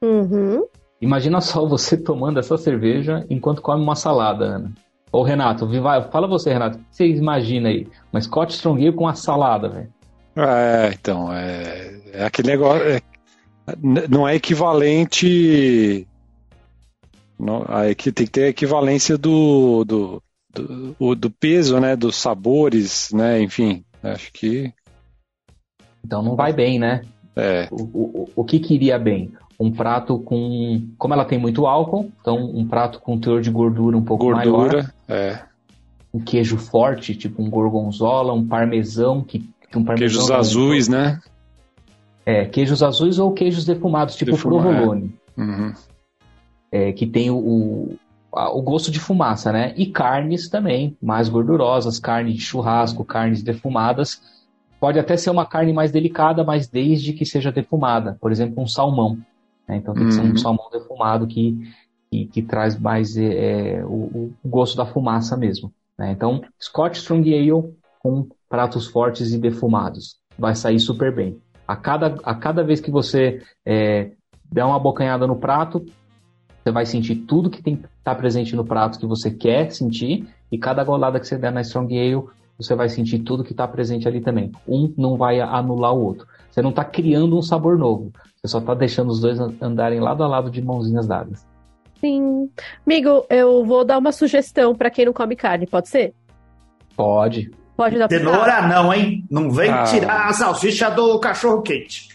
Uhum. 0.01 0.65
Imagina 1.01 1.41
só 1.41 1.67
você 1.67 1.97
tomando 1.99 2.39
essa 2.39 2.57
cerveja 2.57 3.27
enquanto 3.29 3.61
come 3.61 3.83
uma 3.83 3.97
salada, 3.97 4.45
Ana. 4.45 4.73
Ô 5.11 5.23
Renato, 5.23 5.69
fala 6.13 6.29
você, 6.29 6.53
Renato, 6.53 6.77
o 6.77 6.81
que 6.81 6.87
você 6.91 7.09
imagina 7.09 7.71
aí? 7.71 7.89
Uma 8.13 8.21
Scott 8.21 8.53
Strong 8.53 8.87
Ale 8.87 8.95
com 8.95 9.05
uma 9.05 9.15
salada, 9.15 9.69
velho. 9.69 9.89
É, 10.37 10.91
então, 10.93 11.33
é, 11.33 12.01
é 12.13 12.25
aquele 12.25 12.49
negócio. 12.49 12.87
É, 12.87 13.01
não 14.09 14.29
é 14.29 14.37
equivalente 14.37 16.07
não, 17.39 17.65
aí 17.69 17.95
que 17.95 18.11
tem 18.11 18.27
que 18.27 18.33
ter 18.33 18.45
a 18.45 18.49
equivalência 18.49 19.17
do, 19.17 19.85
do, 19.85 20.23
do, 20.53 21.15
do, 21.15 21.31
peso, 21.31 21.79
né? 21.79 21.95
Dos 21.95 22.17
sabores, 22.17 23.11
né? 23.13 23.41
Enfim, 23.41 23.85
acho 24.03 24.33
que. 24.33 24.73
Então 26.05 26.23
não 26.23 26.35
vai 26.35 26.53
bem, 26.53 26.79
né? 26.79 27.03
É. 27.37 27.69
O, 27.71 27.83
o, 27.83 28.29
o 28.35 28.45
que 28.45 28.59
queria 28.59 28.99
bem? 28.99 29.33
Um 29.59 29.71
prato 29.71 30.19
com. 30.19 30.89
Como 30.99 31.15
ela 31.15 31.25
tem 31.25 31.39
muito 31.39 31.67
álcool, 31.67 32.11
então 32.21 32.37
um 32.37 32.67
prato 32.67 33.01
com 33.01 33.19
teor 33.19 33.41
de 33.41 33.51
gordura 33.51 33.97
um 33.97 34.05
pouco 34.05 34.25
gordura, 34.25 34.47
maior. 34.47 34.71
Gordura, 34.71 34.95
é. 35.09 35.41
Um 36.13 36.21
queijo 36.21 36.57
forte, 36.57 37.15
tipo 37.15 37.41
um 37.41 37.49
gorgonzola, 37.49 38.33
um 38.33 38.47
parmesão. 38.47 39.23
Que, 39.23 39.49
um 39.77 39.85
parmesão 39.85 39.97
Queijos 39.97 40.31
azuis, 40.31 40.89
né? 40.89 41.21
É, 42.27 42.45
queijos 42.47 42.83
azuis 42.83 43.19
ou 43.19 43.33
queijos 43.33 43.65
defumados, 43.65 44.17
tipo 44.17 44.33
Defumar, 44.33 44.63
provolone. 44.63 45.15
É. 45.37 45.41
Uhum 45.41 45.73
é, 46.71 46.93
que 46.93 47.07
tem 47.07 47.31
o, 47.31 47.97
o 48.33 48.63
gosto 48.63 48.91
de 48.91 49.01
fumaça, 49.01 49.53
né? 49.53 49.73
E 49.77 49.87
carnes 49.87 50.49
também, 50.49 50.97
mais 51.01 51.29
gordurosas, 51.29 51.99
carne 51.99 52.33
de 52.33 52.41
churrasco, 52.41 53.05
carnes 53.05 53.43
defumadas. 53.43 54.21
Pode 54.79 54.99
até 54.99 55.17
ser 55.17 55.31
uma 55.31 55.47
carne 55.47 55.73
mais 55.73 55.91
delicada, 55.91 56.45
mas 56.45 56.69
desde 56.69 57.13
que 57.13 57.27
seja 57.27 57.51
defumada. 57.51 58.17
Por 58.21 58.31
exemplo, 58.31 58.63
um 58.63 58.67
salmão. 58.67 59.19
Né? 59.67 59.77
Então 59.77 59.95
tem 59.95 60.07
que 60.07 60.13
ser 60.13 60.21
um 60.21 60.31
uhum. 60.31 60.37
salmão 60.37 60.69
defumado 60.71 61.27
que, 61.27 61.57
que, 62.11 62.27
que 62.27 62.43
traz 62.43 62.79
mais 62.79 63.17
é, 63.17 63.83
o, 63.85 64.33
o, 64.45 64.49
gosto 64.49 64.77
da 64.77 64.87
fumaça 64.87 65.37
mesmo. 65.37 65.73
Né? 65.99 66.13
Então, 66.13 66.43
Scotch 66.61 66.97
Strong 66.97 67.35
Ale 67.35 67.75
com 67.99 68.29
pratos 68.49 68.87
fortes 68.87 69.33
e 69.33 69.39
defumados. 69.39 70.17
Vai 70.39 70.55
sair 70.55 70.79
super 70.79 71.15
bem. 71.15 71.39
A 71.67 71.77
cada, 71.77 72.17
a 72.23 72.35
cada 72.35 72.63
vez 72.63 72.81
que 72.81 72.91
você 72.91 73.43
é, 73.67 74.13
der 74.51 74.65
uma 74.65 74.79
bocanhada 74.79 75.27
no 75.27 75.37
prato, 75.37 75.85
você 76.69 76.73
vai 76.73 76.85
sentir 76.85 77.17
tudo 77.17 77.49
que 77.49 77.63
tem 77.63 77.77
que 77.77 77.85
estar 77.85 78.15
tá 78.15 78.15
presente 78.15 78.55
no 78.55 78.65
prato 78.65 78.99
que 78.99 79.07
você 79.07 79.31
quer 79.31 79.71
sentir, 79.71 80.27
e 80.53 80.59
cada 80.59 80.85
golada 80.85 81.19
que 81.19 81.27
você 81.27 81.39
der 81.39 81.51
na 81.51 81.63
Strong 81.63 81.99
Ale, 81.99 82.25
você 82.59 82.75
vai 82.75 82.89
sentir 82.89 83.21
tudo 83.21 83.43
que 83.43 83.53
está 83.53 83.67
presente 83.67 84.07
ali 84.07 84.21
também. 84.21 84.53
Um 84.67 84.93
não 84.97 85.17
vai 85.17 85.41
anular 85.41 85.95
o 85.95 86.05
outro. 86.05 86.27
Você 86.51 86.61
não 86.61 86.71
está 86.71 86.85
criando 86.85 87.39
um 87.39 87.43
sabor 87.43 87.79
novo. 87.79 88.13
Você 88.37 88.49
só 88.49 88.59
está 88.59 88.75
deixando 88.75 89.11
os 89.11 89.21
dois 89.21 89.39
andarem 89.63 90.01
lado 90.01 90.23
a 90.23 90.29
lado 90.29 90.51
de 90.51 90.61
mãozinhas 90.61 91.07
dadas. 91.07 91.47
Sim. 92.01 92.51
Amigo, 92.87 93.25
eu 93.31 93.65
vou 93.65 93.85
dar 93.85 93.99
uma 93.99 94.13
sugestão 94.13 94.75
para 94.75 94.91
quem 94.91 95.07
não 95.07 95.13
come 95.13 95.37
carne, 95.37 95.67
pode 95.67 95.89
ser? 95.89 96.13
Pode. 96.97 97.51
Pode 97.77 97.97
dar 97.97 98.09
Cenoura 98.09 98.67
não, 98.67 98.93
hein? 98.93 99.25
Não 99.31 99.51
vem 99.51 99.71
ah. 99.71 99.85
tirar 99.85 100.29
a 100.29 100.33
salsicha 100.33 100.91
do 100.91 101.19
cachorro 101.19 101.63
quente. 101.63 102.09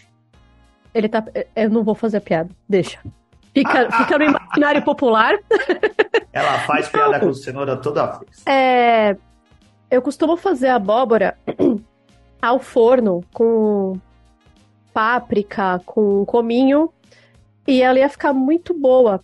Ele 0.94 1.08
tá. 1.08 1.24
Eu 1.56 1.70
não 1.70 1.82
vou 1.82 1.94
fazer 1.94 2.18
a 2.18 2.20
piada. 2.20 2.50
Deixa. 2.68 3.00
Fica, 3.54 3.90
fica 3.96 4.18
no 4.18 4.24
imaginário 4.24 4.82
popular. 4.82 5.38
Ela 6.32 6.58
faz 6.60 6.88
piada 6.88 7.20
com 7.20 7.32
cenoura 7.32 7.76
toda 7.76 8.06
vez. 8.06 8.42
É, 8.46 9.16
eu 9.90 10.02
costumo 10.02 10.36
fazer 10.36 10.68
abóbora 10.68 11.38
ao 12.42 12.58
forno 12.58 13.22
com 13.32 13.98
páprica, 14.92 15.80
com 15.86 16.24
cominho, 16.26 16.92
e 17.66 17.80
ela 17.80 17.98
ia 17.98 18.08
ficar 18.08 18.32
muito 18.32 18.74
boa. 18.74 19.20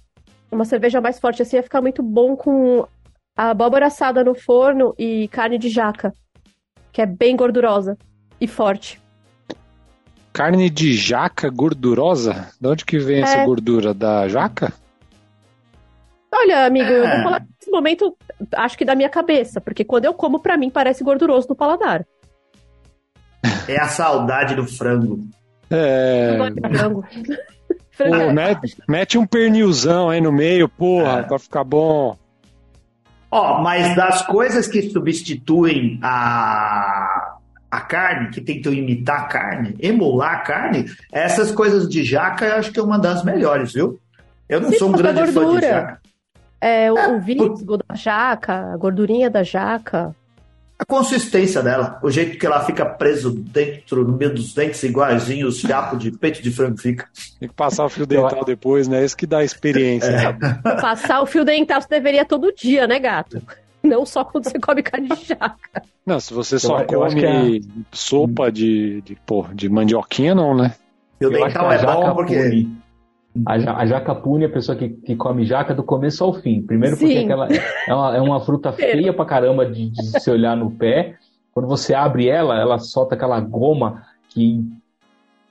Uma 0.50 0.64
cerveja 0.64 1.00
mais 1.00 1.18
forte 1.18 1.42
assim 1.42 1.56
ia 1.56 1.62
ficar 1.62 1.80
muito 1.80 2.02
bom 2.02 2.36
com 2.36 2.86
a 3.36 3.50
abóbora 3.50 3.86
assada 3.86 4.22
no 4.24 4.34
forno 4.34 4.94
e 4.98 5.28
carne 5.28 5.58
de 5.58 5.68
jaca, 5.68 6.12
que 6.92 7.02
é 7.02 7.06
bem 7.06 7.36
gordurosa 7.36 7.96
e 8.40 8.46
forte. 8.46 9.00
Carne 10.32 10.70
de 10.70 10.94
jaca 10.94 11.50
gordurosa? 11.50 12.48
De 12.60 12.68
onde 12.68 12.84
que 12.84 12.98
vem 12.98 13.18
é. 13.18 13.20
essa 13.20 13.44
gordura? 13.44 13.92
Da 13.92 14.28
jaca? 14.28 14.72
Olha, 16.32 16.64
amigo, 16.66 16.88
é. 16.88 16.98
eu 16.98 17.00
vou 17.00 17.08
é. 17.08 17.22
falar 17.22 17.40
nesse 17.40 17.70
momento, 17.70 18.16
acho 18.54 18.78
que 18.78 18.84
da 18.84 18.94
minha 18.94 19.08
cabeça, 19.08 19.60
porque 19.60 19.84
quando 19.84 20.04
eu 20.04 20.14
como, 20.14 20.38
para 20.38 20.56
mim, 20.56 20.70
parece 20.70 21.02
gorduroso 21.02 21.48
no 21.48 21.56
paladar. 21.56 22.06
É 23.66 23.80
a 23.80 23.88
saudade 23.88 24.54
do 24.54 24.66
frango. 24.66 25.20
É. 25.70 26.36
frango. 26.72 27.04
Pô, 27.96 28.32
mete, 28.32 28.76
mete, 28.88 29.18
um 29.18 29.26
pernilzão 29.26 30.08
aí 30.08 30.22
no 30.22 30.32
meio, 30.32 30.68
porra, 30.68 31.20
é. 31.20 31.22
pra 31.22 31.38
ficar 31.38 31.64
bom. 31.64 32.16
Ó, 33.30 33.58
oh, 33.58 33.62
mas 33.62 33.94
das 33.94 34.22
coisas 34.22 34.66
que 34.66 34.82
substituem 34.90 36.00
a, 36.02 37.29
a 37.70 37.80
carne, 37.80 38.30
que 38.30 38.40
tentam 38.40 38.72
imitar 38.72 39.20
a 39.20 39.24
carne, 39.24 39.76
emular 39.78 40.34
a 40.34 40.38
carne, 40.40 40.86
essas 41.12 41.52
coisas 41.52 41.88
de 41.88 42.02
jaca 42.02 42.44
eu 42.44 42.54
acho 42.56 42.72
que 42.72 42.80
é 42.80 42.82
uma 42.82 42.98
das 42.98 43.22
melhores, 43.24 43.72
viu? 43.72 44.00
Eu 44.48 44.60
não 44.60 44.70
Sim, 44.70 44.78
sou 44.78 44.88
um 44.88 44.92
grande 44.92 45.32
fã 45.32 45.54
de 45.54 45.60
jaca. 45.60 46.00
É, 46.60 46.92
o, 46.92 46.98
é, 46.98 47.08
o 47.08 47.20
visgo 47.20 47.78
da 47.78 47.94
jaca, 47.94 48.72
a 48.72 48.76
gordurinha 48.76 49.30
da 49.30 49.42
jaca. 49.42 50.14
A 50.78 50.84
consistência 50.84 51.62
dela, 51.62 51.98
o 52.02 52.10
jeito 52.10 52.38
que 52.38 52.46
ela 52.46 52.64
fica 52.64 52.86
preso 52.86 53.30
dentro, 53.30 54.02
no 54.02 54.16
meio 54.16 54.34
dos 54.34 54.54
dentes, 54.54 54.82
igualzinho 54.82 55.46
os 55.46 55.60
fiapos 55.60 55.98
de 55.98 56.10
peito 56.10 56.42
de 56.42 56.50
frango 56.50 56.78
fica. 56.78 57.06
Tem 57.38 57.48
que 57.48 57.54
passar 57.54 57.84
o 57.84 57.88
fio 57.90 58.06
dental 58.06 58.44
depois, 58.44 58.88
né? 58.88 59.04
Isso 59.04 59.16
que 59.16 59.26
dá 59.26 59.38
a 59.38 59.44
experiência. 59.44 60.08
É. 60.08 60.80
Passar 60.80 61.20
o 61.20 61.26
fio 61.26 61.44
dental 61.44 61.82
você 61.82 61.88
deveria 61.88 62.24
todo 62.24 62.52
dia, 62.54 62.86
né, 62.86 62.98
gato? 62.98 63.42
Não 63.82 64.04
só 64.04 64.24
quando 64.24 64.44
você 64.44 64.58
come 64.58 64.82
carne 64.82 65.08
de 65.08 65.24
jaca. 65.24 65.82
Não, 66.04 66.20
se 66.20 66.34
você 66.34 66.58
só 66.58 66.80
eu, 66.80 66.86
come 66.86 67.58
eu 67.58 67.62
sopa 67.92 68.50
de, 68.50 69.00
de, 69.02 69.16
pô, 69.26 69.46
de 69.54 69.68
mandioquinha, 69.68 70.34
não, 70.34 70.54
né? 70.54 70.74
Fio 71.18 71.30
dental 71.30 71.72
é 71.72 71.84
bom 71.84 72.14
porque... 72.14 72.66
A, 73.46 73.54
a 73.54 73.86
jaca 73.86 74.12
pune 74.12 74.44
é 74.44 74.48
a 74.48 74.52
pessoa 74.52 74.76
que, 74.76 74.88
que 74.88 75.14
come 75.14 75.44
jaca 75.44 75.72
do 75.72 75.84
começo 75.84 76.24
ao 76.24 76.34
fim. 76.34 76.62
Primeiro 76.62 76.96
porque 76.96 77.18
aquela 77.18 77.48
é 77.86 77.94
uma, 77.94 78.16
é 78.16 78.20
uma 78.20 78.40
fruta 78.40 78.72
feia 78.72 79.12
pra 79.12 79.24
caramba 79.24 79.64
de, 79.64 79.90
de 79.90 80.20
se 80.20 80.30
olhar 80.30 80.56
no 80.56 80.72
pé. 80.72 81.14
Quando 81.52 81.68
você 81.68 81.94
abre 81.94 82.28
ela, 82.28 82.58
ela 82.58 82.78
solta 82.78 83.14
aquela 83.14 83.40
goma 83.40 84.02
que 84.30 84.64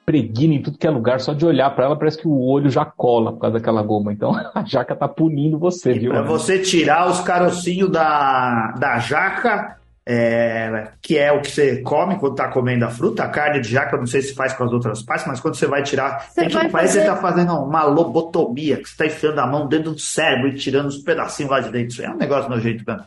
pregna 0.10 0.56
em 0.56 0.62
tudo 0.64 0.80
que 0.80 0.88
é 0.88 0.90
lugar. 0.90 1.20
Só 1.20 1.34
de 1.34 1.46
olhar 1.46 1.70
para 1.76 1.86
ela 1.86 1.96
parece 1.96 2.18
que 2.18 2.28
o 2.28 2.42
olho 2.42 2.68
já 2.68 2.84
cola 2.84 3.32
por 3.32 3.42
causa 3.42 3.60
daquela 3.60 3.84
goma. 3.84 4.12
Então 4.12 4.34
a 4.56 4.64
jaca 4.64 4.96
tá 4.96 5.08
punindo 5.08 5.60
você, 5.60 5.92
e 5.92 6.00
viu? 6.00 6.12
Pra 6.12 6.24
você 6.24 6.58
tirar 6.58 7.08
os 7.08 7.22
carocinhos 7.22 7.92
da, 7.92 8.74
da 8.80 8.98
jaca, 8.98 9.78
é, 10.04 10.88
que 11.00 11.16
é 11.16 11.32
o 11.32 11.42
que 11.42 11.52
você 11.52 11.84
come 11.84 12.18
quando 12.18 12.32
está 12.32 12.48
comendo 12.48 12.86
a 12.86 12.90
fruta, 12.90 13.24
a 13.24 13.30
carne 13.30 13.62
de 13.62 13.70
jaca, 13.70 13.96
eu 13.96 14.00
não 14.00 14.08
sei 14.08 14.24
se 14.24 14.34
faz 14.34 14.54
com 14.54 14.64
as 14.64 14.72
outras 14.72 15.04
partes, 15.04 15.28
mas 15.28 15.40
quando 15.40 15.54
você 15.54 15.68
vai 15.68 15.84
tirar, 15.84 16.28
você 16.28 16.42
tem 16.42 16.50
que, 16.50 16.56
parece 16.56 16.72
fazer... 16.72 16.88
que 16.88 16.94
você 16.94 17.00
está 17.02 17.16
fazendo 17.16 17.54
uma 17.54 17.84
lobotomia, 17.84 18.78
que 18.78 18.90
você 18.90 18.94
está 18.94 19.06
enfiando 19.06 19.38
a 19.38 19.46
mão 19.46 19.68
dentro 19.68 19.92
do 19.92 20.00
cérebro 20.00 20.48
e 20.48 20.56
tirando 20.56 20.88
os 20.88 20.98
pedacinhos 20.98 21.52
lá 21.52 21.60
de 21.60 21.70
dentro. 21.70 22.02
É 22.02 22.10
um 22.10 22.18
negócio 22.18 22.50
nojento, 22.50 22.84
cara. 22.84 23.06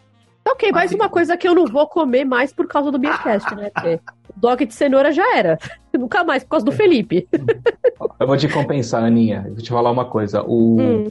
Ok, 0.49 0.72
mais 0.72 0.93
uma 0.93 1.09
coisa 1.09 1.36
que 1.36 1.47
eu 1.47 1.55
não 1.55 1.66
vou 1.66 1.86
comer 1.86 2.24
mais 2.24 2.53
por 2.53 2.66
causa 2.66 2.90
do 2.90 2.99
Beercast, 2.99 3.55
né? 3.55 3.70
Porque 3.70 4.01
dog 4.36 4.66
de 4.66 4.74
cenoura 4.74 5.12
já 5.12 5.36
era. 5.36 5.59
Nunca 5.95 6.24
mais, 6.24 6.43
por 6.43 6.51
causa 6.51 6.66
do 6.66 6.72
Felipe. 6.72 7.28
Eu 8.18 8.26
vou 8.26 8.36
te 8.36 8.49
compensar, 8.49 9.05
Aninha. 9.05 9.45
Eu 9.47 9.55
vou 9.55 9.62
te 9.62 9.70
falar 9.70 9.90
uma 9.90 10.05
coisa. 10.05 10.43
O, 10.43 10.80
hum. 10.80 11.09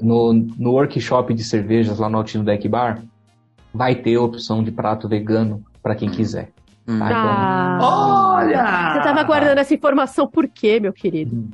no, 0.00 0.32
no 0.32 0.72
workshop 0.72 1.34
de 1.34 1.42
cervejas 1.42 1.98
lá 1.98 2.08
no 2.08 2.18
Altino 2.18 2.44
Deck 2.44 2.68
Bar, 2.68 3.02
vai 3.74 3.94
ter 3.94 4.16
opção 4.18 4.62
de 4.62 4.70
prato 4.70 5.08
vegano 5.08 5.64
para 5.82 5.94
quem 5.94 6.10
quiser. 6.10 6.50
Hum. 6.86 6.98
Tá? 6.98 7.08
Ah, 7.10 7.78
Olha! 7.80 8.92
Você 8.92 8.98
estava 8.98 9.22
guardando 9.24 9.58
essa 9.58 9.74
informação 9.74 10.28
por 10.28 10.46
quê, 10.48 10.78
meu 10.78 10.92
querido? 10.92 11.34
Hum. 11.34 11.50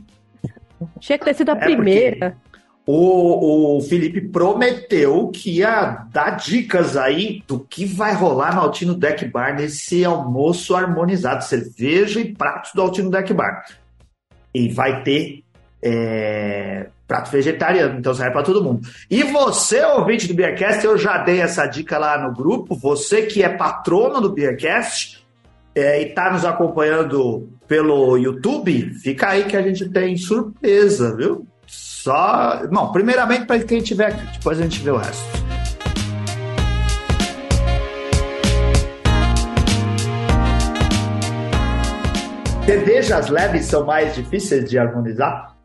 Tinha 1.00 1.18
que 1.18 1.24
ter 1.24 1.34
sido 1.34 1.50
a 1.50 1.56
é 1.56 1.60
primeira. 1.60 2.36
O, 2.90 3.76
o 3.76 3.80
Felipe 3.82 4.18
prometeu 4.18 5.28
que 5.28 5.58
ia 5.58 6.06
dar 6.10 6.30
dicas 6.30 6.96
aí 6.96 7.42
do 7.46 7.60
que 7.60 7.84
vai 7.84 8.14
rolar 8.14 8.54
no 8.54 8.62
Altino 8.62 8.94
Deck 8.94 9.26
Bar 9.26 9.56
nesse 9.56 10.06
almoço 10.06 10.74
harmonizado, 10.74 11.44
cerveja 11.44 12.18
e 12.18 12.32
pratos 12.32 12.72
do 12.74 12.80
Altino 12.80 13.10
Deck 13.10 13.34
Bar. 13.34 13.62
E 14.54 14.70
vai 14.70 15.02
ter 15.02 15.44
é, 15.82 16.86
prato 17.06 17.30
vegetariano, 17.30 17.98
então 17.98 18.14
serve 18.14 18.32
para 18.32 18.42
todo 18.42 18.64
mundo. 18.64 18.88
E 19.10 19.22
você, 19.22 19.84
ouvinte 19.84 20.26
do 20.26 20.32
Beercast, 20.32 20.82
eu 20.82 20.96
já 20.96 21.18
dei 21.18 21.42
essa 21.42 21.66
dica 21.66 21.98
lá 21.98 22.18
no 22.26 22.34
grupo. 22.34 22.74
Você 22.74 23.26
que 23.26 23.42
é 23.42 23.50
patrono 23.50 24.18
do 24.18 24.32
Beercast 24.32 25.22
é, 25.74 26.00
e 26.00 26.06
está 26.06 26.32
nos 26.32 26.42
acompanhando 26.42 27.50
pelo 27.66 28.16
YouTube, 28.16 28.94
fica 28.94 29.28
aí 29.28 29.44
que 29.44 29.58
a 29.58 29.60
gente 29.60 29.90
tem 29.90 30.16
surpresa, 30.16 31.14
viu? 31.14 31.46
Só. 32.02 32.64
Não, 32.70 32.92
primeiramente 32.92 33.44
para 33.44 33.62
quem 33.64 33.82
tiver 33.82 34.12
aqui, 34.12 34.24
depois 34.38 34.60
a 34.60 34.62
gente 34.62 34.80
vê 34.80 34.90
o 34.90 34.96
resto. 34.96 35.26
Cervejas 42.64 43.28
leves 43.28 43.64
são 43.64 43.84
mais 43.84 44.14
difíceis 44.14 44.70
de 44.70 44.78
harmonizar? 44.78 45.56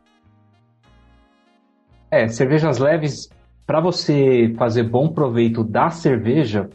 É, 2.10 2.26
cervejas 2.26 2.78
leves, 2.78 3.28
para 3.64 3.80
você 3.80 4.52
fazer 4.58 4.82
bom 4.82 5.12
proveito 5.12 5.62
da 5.62 5.90
cerveja, 5.90 6.68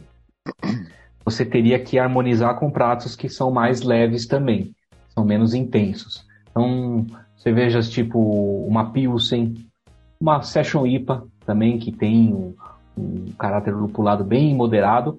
você 1.22 1.44
teria 1.44 1.78
que 1.78 1.98
harmonizar 1.98 2.58
com 2.58 2.70
pratos 2.70 3.14
que 3.14 3.28
são 3.28 3.50
mais 3.50 3.82
leves 3.82 4.26
também, 4.26 4.74
são 5.14 5.22
menos 5.22 5.52
intensos. 5.52 6.24
Então, 6.50 7.06
cervejas 7.40 7.88
tipo 7.88 8.18
uma 8.66 8.90
Pilsen, 8.92 9.66
uma 10.20 10.42
Session 10.42 10.86
IPA 10.86 11.24
também, 11.44 11.78
que 11.78 11.90
tem 11.90 12.32
um, 12.32 12.54
um 12.96 13.32
caráter 13.38 13.74
lupulado 13.74 14.22
bem 14.22 14.54
moderado, 14.54 15.18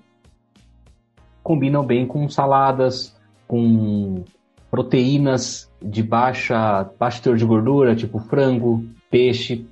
combinam 1.44 1.84
bem 1.84 2.06
com 2.06 2.30
saladas, 2.30 3.20
com 3.48 4.24
proteínas 4.70 5.70
de 5.82 6.04
baixa, 6.04 6.90
baixo 7.00 7.24
teor 7.24 7.36
de 7.36 7.46
gordura, 7.46 7.96
tipo 7.96 8.20
frango, 8.20 8.86
peixe, 9.10 9.66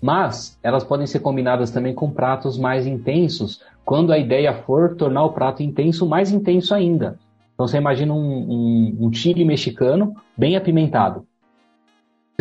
mas 0.00 0.58
elas 0.62 0.84
podem 0.84 1.06
ser 1.06 1.20
combinadas 1.20 1.70
também 1.72 1.92
com 1.92 2.10
pratos 2.10 2.56
mais 2.56 2.86
intensos, 2.86 3.60
quando 3.84 4.12
a 4.12 4.18
ideia 4.18 4.54
for 4.54 4.94
tornar 4.94 5.24
o 5.24 5.32
prato 5.32 5.62
intenso 5.62 6.06
mais 6.08 6.30
intenso 6.30 6.72
ainda. 6.72 7.18
Então 7.54 7.66
você 7.66 7.78
imagina 7.78 8.14
um, 8.14 8.18
um, 8.18 8.96
um 9.06 9.12
chile 9.12 9.44
mexicano 9.44 10.14
bem 10.36 10.56
apimentado. 10.56 11.26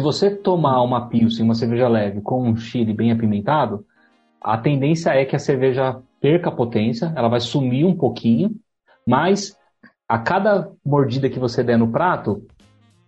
Se 0.02 0.04
você 0.04 0.32
tomar 0.32 0.82
uma 0.82 1.10
pilsen, 1.10 1.46
uma 1.46 1.54
cerveja 1.54 1.88
leve 1.88 2.22
com 2.22 2.42
um 2.42 2.58
chile 2.58 2.92
bem 2.92 3.12
apimentado, 3.12 3.86
a 4.42 4.58
tendência 4.58 5.12
é 5.12 5.24
que 5.26 5.36
a 5.36 5.40
cerveja 5.40 6.02
perca 6.20 6.52
potência, 6.52 7.14
ela 7.16 7.28
vai 7.28 7.40
sumir 7.40 7.86
um 7.86 7.96
pouquinho, 7.96 8.50
mas 9.06 9.56
a 10.10 10.18
cada 10.18 10.72
mordida 10.84 11.30
que 11.30 11.38
você 11.38 11.64
der 11.64 11.78
no 11.78 11.92
prato, 11.92 12.44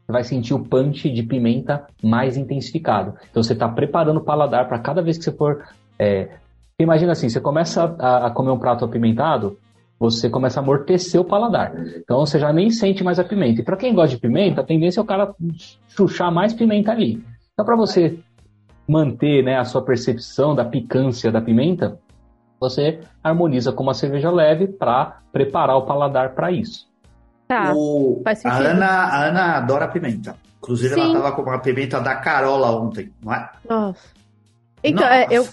vai 0.07 0.23
sentir 0.23 0.53
o 0.53 0.63
punch 0.63 1.09
de 1.09 1.23
pimenta 1.23 1.87
mais 2.03 2.37
intensificado. 2.37 3.15
Então 3.31 3.41
você 3.41 3.53
está 3.53 3.67
preparando 3.67 4.17
o 4.17 4.23
paladar 4.23 4.67
para 4.67 4.77
cada 4.77 5.01
vez 5.01 5.17
que 5.17 5.23
você 5.23 5.31
for. 5.31 5.65
É... 5.97 6.29
Imagina 6.77 7.13
assim, 7.13 7.27
você 7.27 7.41
começa 7.41 7.95
a, 7.97 8.27
a, 8.27 8.29
comer 8.29 8.51
um 8.51 8.59
prato 8.59 8.85
apimentado, 8.85 9.57
você 10.04 10.30
começa 10.30 10.60
a 10.60 10.64
amortecer 10.64 11.20
o 11.20 11.24
paladar. 11.24 11.74
Então 11.95 12.20
você 12.20 12.38
já 12.38 12.51
nem 12.51 12.70
sente 12.70 13.06
mais 13.06 13.20
a 13.20 13.24
pimenta. 13.24 13.62
E 13.62 13.64
para 13.64 13.78
quem 13.78 13.95
gosta 13.95 14.10
de 14.10 14.22
pimenta, 14.22 14.60
a 14.60 14.64
tendência 14.64 14.99
é 14.99 15.04
o 15.04 15.06
cara 15.06 15.34
chuchar 15.88 16.30
mais 16.30 16.54
pimenta 16.54 16.91
ali. 16.91 17.24
Então 17.54 17.66
para 17.66 17.78
você 17.78 18.20
manter 18.86 19.41
né, 19.45 19.58
a 19.58 19.64
sua 19.64 19.82
percepção 19.82 20.54
da 20.54 20.66
picância 20.66 21.32
da 21.32 21.39
pimenta, 21.39 21.97
você 22.60 22.99
harmoniza 23.24 23.72
com 23.72 23.82
uma 23.82 23.93
cerveja 23.93 24.30
leve 24.30 24.68
para 24.68 25.22
preparar 25.32 25.78
o 25.78 25.86
paladar 25.86 26.36
para 26.36 26.51
isso. 26.51 26.86
Tá, 27.47 27.72
o, 27.74 28.22
faz 28.26 28.45
A 28.45 28.58
Ana, 28.58 28.86
a 28.86 29.26
Ana 29.28 29.58
adora 29.58 29.88
pimenta. 29.88 30.36
Inclusive, 30.58 30.95
Sim. 30.95 31.01
ela 31.01 31.14
tava 31.14 31.32
com 31.32 31.43
uma 31.43 31.60
pimenta 31.60 32.01
da 32.01 32.16
Carola 32.16 32.72
ontem, 32.72 33.10
não 33.24 33.34
é? 33.34 33.49
Nossa. 33.70 34.08
Então, 34.84 35.04
Nossa. 35.04 35.16
É, 35.16 35.28
eu, 35.30 35.47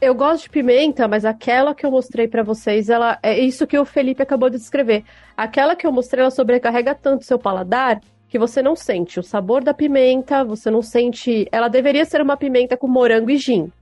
eu 0.00 0.14
gosto 0.14 0.44
de 0.44 0.50
pimenta, 0.50 1.06
mas 1.06 1.24
aquela 1.24 1.74
que 1.74 1.84
eu 1.84 1.90
mostrei 1.90 2.26
para 2.26 2.42
vocês, 2.42 2.88
ela 2.88 3.18
é 3.22 3.38
isso 3.38 3.66
que 3.66 3.78
o 3.78 3.84
Felipe 3.84 4.22
acabou 4.22 4.48
de 4.48 4.56
descrever. 4.56 5.04
Aquela 5.36 5.76
que 5.76 5.86
eu 5.86 5.92
mostrei, 5.92 6.22
ela 6.22 6.30
sobrecarrega 6.30 6.94
tanto 6.94 7.24
seu 7.24 7.38
paladar 7.38 8.00
que 8.28 8.38
você 8.38 8.62
não 8.62 8.76
sente 8.76 9.18
o 9.18 9.22
sabor 9.22 9.62
da 9.62 9.74
pimenta, 9.74 10.44
você 10.44 10.70
não 10.70 10.82
sente. 10.82 11.46
Ela 11.50 11.68
deveria 11.68 12.04
ser 12.04 12.22
uma 12.22 12.36
pimenta 12.36 12.76
com 12.76 12.86
morango 12.86 13.30
e 13.30 13.36
gin. 13.36 13.72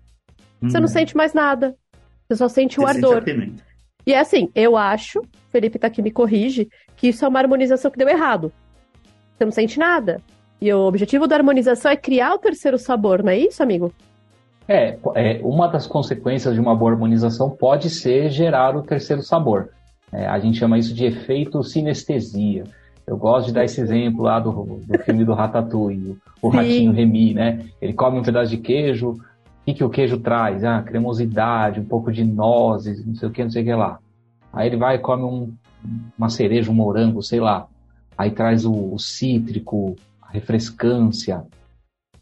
Você 0.62 0.78
hum. 0.78 0.80
não 0.80 0.88
sente 0.88 1.16
mais 1.16 1.34
nada. 1.34 1.76
Você 2.26 2.36
só 2.36 2.48
sente 2.48 2.76
você 2.76 2.82
o 2.82 2.86
ardor. 2.86 3.24
Sente 3.24 3.68
e 4.08 4.14
é 4.14 4.20
assim, 4.20 4.50
eu 4.54 4.74
acho, 4.74 5.20
Felipe 5.52 5.78
tá 5.78 5.86
aqui 5.86 6.00
me 6.00 6.10
corrige, 6.10 6.66
que 6.96 7.08
isso 7.08 7.26
é 7.26 7.28
uma 7.28 7.40
harmonização 7.40 7.90
que 7.90 7.98
deu 7.98 8.08
errado. 8.08 8.50
Você 9.36 9.44
não 9.44 9.52
sente 9.52 9.78
nada. 9.78 10.18
E 10.58 10.72
o 10.72 10.80
objetivo 10.80 11.26
da 11.26 11.36
harmonização 11.36 11.90
é 11.90 11.96
criar 11.96 12.32
o 12.32 12.38
terceiro 12.38 12.78
sabor, 12.78 13.22
não 13.22 13.32
é 13.32 13.38
isso, 13.38 13.62
amigo? 13.62 13.92
É, 14.68 14.98
é 15.14 15.40
uma 15.42 15.66
das 15.66 15.86
consequências 15.86 16.54
de 16.54 16.60
uma 16.60 16.76
boa 16.76 16.92
harmonização 16.92 17.48
pode 17.50 17.88
ser 17.88 18.30
gerar 18.30 18.76
o 18.76 18.82
terceiro 18.82 19.22
sabor. 19.22 19.70
É, 20.12 20.26
a 20.26 20.38
gente 20.38 20.58
chama 20.58 20.78
isso 20.78 20.94
de 20.94 21.06
efeito 21.06 21.62
sinestesia. 21.62 22.64
Eu 23.06 23.16
gosto 23.16 23.46
de 23.46 23.54
dar 23.54 23.64
esse 23.64 23.80
exemplo 23.80 24.22
lá 24.22 24.38
do, 24.38 24.52
do 24.52 24.98
filme 24.98 25.24
do 25.24 25.32
Ratatouille, 25.32 26.18
o, 26.42 26.48
o 26.48 26.50
ratinho 26.50 26.92
Remy, 26.92 27.32
né? 27.32 27.64
Ele 27.80 27.94
come 27.94 28.18
um 28.18 28.22
pedaço 28.22 28.50
de 28.50 28.58
queijo, 28.58 29.16
que, 29.68 29.74
que 29.74 29.84
o 29.84 29.90
queijo 29.90 30.18
traz? 30.18 30.64
Ah, 30.64 30.82
cremosidade, 30.82 31.80
um 31.80 31.84
pouco 31.84 32.10
de 32.10 32.24
nozes, 32.24 33.04
não 33.04 33.14
sei 33.14 33.28
o 33.28 33.32
que, 33.32 33.42
não 33.42 33.50
sei 33.50 33.62
o 33.62 33.64
que 33.66 33.74
lá. 33.74 33.98
Aí 34.52 34.66
ele 34.66 34.76
vai 34.76 34.96
e 34.96 34.98
come 34.98 35.24
um, 35.24 35.52
uma 36.16 36.30
cereja, 36.30 36.70
um 36.70 36.74
morango, 36.74 37.22
sei 37.22 37.40
lá. 37.40 37.66
Aí 38.16 38.30
traz 38.30 38.64
o, 38.64 38.94
o 38.94 38.98
cítrico, 38.98 39.96
a 40.22 40.32
refrescância, 40.32 41.44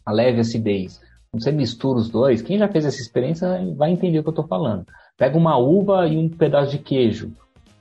a 0.05 0.11
leve 0.11 0.41
acidez. 0.41 1.01
Quando 1.37 1.43
você 1.43 1.51
mistura 1.51 1.99
os 1.99 2.09
dois, 2.09 2.41
quem 2.41 2.57
já 2.57 2.67
fez 2.67 2.83
essa 2.83 2.99
experiência 2.99 3.47
vai 3.75 3.91
entender 3.91 4.17
o 4.17 4.23
que 4.23 4.29
eu 4.29 4.31
estou 4.31 4.47
falando. 4.47 4.87
Pega 5.15 5.37
uma 5.37 5.55
uva 5.55 6.07
e 6.07 6.17
um 6.17 6.27
pedaço 6.27 6.71
de 6.71 6.79
queijo, 6.79 7.31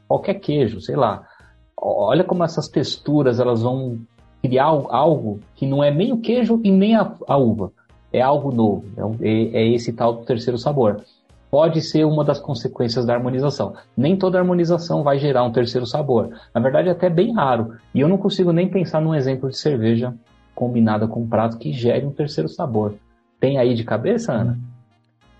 qualquer 0.06 0.34
queijo, 0.34 0.78
sei 0.78 0.94
lá. 0.94 1.26
Olha 1.74 2.22
como 2.22 2.44
essas 2.44 2.68
texturas 2.68 3.40
elas 3.40 3.62
vão 3.62 3.98
criar 4.42 4.66
algo 4.66 5.40
que 5.54 5.66
não 5.66 5.82
é 5.82 5.90
nem 5.90 6.12
o 6.12 6.20
queijo 6.20 6.60
e 6.62 6.70
nem 6.70 6.96
a, 6.96 7.14
a 7.26 7.38
uva. 7.38 7.72
É 8.12 8.20
algo 8.20 8.54
novo. 8.54 8.84
É, 9.22 9.26
é, 9.26 9.62
é 9.62 9.68
esse 9.68 9.90
tal 9.90 10.12
do 10.12 10.24
terceiro 10.24 10.58
sabor 10.58 11.02
pode 11.50 11.80
ser 11.80 12.04
uma 12.04 12.22
das 12.22 12.38
consequências 12.38 13.06
da 13.06 13.14
harmonização. 13.14 13.72
Nem 13.96 14.16
toda 14.16 14.38
harmonização 14.38 15.02
vai 15.02 15.18
gerar 15.18 15.44
um 15.44 15.52
terceiro 15.52 15.86
sabor. 15.86 16.28
Na 16.52 16.60
verdade, 16.60 16.88
é 16.88 16.92
até 16.92 17.08
bem 17.08 17.32
raro. 17.32 17.76
E 17.94 18.00
eu 18.00 18.08
não 18.08 18.18
consigo 18.18 18.52
nem 18.52 18.68
pensar 18.68 19.00
num 19.00 19.14
exemplo 19.14 19.48
de 19.48 19.56
cerveja 19.56 20.12
combinada 20.54 21.08
com 21.08 21.22
um 21.22 21.28
prato 21.28 21.56
que 21.56 21.72
gere 21.72 22.04
um 22.04 22.10
terceiro 22.10 22.48
sabor. 22.48 22.96
Tem 23.40 23.58
aí 23.58 23.74
de 23.74 23.84
cabeça, 23.84 24.32
Ana? 24.32 24.58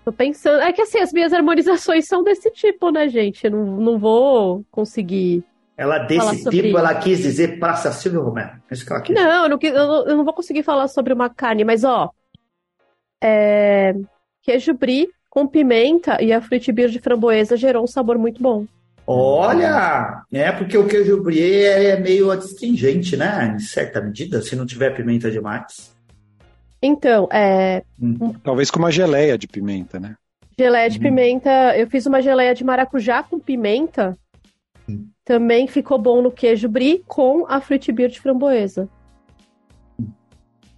Tô 0.05 0.11
pensando. 0.11 0.61
É 0.61 0.71
que 0.71 0.81
assim, 0.81 0.99
as 0.99 1.11
minhas 1.11 1.33
harmonizações 1.33 2.07
são 2.07 2.23
desse 2.23 2.49
tipo, 2.51 2.89
né, 2.91 3.09
gente? 3.09 3.45
Eu 3.45 3.51
não, 3.51 3.65
não 3.77 3.99
vou 3.99 4.63
conseguir. 4.71 5.43
Ela 5.75 5.99
desse 5.99 6.49
tipo, 6.49 6.77
ela 6.77 6.95
quis 6.95 7.19
dizer 7.19 7.59
praça 7.59 7.91
Silvio 7.91 8.21
Romero. 8.21 8.51
É 8.69 8.73
isso 8.73 8.85
que 8.85 8.91
ela 8.93 9.01
quis. 9.01 9.13
Não, 9.13 9.43
eu 9.43 9.49
não, 9.49 9.59
eu 9.61 9.73
não, 9.73 10.07
eu 10.07 10.17
não 10.17 10.23
vou 10.23 10.33
conseguir 10.33 10.63
falar 10.63 10.87
sobre 10.87 11.13
uma 11.13 11.29
carne, 11.29 11.63
mas 11.63 11.83
ó. 11.83 12.09
É... 13.21 13.93
Queijo 14.41 14.73
brie 14.73 15.09
com 15.29 15.45
pimenta 15.45 16.23
e 16.23 16.31
a 16.31 16.41
fruit 16.41 16.71
beer 16.71 16.89
de 16.89 16.99
framboesa 16.99 17.57
gerou 17.57 17.83
um 17.83 17.87
sabor 17.87 18.17
muito 18.17 18.41
bom. 18.41 18.65
Olha, 19.05 20.23
é 20.31 20.51
porque 20.51 20.77
o 20.77 20.87
queijo 20.87 21.21
brie 21.21 21.65
é 21.65 21.99
meio 21.99 22.31
astringente, 22.31 23.15
né? 23.15 23.53
Em 23.55 23.59
certa 23.59 24.01
medida, 24.01 24.41
se 24.41 24.55
não 24.55 24.65
tiver 24.65 24.95
pimenta 24.95 25.29
demais. 25.29 25.95
Então, 26.81 27.27
é. 27.31 27.83
Hum. 28.01 28.33
Talvez 28.43 28.69
com 28.69 28.79
uma 28.79 28.91
geleia 28.91 29.37
de 29.37 29.47
pimenta, 29.47 29.99
né? 29.99 30.15
Geleia 30.57 30.89
de 30.89 30.97
hum. 30.99 31.01
pimenta. 31.01 31.77
Eu 31.77 31.87
fiz 31.87 32.05
uma 32.05 32.21
geleia 32.21 32.53
de 32.53 32.63
maracujá 32.63 33.23
com 33.23 33.39
pimenta. 33.39 34.17
Também 35.25 35.67
ficou 35.67 35.97
bom 35.97 36.21
no 36.21 36.31
queijo 36.31 36.69
brie 36.69 37.03
com 37.05 37.45
a 37.47 37.59
fruit 37.59 37.91
beer 37.91 38.09
de 38.09 38.21
framboesa. 38.21 38.87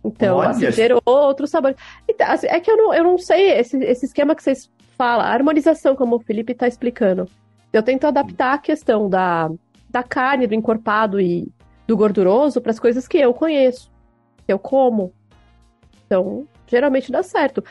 Então, 0.04 0.40
assim, 0.42 0.72
gerou 0.72 1.02
outro 1.06 1.46
sabor. 1.46 1.76
Então, 2.08 2.28
assim, 2.28 2.48
é 2.48 2.60
que 2.60 2.72
eu 2.72 2.78
não, 2.78 2.94
eu 2.94 3.04
não 3.04 3.18
sei 3.18 3.52
esse, 3.52 3.78
esse 3.78 4.06
esquema 4.06 4.34
que 4.34 4.42
vocês 4.42 4.70
falam, 4.98 5.26
a 5.26 5.30
harmonização, 5.30 5.96
como 5.96 6.16
o 6.16 6.20
Felipe 6.20 6.54
está 6.54 6.68
explicando. 6.68 7.28
Eu 7.72 7.84
tento 7.84 8.06
adaptar 8.06 8.54
a 8.54 8.58
questão 8.58 9.10
da, 9.10 9.52
da 9.90 10.02
carne, 10.02 10.48
do 10.48 10.56
encorpado 10.56 11.22
e 11.22 11.48
do 11.86 11.96
gorduroso 11.96 12.62
para 12.62 12.72
as 12.72 12.80
coisas 12.80 13.08
que 13.08 13.18
eu 13.18 13.34
conheço, 13.34 13.92
que 14.46 14.52
eu 14.52 14.58
como. 14.58 15.14
Então, 16.10 16.48
geralmente 16.66 17.12
dá 17.12 17.22
certo. 17.22 17.64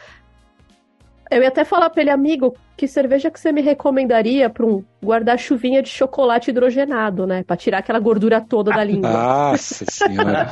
Eu 1.29 1.43
ia 1.43 1.49
até 1.49 1.65
falar 1.65 1.91
para 1.91 2.03
ele, 2.03 2.11
amigo, 2.11 2.57
que 2.77 2.87
cerveja 2.87 3.33
que 3.33 3.41
você 3.41 3.51
me 3.51 3.61
recomendaria 3.61 4.49
para 4.49 4.65
um 4.65 4.85
guarda-chuvinha 5.05 5.83
de 5.83 5.89
chocolate 5.89 6.51
hidrogenado, 6.51 7.27
né? 7.27 7.43
Para 7.43 7.57
tirar 7.57 7.79
aquela 7.79 7.99
gordura 7.99 8.41
toda 8.41 8.71
da 8.71 8.85
língua. 8.85 9.11
Nossa 9.11 9.85
senhora. 9.91 10.47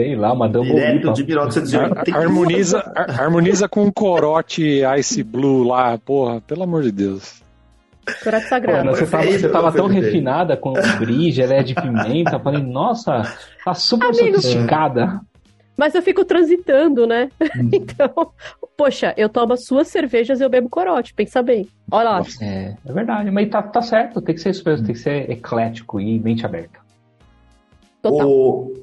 Sei 0.00 0.16
lá, 0.16 0.32
uma 0.32 0.48
Double 0.48 0.72
Direto 0.72 1.12
de 1.12 1.24
1980. 1.24 2.16
Harmoniza, 2.16 2.92
harmoniza 2.96 3.68
com 3.68 3.84
um 3.84 3.92
corote 3.92 4.80
Ice 4.98 5.22
Blue 5.22 5.62
lá, 5.64 5.98
porra, 5.98 6.40
pelo 6.40 6.62
amor 6.62 6.82
de 6.82 6.90
Deus. 6.90 7.42
Corote 8.24 8.46
sagrado. 8.46 8.88
Pô, 8.88 8.96
você, 8.96 9.06
tava, 9.06 9.24
você 9.24 9.48
tava 9.50 9.72
tão 9.72 9.86
refinada 9.86 10.56
com 10.56 10.70
o 10.70 10.98
brie, 10.98 11.30
geleia 11.30 11.62
de 11.62 11.74
pimenta, 11.74 12.40
falei, 12.40 12.62
nossa, 12.62 13.22
tá 13.62 13.74
super 13.74 14.06
Amigo, 14.06 14.40
sofisticada. 14.40 15.20
Mas 15.76 15.94
eu 15.94 16.02
fico 16.02 16.24
transitando, 16.24 17.06
né? 17.06 17.30
Hum. 17.56 17.70
Então, 17.72 18.32
poxa, 18.76 19.14
eu 19.16 19.28
tomo 19.28 19.52
as 19.52 19.64
suas 19.64 19.88
cervejas 19.88 20.40
e 20.40 20.44
eu 20.44 20.50
bebo 20.50 20.68
corote, 20.68 21.14
pensa 21.14 21.42
bem. 21.42 21.68
Olha 21.90 22.10
lá. 22.10 22.22
É, 22.40 22.74
é 22.84 22.92
verdade, 22.92 23.30
mas 23.30 23.48
tá, 23.48 23.62
tá 23.62 23.82
certo, 23.82 24.20
tem 24.20 24.34
que 24.34 24.40
ser 24.40 24.50
isso 24.50 24.62
mesmo, 24.66 24.86
tem 24.86 24.94
que 24.94 25.00
ser 25.00 25.30
eclético 25.30 26.00
e 26.00 26.18
mente 26.18 26.44
aberta. 26.44 26.80
Total. 28.00 28.28
O, 28.28 28.82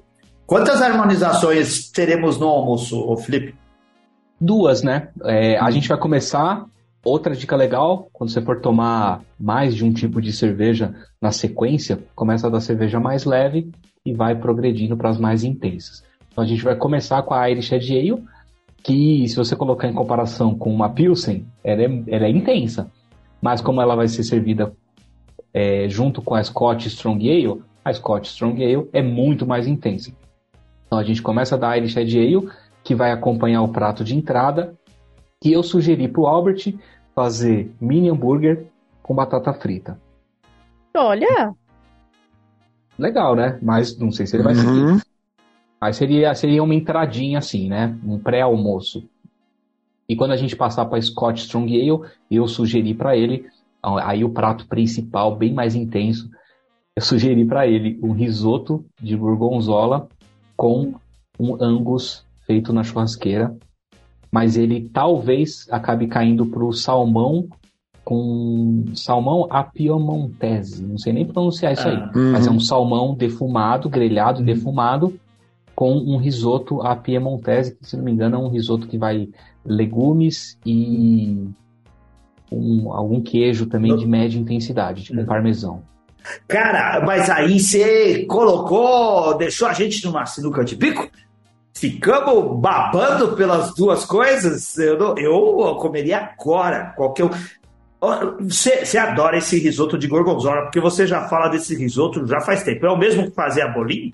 Quantas 0.49 0.81
harmonizações 0.81 1.91
teremos 1.91 2.39
no 2.39 2.47
almoço, 2.47 3.15
Felipe? 3.17 3.53
Duas, 4.41 4.81
né? 4.81 5.09
É, 5.25 5.57
a 5.59 5.65
hum. 5.65 5.71
gente 5.71 5.87
vai 5.87 5.97
começar. 5.97 6.65
Outra 7.05 7.35
dica 7.35 7.55
legal, 7.55 8.09
quando 8.11 8.31
você 8.31 8.41
for 8.41 8.59
tomar 8.59 9.21
mais 9.39 9.75
de 9.75 9.85
um 9.85 9.93
tipo 9.93 10.19
de 10.19 10.33
cerveja 10.33 10.93
na 11.21 11.31
sequência, 11.31 11.99
começa 12.15 12.49
da 12.49 12.59
cerveja 12.59 12.99
mais 12.99 13.25
leve 13.25 13.71
e 14.05 14.13
vai 14.13 14.35
progredindo 14.35 14.97
para 14.97 15.09
as 15.09 15.17
mais 15.17 15.43
intensas. 15.43 16.03
Então 16.39 16.45
a 16.45 16.47
gente 16.47 16.63
vai 16.63 16.75
começar 16.77 17.21
com 17.23 17.33
a 17.33 17.49
Irish 17.49 17.69
Red 17.69 17.99
Ale, 17.99 18.23
que 18.81 19.27
se 19.27 19.35
você 19.35 19.57
colocar 19.57 19.89
em 19.89 19.93
comparação 19.93 20.57
com 20.57 20.73
uma 20.73 20.89
Pilsen, 20.89 21.45
ela 21.61 21.81
é, 21.81 22.03
ela 22.07 22.25
é 22.27 22.29
intensa. 22.29 22.89
Mas 23.41 23.59
como 23.59 23.81
ela 23.81 23.93
vai 23.93 24.07
ser 24.07 24.23
servida 24.23 24.71
é, 25.53 25.89
junto 25.89 26.21
com 26.21 26.35
a 26.35 26.41
Scotch 26.41 26.85
Strong 26.85 27.29
Ale, 27.29 27.61
a 27.83 27.91
Scotch 27.91 28.27
Strong 28.27 28.63
Ale 28.63 28.87
é 28.93 29.01
muito 29.01 29.45
mais 29.45 29.67
intensa. 29.67 30.13
Então 30.87 30.97
a 30.97 31.03
gente 31.03 31.21
começa 31.21 31.57
da 31.57 31.75
Irish 31.75 31.95
Red 31.95 32.17
Ale, 32.17 32.49
que 32.85 32.95
vai 32.95 33.11
acompanhar 33.11 33.61
o 33.61 33.67
prato 33.67 34.01
de 34.01 34.15
entrada, 34.15 34.73
que 35.41 35.51
eu 35.51 35.61
sugeri 35.61 36.07
para 36.07 36.21
o 36.21 36.25
Albert 36.25 36.73
fazer 37.13 37.69
mini 37.81 38.09
hambúrguer 38.09 38.67
com 39.03 39.13
batata 39.13 39.51
frita. 39.51 39.99
Olha! 40.95 41.53
Legal, 42.97 43.35
né? 43.35 43.59
Mas 43.61 43.99
não 43.99 44.09
sei 44.09 44.25
se 44.25 44.37
ele 44.37 44.43
vai 44.43 44.55
uhum. 44.55 44.87
seguir. 44.87 45.08
Mas 45.79 45.95
seria, 45.95 46.33
seria 46.35 46.63
uma 46.63 46.75
entradinha 46.75 47.39
assim, 47.39 47.69
né? 47.69 47.97
Um 48.05 48.19
pré-almoço. 48.19 49.03
E 50.07 50.15
quando 50.15 50.31
a 50.31 50.37
gente 50.37 50.55
passar 50.55 50.85
para 50.85 51.01
Scotch 51.01 51.41
Strong 51.41 51.73
Ale, 51.79 52.09
eu 52.31 52.47
sugeri 52.47 52.93
para 52.93 53.15
ele, 53.15 53.45
aí 53.81 54.23
o 54.23 54.29
prato 54.29 54.67
principal, 54.67 55.35
bem 55.35 55.53
mais 55.53 55.75
intenso, 55.75 56.29
eu 56.95 57.01
sugeri 57.03 57.45
para 57.45 57.67
ele 57.67 57.99
um 58.01 58.11
risoto 58.11 58.83
de 59.01 59.15
gorgonzola 59.15 60.09
com 60.57 60.95
um 61.39 61.55
angus 61.63 62.25
feito 62.45 62.73
na 62.73 62.83
churrasqueira, 62.83 63.55
mas 64.31 64.57
ele 64.57 64.89
talvez 64.91 65.67
acabe 65.71 66.07
caindo 66.07 66.45
para 66.45 66.65
o 66.65 66.73
salmão 66.73 67.47
com 68.03 68.85
salmão 68.95 69.45
apiomontese, 69.51 70.83
não 70.83 70.97
sei 70.97 71.13
nem 71.13 71.25
pronunciar 71.25 71.73
isso 71.73 71.87
ah, 71.87 71.91
aí, 71.91 72.19
uhum. 72.19 72.31
mas 72.31 72.47
é 72.47 72.49
um 72.49 72.59
salmão 72.59 73.13
defumado, 73.13 73.87
grelhado, 73.87 74.39
uhum. 74.39 74.45
defumado, 74.45 75.19
com 75.79 75.93
um 75.93 76.17
risoto 76.17 76.81
à 76.81 76.93
piemontese, 76.93 77.73
que 77.73 77.87
se 77.87 77.95
não 77.95 78.03
me 78.03 78.11
engano 78.11 78.35
é 78.35 78.37
um 78.37 78.49
risoto 78.49 78.85
que 78.85 78.97
vai 78.97 79.29
legumes 79.63 80.59
e 80.65 81.47
um, 82.51 82.91
algum 82.91 83.21
queijo 83.21 83.65
também 83.65 83.95
de 83.95 84.05
média 84.05 84.37
intensidade, 84.37 85.03
tipo 85.03 85.17
um 85.17 85.21
uhum. 85.21 85.25
parmesão. 85.25 85.81
Cara, 86.49 86.99
mas 87.05 87.29
aí 87.29 87.57
você 87.57 88.25
colocou, 88.25 89.37
deixou 89.37 89.69
a 89.69 89.73
gente 89.73 90.03
numa 90.03 90.25
sinuca 90.25 90.65
de 90.65 90.75
bico? 90.75 91.09
Ficamos 91.73 92.59
babando 92.59 93.37
pelas 93.37 93.73
duas 93.73 94.03
coisas? 94.03 94.77
Eu, 94.77 94.99
não, 94.99 95.17
eu 95.17 95.77
comeria 95.77 96.17
agora 96.17 96.93
qualquer 96.97 97.23
um. 97.23 97.29
Você, 98.41 98.85
você 98.85 98.97
adora 98.97 99.37
esse 99.37 99.57
risoto 99.57 99.97
de 99.97 100.09
gorgonzola, 100.09 100.63
porque 100.63 100.81
você 100.81 101.07
já 101.07 101.29
fala 101.29 101.47
desse 101.47 101.73
risoto 101.73 102.27
já 102.27 102.41
faz 102.41 102.63
tempo. 102.63 102.85
É 102.85 102.91
o 102.91 102.97
mesmo 102.97 103.29
que 103.29 103.31
fazer 103.31 103.61
a 103.61 103.69
bolinho? 103.69 104.11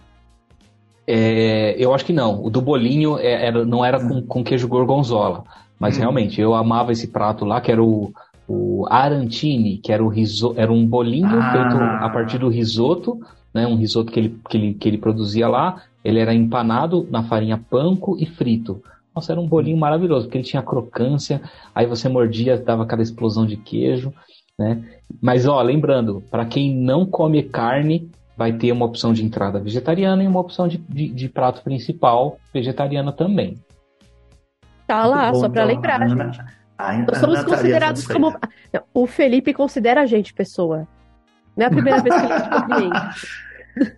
É, 1.08 1.76
eu 1.78 1.94
acho 1.94 2.06
que 2.06 2.14
não. 2.14 2.44
O 2.44 2.50
do 2.50 2.62
bolinho 2.62 3.18
é, 3.18 3.48
era, 3.48 3.66
não 3.66 3.84
era 3.84 4.00
com, 4.00 4.22
com 4.22 4.44
queijo 4.44 4.68
gorgonzola. 4.68 5.44
Mas 5.80 5.98
hum. 5.98 6.02
realmente, 6.02 6.42
eu 6.42 6.54
amava 6.54 6.92
esse 6.92 7.08
prato 7.08 7.46
lá, 7.46 7.62
que 7.62 7.72
era 7.72 7.84
o, 7.84 8.12
o 8.48 8.86
arantini, 8.90 9.78
que 9.78 9.92
era, 9.92 10.04
o 10.04 10.08
riso, 10.08 10.54
era 10.58 10.72
um 10.72 10.86
bolinho 10.86 11.40
ah. 11.40 11.52
feito 11.52 11.78
a 11.78 12.10
partir 12.10 12.38
do 12.38 12.50
risoto, 12.50 13.20
né, 13.54 13.66
um 13.68 13.76
risoto 13.76 14.12
que 14.12 14.20
ele, 14.20 14.40
que, 14.50 14.58
ele, 14.58 14.74
que 14.74 14.88
ele 14.88 14.98
produzia 14.98 15.48
lá. 15.48 15.82
Ele 16.04 16.20
era 16.20 16.34
empanado 16.34 17.08
na 17.10 17.24
farinha 17.24 17.64
panko 17.70 18.16
e 18.20 18.26
frito. 18.26 18.82
Nossa, 19.16 19.32
era 19.32 19.42
um 19.42 19.48
bolinho 19.48 19.78
maravilhoso, 19.78 20.26
porque 20.26 20.38
ele 20.38 20.46
tinha 20.46 20.62
crocância, 20.62 21.42
aí 21.74 21.86
você 21.86 22.10
mordia, 22.10 22.58
dava 22.58 22.84
aquela 22.84 23.02
explosão 23.02 23.46
de 23.46 23.56
queijo, 23.56 24.14
né? 24.60 24.84
Mas, 25.22 25.48
ó, 25.48 25.62
lembrando, 25.62 26.22
para 26.30 26.46
quem 26.46 26.76
não 26.76 27.06
come 27.06 27.42
carne, 27.44 28.10
vai 28.38 28.54
ter 28.54 28.72
uma 28.72 28.86
opção 28.86 29.14
de 29.14 29.24
entrada 29.24 29.60
vegetariana 29.60 30.24
e 30.24 30.28
uma 30.28 30.40
opção 30.40 30.68
de, 30.68 30.78
de, 30.78 31.10
de 31.10 31.30
prato 31.30 31.64
principal 31.64 32.38
vegetariana 32.54 33.12
também. 33.12 33.58
Tá 34.88 35.06
lá, 35.06 35.34
só 35.34 35.50
para 35.50 35.64
lembrar, 35.64 36.08
gente. 36.08 36.40
Nós 37.08 37.18
somos 37.18 37.44
considerados 37.44 38.06
como. 38.06 38.32
Não, 38.74 38.84
o 38.94 39.08
Felipe 39.08 39.54
considera 39.54 40.02
a 40.02 40.06
gente 40.06 40.34
pessoa. 40.34 40.88
Não 41.56 41.64
é 41.64 41.68
a 41.68 41.72
primeira 41.72 42.02
vez 42.02 42.14
que 42.14 42.26
ele 42.26 42.42
compreende. 42.50 43.00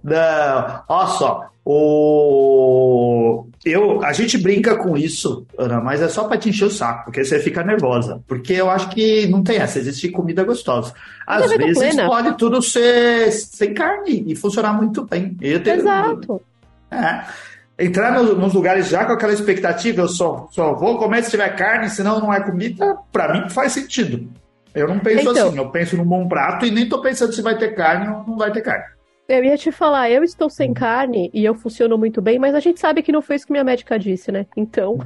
Não, 0.03 0.84
olha 0.88 1.07
só. 1.07 1.49
O... 1.69 3.45
Eu, 3.65 4.01
a 4.01 4.13
gente 4.13 4.38
brinca 4.38 4.78
com 4.78 4.95
isso, 4.95 5.45
Ana, 5.57 5.82
mas 5.82 6.01
é 6.01 6.07
só 6.07 6.23
para 6.23 6.38
te 6.38 6.47
encher 6.47 6.65
o 6.65 6.71
saco, 6.71 7.05
porque 7.05 7.25
você 7.25 7.39
fica 7.39 7.61
nervosa. 7.61 8.21
Porque 8.25 8.53
eu 8.53 8.69
acho 8.69 8.89
que 8.89 9.28
não 9.28 9.43
tem 9.43 9.57
essa, 9.57 9.78
existe 9.78 10.07
comida 10.07 10.45
gostosa. 10.45 10.93
Às 11.25 11.51
vezes 11.51 11.78
plena. 11.78 12.07
pode 12.07 12.38
tudo 12.38 12.61
ser 12.61 13.32
sem 13.32 13.73
carne 13.73 14.23
e 14.28 14.36
funcionar 14.36 14.71
muito 14.71 15.05
bem. 15.05 15.36
Eu 15.41 15.61
tenho... 15.61 15.82
Exato. 15.82 16.41
É. 16.89 17.25
entrar 17.78 18.13
no, 18.13 18.34
nos 18.34 18.53
lugares 18.53 18.88
já 18.88 19.03
com 19.03 19.11
aquela 19.11 19.34
expectativa, 19.34 20.03
eu 20.03 20.07
só, 20.07 20.47
só 20.51 20.73
vou 20.73 20.97
comer 20.97 21.25
se 21.25 21.32
tiver 21.32 21.49
carne, 21.57 21.89
senão 21.89 22.21
não 22.21 22.34
é 22.34 22.39
comida, 22.39 22.97
para 23.11 23.34
mim 23.34 23.49
faz 23.49 23.73
sentido. 23.73 24.30
Eu 24.73 24.88
não 24.88 24.99
penso 24.99 25.32
então, 25.32 25.49
assim, 25.49 25.57
eu 25.57 25.69
penso 25.69 25.97
num 25.97 26.05
bom 26.05 26.30
prato 26.30 26.65
e 26.65 26.71
nem 26.71 26.88
tô 26.88 27.01
pensando 27.01 27.34
se 27.34 27.41
vai 27.41 27.57
ter 27.57 27.75
carne 27.75 28.07
ou 28.07 28.23
não 28.25 28.38
vai 28.38 28.51
ter 28.53 28.61
carne. 28.61 28.86
Eu 29.28 29.43
ia 29.43 29.57
te 29.57 29.71
falar, 29.73 30.09
eu 30.09 30.23
estou 30.23 30.49
sem 30.49 30.73
carne 30.73 31.30
e 31.34 31.43
eu 31.43 31.53
funciono 31.53 31.97
muito 31.97 32.21
bem, 32.21 32.39
mas 32.39 32.55
a 32.55 32.61
gente 32.61 32.80
sabe 32.80 33.01
que 33.01 33.11
não 33.11 33.21
foi 33.21 33.36
isso 33.36 33.45
que 33.45 33.51
minha 33.51 33.63
médica 33.63 33.99
disse, 33.99 34.32
né? 34.32 34.45
Então. 34.55 34.97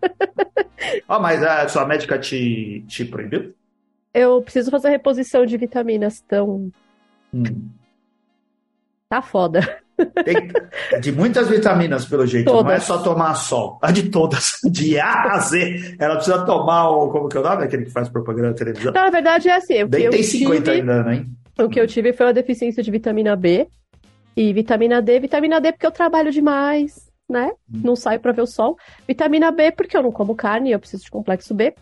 oh, 1.08 1.18
mas 1.18 1.42
a 1.42 1.66
sua 1.66 1.86
médica 1.86 2.18
te, 2.18 2.84
te 2.86 3.04
proibiu? 3.04 3.54
Eu 4.12 4.42
preciso 4.42 4.70
fazer 4.70 4.90
reposição 4.90 5.46
de 5.46 5.56
vitaminas, 5.56 6.22
então. 6.26 6.70
Hum. 7.32 7.70
Tá 9.08 9.22
foda. 9.22 9.80
Tem, 10.22 10.50
de 11.00 11.10
muitas 11.10 11.48
vitaminas, 11.48 12.04
pelo 12.04 12.26
jeito. 12.26 12.44
Todas. 12.44 12.64
Não 12.64 12.72
é 12.72 12.80
só 12.80 12.98
tomar 12.98 13.34
sol. 13.36 13.78
A 13.80 13.90
de 13.90 14.10
todas. 14.10 14.58
De 14.70 14.98
A 14.98 15.32
a 15.32 15.38
Z. 15.38 15.96
Ela 15.98 16.16
precisa 16.16 16.44
tomar 16.44 16.90
o. 16.90 17.10
Como 17.10 17.28
que 17.28 17.38
é 17.38 17.40
o 17.40 17.42
nome? 17.42 17.64
Aquele 17.64 17.86
que 17.86 17.90
faz 17.90 18.08
propaganda 18.08 18.48
na 18.48 18.54
televisão. 18.54 18.92
Não, 18.92 19.04
na 19.04 19.10
verdade 19.10 19.48
é 19.48 19.56
assim. 19.56 19.88
Tem 19.88 20.22
50 20.22 20.56
tive, 20.56 20.70
ainda, 20.70 21.02
né? 21.02 21.26
O 21.64 21.68
que 21.68 21.80
eu 21.80 21.86
tive 21.86 22.12
foi 22.12 22.26
uma 22.26 22.32
deficiência 22.32 22.82
de 22.82 22.90
vitamina 22.90 23.36
B. 23.36 23.68
E 24.36 24.52
vitamina 24.52 25.02
D, 25.02 25.20
vitamina 25.20 25.60
D 25.60 25.72
porque 25.72 25.86
eu 25.86 25.90
trabalho 25.90 26.30
demais, 26.30 27.10
né? 27.28 27.50
Hum. 27.72 27.80
Não 27.84 27.96
saio 27.96 28.20
para 28.20 28.32
ver 28.32 28.42
o 28.42 28.46
sol. 28.46 28.78
Vitamina 29.06 29.50
B 29.50 29.70
porque 29.72 29.96
eu 29.96 30.02
não 30.02 30.12
como 30.12 30.34
carne, 30.34 30.70
eu 30.70 30.78
preciso 30.78 31.04
de 31.04 31.10
complexo 31.10 31.54
B. 31.54 31.74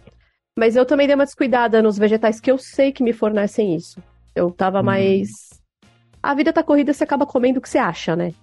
Mas 0.59 0.75
eu 0.75 0.85
também 0.85 1.07
dei 1.07 1.15
uma 1.15 1.25
descuidada 1.25 1.81
nos 1.81 1.97
vegetais 1.97 2.41
que 2.41 2.51
eu 2.51 2.59
sei 2.59 2.91
que 2.91 3.03
me 3.03 3.13
fornecem 3.13 3.77
isso. 3.77 4.03
Eu 4.35 4.51
tava 4.51 4.81
hum. 4.81 4.85
mais. 4.85 5.29
A 6.21 6.35
vida 6.35 6.53
tá 6.53 6.63
corrida, 6.63 6.93
você 6.93 7.05
acaba 7.05 7.27
comendo 7.27 7.59
o 7.59 7.63
que 7.63 7.69
você 7.69 7.79
acha, 7.79 8.17
né? 8.17 8.35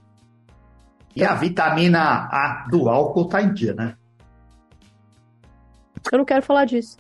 E 1.16 1.24
a 1.24 1.34
vitamina 1.34 2.28
A 2.32 2.68
do 2.70 2.90
álcool 2.90 3.28
tá 3.28 3.42
em 3.42 3.54
dia, 3.54 3.74
né? 3.74 3.96
Eu 6.12 6.18
não 6.18 6.26
quero 6.26 6.44
falar 6.44 6.66
disso. 6.66 6.98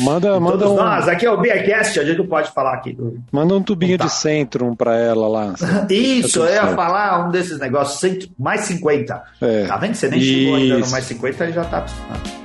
Manda, 0.00 0.38
manda 0.40 0.68
um... 0.68 0.76
nós, 0.76 1.08
aqui 1.08 1.26
é 1.26 1.30
o 1.30 1.40
Beercast, 1.40 2.00
a 2.00 2.04
gente 2.04 2.18
não 2.18 2.26
pode 2.26 2.50
falar 2.52 2.74
aqui. 2.74 2.96
Manda 3.30 3.54
um 3.54 3.62
tubinho 3.62 3.98
tá. 3.98 4.04
de 4.04 4.12
Centrum 4.12 4.74
pra 4.74 4.96
ela 4.96 5.28
lá. 5.28 5.54
Isso, 5.90 6.40
eu 6.40 6.52
ia 6.52 6.68
falar 6.74 7.26
um 7.26 7.30
desses 7.30 7.58
negócios, 7.58 8.00
centro, 8.00 8.28
mais 8.38 8.62
50. 8.62 9.22
É. 9.40 9.66
Tá 9.66 9.76
vendo? 9.76 9.94
Você 9.94 10.08
nem 10.08 10.20
Isso. 10.20 10.28
chegou 10.28 10.56
ainda 10.56 10.78
no 10.78 10.90
mais 10.90 11.04
50 11.04 11.44
e 11.46 11.52
já 11.52 11.64
tá 11.64 11.80
precisando. 11.82 12.40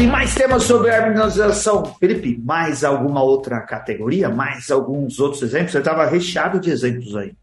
que 0.00 0.06
mais 0.06 0.34
temos 0.34 0.62
sobre 0.64 0.90
a 0.90 0.96
harmonização? 0.96 1.84
Felipe, 2.00 2.40
mais 2.42 2.82
alguma 2.84 3.22
outra 3.22 3.60
categoria? 3.60 4.30
Mais 4.30 4.70
alguns 4.70 5.20
outros 5.20 5.42
exemplos? 5.42 5.72
Você 5.72 5.78
estava 5.78 6.06
recheado 6.06 6.58
de 6.58 6.70
exemplos 6.70 7.14
aí. 7.14 7.34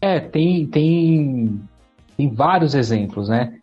É, 0.00 0.20
tem, 0.20 0.66
tem, 0.66 1.60
tem 2.16 2.28
vários 2.32 2.74
exemplos, 2.74 3.28
né? 3.28 3.58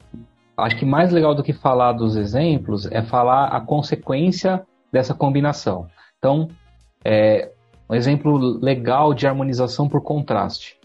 Acho 0.57 0.77
que 0.77 0.85
mais 0.85 1.11
legal 1.11 1.35
do 1.35 1.43
que 1.43 1.53
falar 1.53 1.93
dos 1.93 2.15
exemplos 2.15 2.85
é 2.91 3.01
falar 3.01 3.47
a 3.47 3.59
consequência 3.59 4.65
dessa 4.91 5.13
combinação. 5.13 5.87
Então, 6.17 6.47
é, 7.03 7.51
um 7.89 7.93
exemplo 7.93 8.37
legal 8.37 9.13
de 9.13 9.27
harmonização 9.27 9.87
por 9.87 10.01
contraste. 10.01 10.77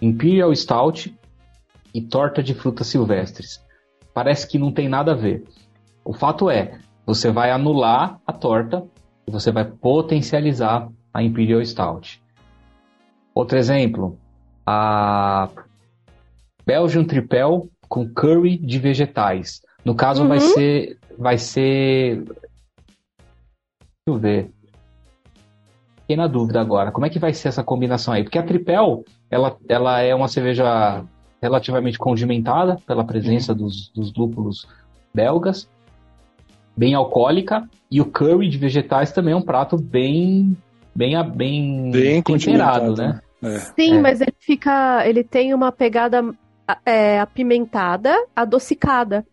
Imperial 0.00 0.54
Stout 0.54 1.14
e 1.92 2.00
torta 2.00 2.42
de 2.42 2.54
frutas 2.54 2.86
silvestres. 2.86 3.60
Parece 4.14 4.46
que 4.46 4.58
não 4.58 4.72
tem 4.72 4.88
nada 4.88 5.12
a 5.12 5.16
ver. 5.16 5.44
O 6.04 6.12
fato 6.12 6.48
é, 6.48 6.78
você 7.04 7.30
vai 7.30 7.50
anular 7.50 8.20
a 8.26 8.32
torta 8.32 8.84
e 9.26 9.30
você 9.30 9.50
vai 9.50 9.64
potencializar 9.64 10.88
a 11.12 11.22
Imperial 11.22 11.64
Stout. 11.64 12.22
Outro 13.34 13.58
exemplo, 13.58 14.18
a 14.70 15.48
Belgian 16.64 17.04
Tripel 17.04 17.68
com 17.88 18.08
curry 18.08 18.56
de 18.56 18.78
vegetais. 18.78 19.62
No 19.84 19.94
caso, 19.94 20.22
uhum. 20.22 20.28
vai 20.28 20.40
ser. 20.40 20.98
Vai 21.18 21.38
ser. 21.38 22.22
Deixa 22.22 22.36
eu 24.06 24.16
ver. 24.16 24.50
Fiquei 26.02 26.16
na 26.16 26.26
dúvida 26.26 26.60
agora. 26.60 26.92
Como 26.92 27.06
é 27.06 27.10
que 27.10 27.18
vai 27.18 27.32
ser 27.34 27.48
essa 27.48 27.64
combinação 27.64 28.14
aí? 28.14 28.22
Porque 28.22 28.38
a 28.38 28.42
Tripel, 28.42 29.04
ela, 29.30 29.56
ela 29.68 30.00
é 30.00 30.14
uma 30.14 30.28
cerveja 30.28 31.04
relativamente 31.42 31.98
condimentada 31.98 32.76
pela 32.86 33.04
presença 33.04 33.52
uhum. 33.52 33.58
dos, 33.58 33.88
dos 33.88 34.14
lúpulos 34.14 34.68
belgas, 35.12 35.68
bem 36.76 36.94
alcoólica, 36.94 37.68
e 37.90 38.00
o 38.00 38.06
curry 38.06 38.48
de 38.48 38.58
vegetais 38.58 39.12
também 39.12 39.32
é 39.32 39.36
um 39.36 39.42
prato 39.42 39.76
bem 39.76 40.56
bem 40.94 41.16
bem, 41.30 41.90
bem 41.90 42.22
temperado, 42.22 42.94
né? 42.94 43.20
É. 43.42 43.58
Sim, 43.58 43.96
é. 43.96 44.00
mas 44.00 44.20
ele 44.20 44.34
fica. 44.38 45.06
Ele 45.06 45.24
tem 45.24 45.54
uma 45.54 45.72
pegada 45.72 46.22
é, 46.84 47.20
apimentada, 47.20 48.14
adocicada. 48.34 49.26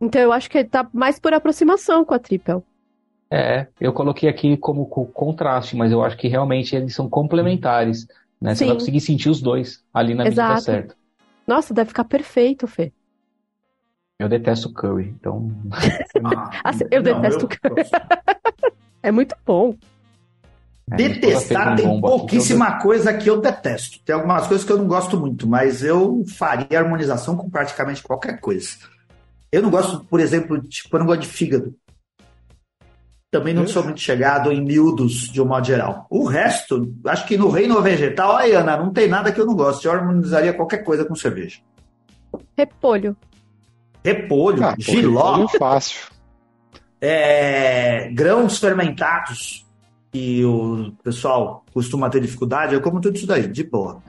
Então 0.00 0.20
eu 0.20 0.32
acho 0.32 0.50
que 0.50 0.58
ele 0.58 0.68
tá 0.68 0.88
mais 0.92 1.18
por 1.18 1.32
aproximação 1.32 2.04
com 2.04 2.14
a 2.14 2.18
Triple. 2.18 2.62
É, 3.30 3.66
eu 3.80 3.92
coloquei 3.92 4.28
aqui 4.28 4.56
como 4.56 4.86
contraste, 4.86 5.76
mas 5.76 5.90
eu 5.90 6.04
acho 6.04 6.16
que 6.16 6.28
realmente 6.28 6.76
eles 6.76 6.94
são 6.94 7.08
complementares. 7.08 8.06
Né? 8.40 8.54
Você 8.54 8.66
vai 8.66 8.74
conseguir 8.74 9.00
sentir 9.00 9.30
os 9.30 9.40
dois 9.40 9.82
ali 9.92 10.14
na 10.14 10.26
Exato. 10.26 10.48
medida 10.50 10.60
certa. 10.60 10.96
Nossa, 11.46 11.74
deve 11.74 11.88
ficar 11.88 12.04
perfeito, 12.04 12.66
Fê. 12.66 12.92
Eu 14.18 14.28
detesto 14.28 14.72
curry, 14.72 15.08
então. 15.08 15.50
ah, 16.24 16.50
assim, 16.62 16.84
eu 16.90 17.02
não, 17.02 17.20
detesto 17.20 17.44
eu... 17.44 17.48
curry. 17.48 17.82
é 19.02 19.10
muito 19.10 19.34
bom. 19.44 19.74
É, 20.90 20.96
Detestar 20.96 21.76
tem 21.76 22.00
pouquíssima 22.00 22.78
coisa 22.78 23.14
que 23.14 23.28
eu 23.28 23.40
detesto. 23.40 24.00
Tem 24.04 24.14
algumas 24.14 24.46
coisas 24.46 24.66
que 24.66 24.72
eu 24.72 24.76
não 24.76 24.86
gosto 24.86 25.18
muito, 25.18 25.46
mas 25.46 25.82
eu 25.82 26.24
faria 26.36 26.78
harmonização 26.78 27.36
com 27.36 27.48
praticamente 27.48 28.02
qualquer 28.02 28.38
coisa. 28.38 28.76
Eu 29.50 29.62
não 29.62 29.70
gosto, 29.70 30.04
por 30.04 30.20
exemplo, 30.20 30.60
tipo, 30.60 30.94
eu 30.94 31.00
não 31.00 31.06
gosto 31.06 31.22
de 31.22 31.28
fígado. 31.28 31.74
Também 33.30 33.54
não 33.54 33.66
sou 33.66 33.82
muito 33.82 34.00
chegado 34.00 34.52
em 34.52 34.62
miúdos, 34.62 35.28
de 35.28 35.40
um 35.42 35.46
modo 35.46 35.66
geral. 35.66 36.06
O 36.08 36.24
resto, 36.24 36.94
acho 37.06 37.26
que 37.26 37.36
no 37.36 37.48
reino 37.48 37.80
vegetal, 37.82 38.36
aí, 38.36 38.52
Ana, 38.52 38.76
não 38.76 38.92
tem 38.92 39.08
nada 39.08 39.32
que 39.32 39.40
eu 39.40 39.46
não 39.46 39.56
gosto. 39.56 39.84
Eu 39.84 39.92
harmonizaria 39.92 40.52
qualquer 40.52 40.84
coisa 40.84 41.04
com 41.04 41.16
cerveja. 41.16 41.58
Repolho. 42.56 43.16
Repolho, 44.04 44.64
ah, 44.64 44.74
giló. 44.78 45.32
Repolho 45.32 45.58
fácil. 45.58 46.00
É, 47.00 48.08
grãos 48.12 48.58
fermentados 48.58 49.63
que 50.14 50.44
o 50.44 50.92
pessoal 51.02 51.64
costuma 51.74 52.08
ter 52.08 52.20
dificuldade, 52.20 52.72
eu 52.72 52.80
como 52.80 53.00
tudo 53.00 53.16
isso 53.16 53.26
daí, 53.26 53.48
de 53.48 53.64
boa. 53.64 54.00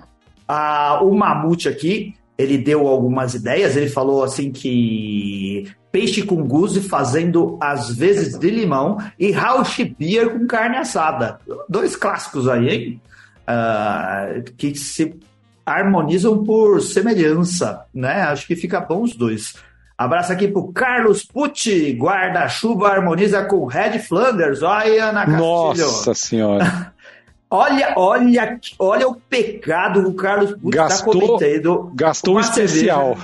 Ah, 0.47 0.99
o 1.01 1.15
Mamute 1.15 1.67
aqui, 1.67 2.13
ele 2.37 2.59
deu 2.59 2.87
algumas 2.87 3.33
ideias, 3.33 3.75
ele 3.75 3.89
falou 3.89 4.23
assim 4.23 4.51
que 4.51 5.67
peixe 5.91 6.21
com 6.21 6.45
guze 6.45 6.79
fazendo 6.81 7.57
às 7.59 7.95
vezes 7.95 8.37
de 8.37 8.51
limão 8.51 8.99
e 9.17 9.31
house 9.31 9.77
beer 9.97 10.29
com 10.29 10.45
carne 10.45 10.77
assada. 10.77 11.39
Dois 11.67 11.95
clássicos 11.95 12.47
aí, 12.47 12.69
hein? 12.69 13.01
Ah, 13.47 14.27
que 14.55 14.75
se 14.75 15.19
harmonizam 15.65 16.43
por 16.43 16.83
semelhança, 16.83 17.83
né? 17.91 18.21
Acho 18.21 18.45
que 18.45 18.55
fica 18.55 18.79
bom 18.79 19.01
os 19.01 19.15
dois. 19.15 19.55
Abraço 19.97 20.33
aqui 20.33 20.47
pro 20.47 20.73
Carlos 20.73 21.23
Pucci, 21.23 21.93
guarda-chuva 21.93 22.89
harmoniza 22.89 23.45
com 23.45 23.65
Red 23.65 23.99
Flanders. 23.99 24.61
Olha, 24.61 25.05
Ana 25.05 25.25
Castilho. 25.25 25.41
Nossa 25.45 26.13
senhora. 26.13 26.93
olha, 27.49 27.93
olha, 27.95 28.59
olha 28.77 29.07
o 29.07 29.15
pecado 29.15 30.03
que 30.03 30.09
o 30.09 30.13
Carlos 30.13 30.51
Pucci 30.51 30.77
tá 30.77 30.83
gastou, 30.83 31.13
tá 31.13 31.19
cometendo. 31.19 31.91
Gastou 31.95 32.39
especial. 32.41 33.17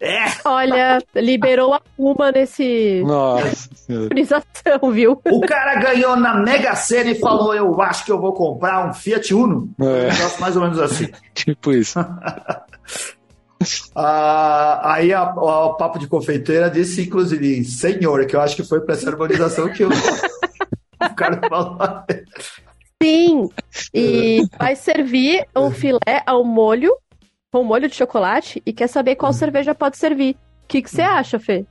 É. 0.00 0.26
Olha, 0.44 1.02
liberou 1.14 1.74
a 1.74 1.80
uma 1.96 2.30
nesse. 2.30 3.02
Nossa. 3.04 3.68
viu? 4.92 5.20
O 5.24 5.40
cara 5.40 5.74
ganhou 5.76 6.16
na 6.16 6.34
Mega 6.34 6.74
Sena 6.76 7.10
e 7.10 7.18
falou: 7.18 7.52
Eu 7.52 7.80
acho 7.80 8.04
que 8.04 8.12
eu 8.12 8.20
vou 8.20 8.32
comprar 8.32 8.88
um 8.88 8.92
Fiat 8.94 9.34
Uno. 9.34 9.68
É. 9.80 9.84
Um 9.84 9.86
negócio 9.86 10.40
mais 10.40 10.56
ou 10.56 10.62
menos 10.62 10.80
assim. 10.80 11.08
tipo 11.34 11.72
isso. 11.72 11.98
Ah, 13.94 14.94
aí 14.94 15.12
a, 15.12 15.22
a, 15.22 15.74
Papo 15.76 15.98
de 15.98 16.06
Confeiteira 16.06 16.70
disse, 16.70 17.02
inclusive, 17.02 17.64
senhor, 17.64 18.24
que 18.26 18.36
eu 18.36 18.40
acho 18.40 18.54
que 18.54 18.62
foi 18.62 18.80
para 18.80 18.94
essa 18.94 19.10
harmonização 19.10 19.68
que 19.72 19.84
o, 19.84 19.88
o 19.90 21.14
cara 21.14 21.40
falou. 21.48 21.76
Sim, 23.02 23.48
e 23.92 24.42
vai 24.58 24.76
servir 24.76 25.46
um 25.56 25.70
filé 25.70 26.22
ao 26.26 26.44
molho, 26.44 26.96
com 27.52 27.64
molho 27.64 27.88
de 27.88 27.94
chocolate, 27.94 28.62
e 28.64 28.72
quer 28.72 28.88
saber 28.88 29.16
qual 29.16 29.32
cerveja 29.32 29.74
pode 29.74 29.96
servir. 29.96 30.36
O 30.64 30.66
que 30.68 30.82
você 30.82 31.02
acha, 31.02 31.38
Fê? 31.38 31.64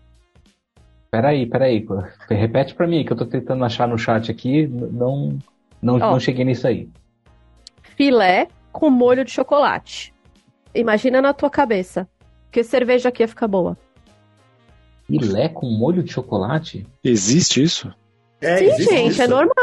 Peraí, 1.10 1.46
peraí. 1.46 1.86
Repete 2.30 2.76
para 2.76 2.88
mim, 2.88 3.06
que 3.06 3.14
eu 3.14 3.18
tô 3.18 3.26
tentando 3.26 3.64
achar 3.64 3.88
no 3.88 3.98
chat 3.98 4.30
aqui, 4.30 4.68
não, 4.68 5.38
não, 5.82 5.96
oh, 5.96 6.00
não 6.00 6.20
cheguei 6.20 6.44
nisso 6.44 6.68
aí. 6.68 6.90
Filé 7.96 8.48
com 8.72 8.90
molho 8.90 9.24
de 9.24 9.32
chocolate. 9.32 10.14
Imagina 10.78 11.22
na 11.22 11.34
tua 11.34 11.50
cabeça. 11.50 12.08
Que 12.52 12.64
cerveja 12.64 13.10
aqui 13.10 13.24
ia 13.24 13.28
ficar 13.28 13.48
boa? 13.48 13.78
Filé 15.08 15.50
com 15.50 15.68
molho 15.68 16.04
de 16.04 16.12
chocolate? 16.12 16.86
Existe 17.04 17.64
isso? 17.64 17.94
É, 18.40 18.58
Sim, 18.58 18.84
gente, 18.84 19.12
isso. 19.14 19.22
é 19.24 19.28
normal. 19.28 19.54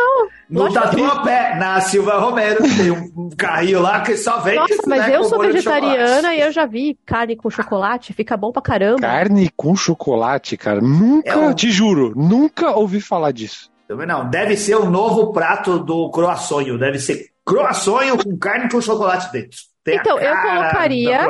No 0.51 0.73
Tatuapé, 0.73 1.57
na 1.57 1.81
Silva 1.81 2.19
Romero, 2.19 2.61
tem 2.63 2.91
um 2.91 3.31
carrinho 3.37 3.81
lá 3.81 4.01
que 4.01 4.17
só 4.17 4.41
vem. 4.41 4.57
Nossa, 4.57 4.83
mas 4.87 5.07
né, 5.07 5.17
eu 5.17 5.25
sou 5.25 5.39
vegetariana 5.39 6.35
e 6.35 6.41
eu 6.41 6.51
já 6.51 6.67
vi 6.67 6.99
carne 7.07 7.37
com 7.37 7.49
chocolate, 7.49 8.13
fica 8.13 8.37
bom 8.37 8.51
pra 8.51 8.61
caramba. 8.61 9.01
Carne 9.01 9.49
com 9.57 9.77
chocolate, 9.77 10.57
cara. 10.57 10.81
Nunca, 10.81 11.31
é 11.31 11.37
um... 11.37 11.55
te 11.55 11.71
juro, 11.71 12.15
nunca 12.17 12.73
ouvi 12.73 13.01
falar 13.01 13.31
disso. 13.31 13.71
Também 13.87 14.07
não. 14.07 14.29
Deve 14.29 14.57
ser 14.57 14.75
o 14.75 14.91
novo 14.91 15.33
prato 15.33 15.79
do 15.79 16.11
croissant. 16.11 16.65
Deve 16.79 16.99
ser 16.99 17.29
croissant 17.45 18.17
com 18.23 18.37
carne 18.37 18.69
com 18.69 18.81
chocolate 18.81 19.31
dentro. 19.31 19.59
Tem 19.85 19.97
então, 19.97 20.19
eu 20.19 20.35
colocaria. 20.41 21.21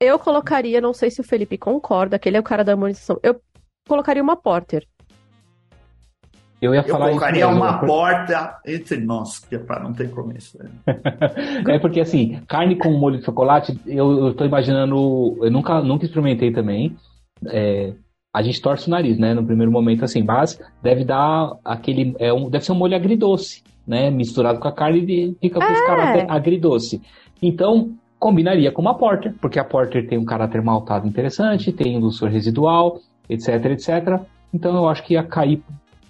Eu 0.00 0.18
colocaria, 0.18 0.80
não 0.80 0.92
sei 0.92 1.10
se 1.10 1.20
o 1.20 1.24
Felipe 1.24 1.56
concorda, 1.56 2.18
que 2.18 2.28
ele 2.28 2.36
é 2.36 2.40
o 2.40 2.44
cara 2.44 2.64
da 2.64 2.72
harmonização. 2.72 3.18
Eu 3.22 3.40
colocaria 3.86 4.22
uma 4.22 4.36
porter. 4.36 4.86
Eu 6.60 6.74
ia 6.74 6.82
falar 6.82 7.06
eu 7.06 7.10
colocaria 7.10 7.46
isso 7.46 7.54
uma 7.54 7.78
porta 7.78 8.58
entre 8.66 8.98
nós, 8.98 9.38
que 9.38 9.54
é 9.54 9.58
para 9.58 9.82
não 9.82 9.92
ter 9.92 10.10
começo. 10.10 10.58
Né? 10.58 10.70
é 11.68 11.78
porque 11.78 12.00
assim, 12.00 12.40
carne 12.48 12.76
com 12.76 12.90
molho 12.92 13.18
de 13.18 13.24
chocolate, 13.24 13.78
eu, 13.86 14.28
eu 14.28 14.34
tô 14.34 14.44
imaginando, 14.44 15.36
eu 15.42 15.50
nunca, 15.50 15.82
nunca 15.82 16.06
experimentei 16.06 16.52
também. 16.52 16.96
É, 17.48 17.92
a 18.32 18.42
gente 18.42 18.62
torce 18.62 18.88
o 18.88 18.90
nariz, 18.90 19.18
né, 19.18 19.34
no 19.34 19.44
primeiro 19.44 19.70
momento 19.70 20.04
assim, 20.04 20.22
mas 20.22 20.58
deve 20.82 21.04
dar 21.04 21.52
aquele, 21.64 22.16
é 22.18 22.32
um, 22.32 22.48
deve 22.48 22.64
ser 22.64 22.72
um 22.72 22.76
molho 22.76 22.96
agridoce, 22.96 23.62
né, 23.86 24.10
misturado 24.10 24.58
com 24.58 24.66
a 24.66 24.72
carne 24.72 25.04
e 25.06 25.36
fica 25.40 25.60
com 25.60 25.66
é. 25.66 25.72
esse 25.72 25.86
caráter 25.86 26.26
agridoce. 26.30 27.02
Então, 27.46 27.90
combinaria 28.18 28.72
com 28.72 28.80
uma 28.80 28.96
porter, 28.96 29.34
porque 29.38 29.58
a 29.58 29.64
porter 29.64 30.08
tem 30.08 30.16
um 30.16 30.24
caráter 30.24 30.62
maltado 30.62 31.06
interessante, 31.06 31.72
tem 31.72 31.96
um 31.96 32.00
dulçor 32.00 32.30
residual, 32.30 33.00
etc, 33.28 33.66
etc. 33.66 34.20
Então 34.52 34.74
eu 34.74 34.88
acho 34.88 35.02
que 35.02 35.12
ia 35.12 35.22
cair 35.22 35.62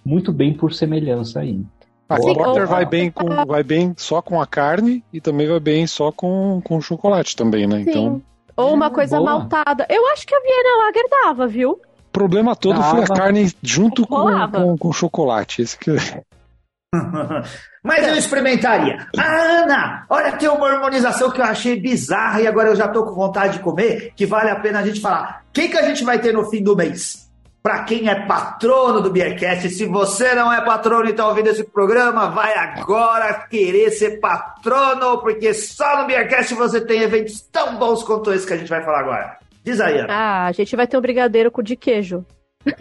muito 0.04 0.32
bem 0.32 0.54
por 0.54 0.72
semelhança 0.72 1.40
aí. 1.40 1.60
A 2.08 2.18
Sim, 2.18 2.34
Porter 2.34 2.68
vai 2.68 2.84
bem, 2.84 3.10
com, 3.10 3.26
vai 3.46 3.64
bem 3.64 3.94
só 3.96 4.20
com 4.22 4.40
a 4.40 4.46
carne 4.46 5.02
e 5.12 5.20
também 5.20 5.48
vai 5.48 5.58
bem 5.58 5.86
só 5.86 6.12
com, 6.12 6.60
com 6.62 6.80
chocolate 6.80 7.34
também, 7.34 7.66
né? 7.66 7.82
Sim. 7.82 7.90
Então. 7.90 8.22
Ou 8.56 8.74
uma 8.74 8.90
coisa 8.90 9.18
boa. 9.18 9.30
maltada. 9.30 9.86
Eu 9.88 10.06
acho 10.12 10.26
que 10.26 10.34
a 10.34 10.40
Viena 10.40 10.84
Lager 10.84 11.08
dava, 11.10 11.46
viu? 11.48 11.72
O 11.72 12.12
problema 12.12 12.54
todo 12.54 12.78
dava. 12.78 12.90
foi 12.90 13.02
a 13.02 13.06
carne 13.06 13.50
junto 13.60 14.06
com, 14.06 14.24
com, 14.52 14.78
com, 14.78 14.92
chocolate. 14.92 15.62
Esse 15.62 15.76
que... 15.78 15.90
Mas 17.84 18.08
eu 18.08 18.16
experimentaria. 18.16 19.06
Ah, 19.16 19.62
Ana, 19.62 20.06
olha, 20.08 20.32
tem 20.32 20.48
uma 20.48 20.68
harmonização 20.68 21.30
que 21.30 21.38
eu 21.38 21.44
achei 21.44 21.78
bizarra 21.78 22.40
e 22.40 22.46
agora 22.46 22.70
eu 22.70 22.76
já 22.76 22.88
tô 22.88 23.04
com 23.04 23.14
vontade 23.14 23.58
de 23.58 23.58
comer, 23.58 24.14
que 24.16 24.24
vale 24.24 24.48
a 24.48 24.56
pena 24.56 24.80
a 24.80 24.86
gente 24.86 25.02
falar. 25.02 25.44
Quem 25.52 25.68
que 25.68 25.76
a 25.76 25.82
gente 25.82 26.02
vai 26.02 26.18
ter 26.18 26.32
no 26.32 26.48
fim 26.48 26.62
do 26.62 26.74
mês? 26.74 27.24
para 27.62 27.82
quem 27.84 28.10
é 28.10 28.26
patrono 28.26 29.00
do 29.00 29.08
Beercast. 29.08 29.70
Se 29.70 29.86
você 29.86 30.34
não 30.34 30.52
é 30.52 30.62
patrono 30.62 31.06
e 31.06 31.12
está 31.12 31.26
ouvindo 31.26 31.48
esse 31.48 31.64
programa, 31.64 32.28
vai 32.28 32.54
agora 32.54 33.32
querer 33.48 33.90
ser 33.90 34.20
patrono, 34.20 35.22
porque 35.22 35.54
só 35.54 35.96
no 35.98 36.06
Beercast 36.06 36.54
você 36.54 36.78
tem 36.78 37.00
eventos 37.00 37.40
tão 37.40 37.78
bons 37.78 38.02
quanto 38.02 38.34
esse 38.34 38.46
que 38.46 38.52
a 38.52 38.58
gente 38.58 38.68
vai 38.68 38.84
falar 38.84 39.00
agora. 39.00 39.38
Diz 39.64 39.80
aí, 39.80 39.96
Ana. 39.98 40.12
Ah, 40.12 40.46
a 40.46 40.52
gente 40.52 40.76
vai 40.76 40.86
ter 40.86 40.98
um 40.98 41.00
brigadeiro 41.00 41.50
com 41.50 41.62
de 41.62 41.74
queijo. 41.74 42.22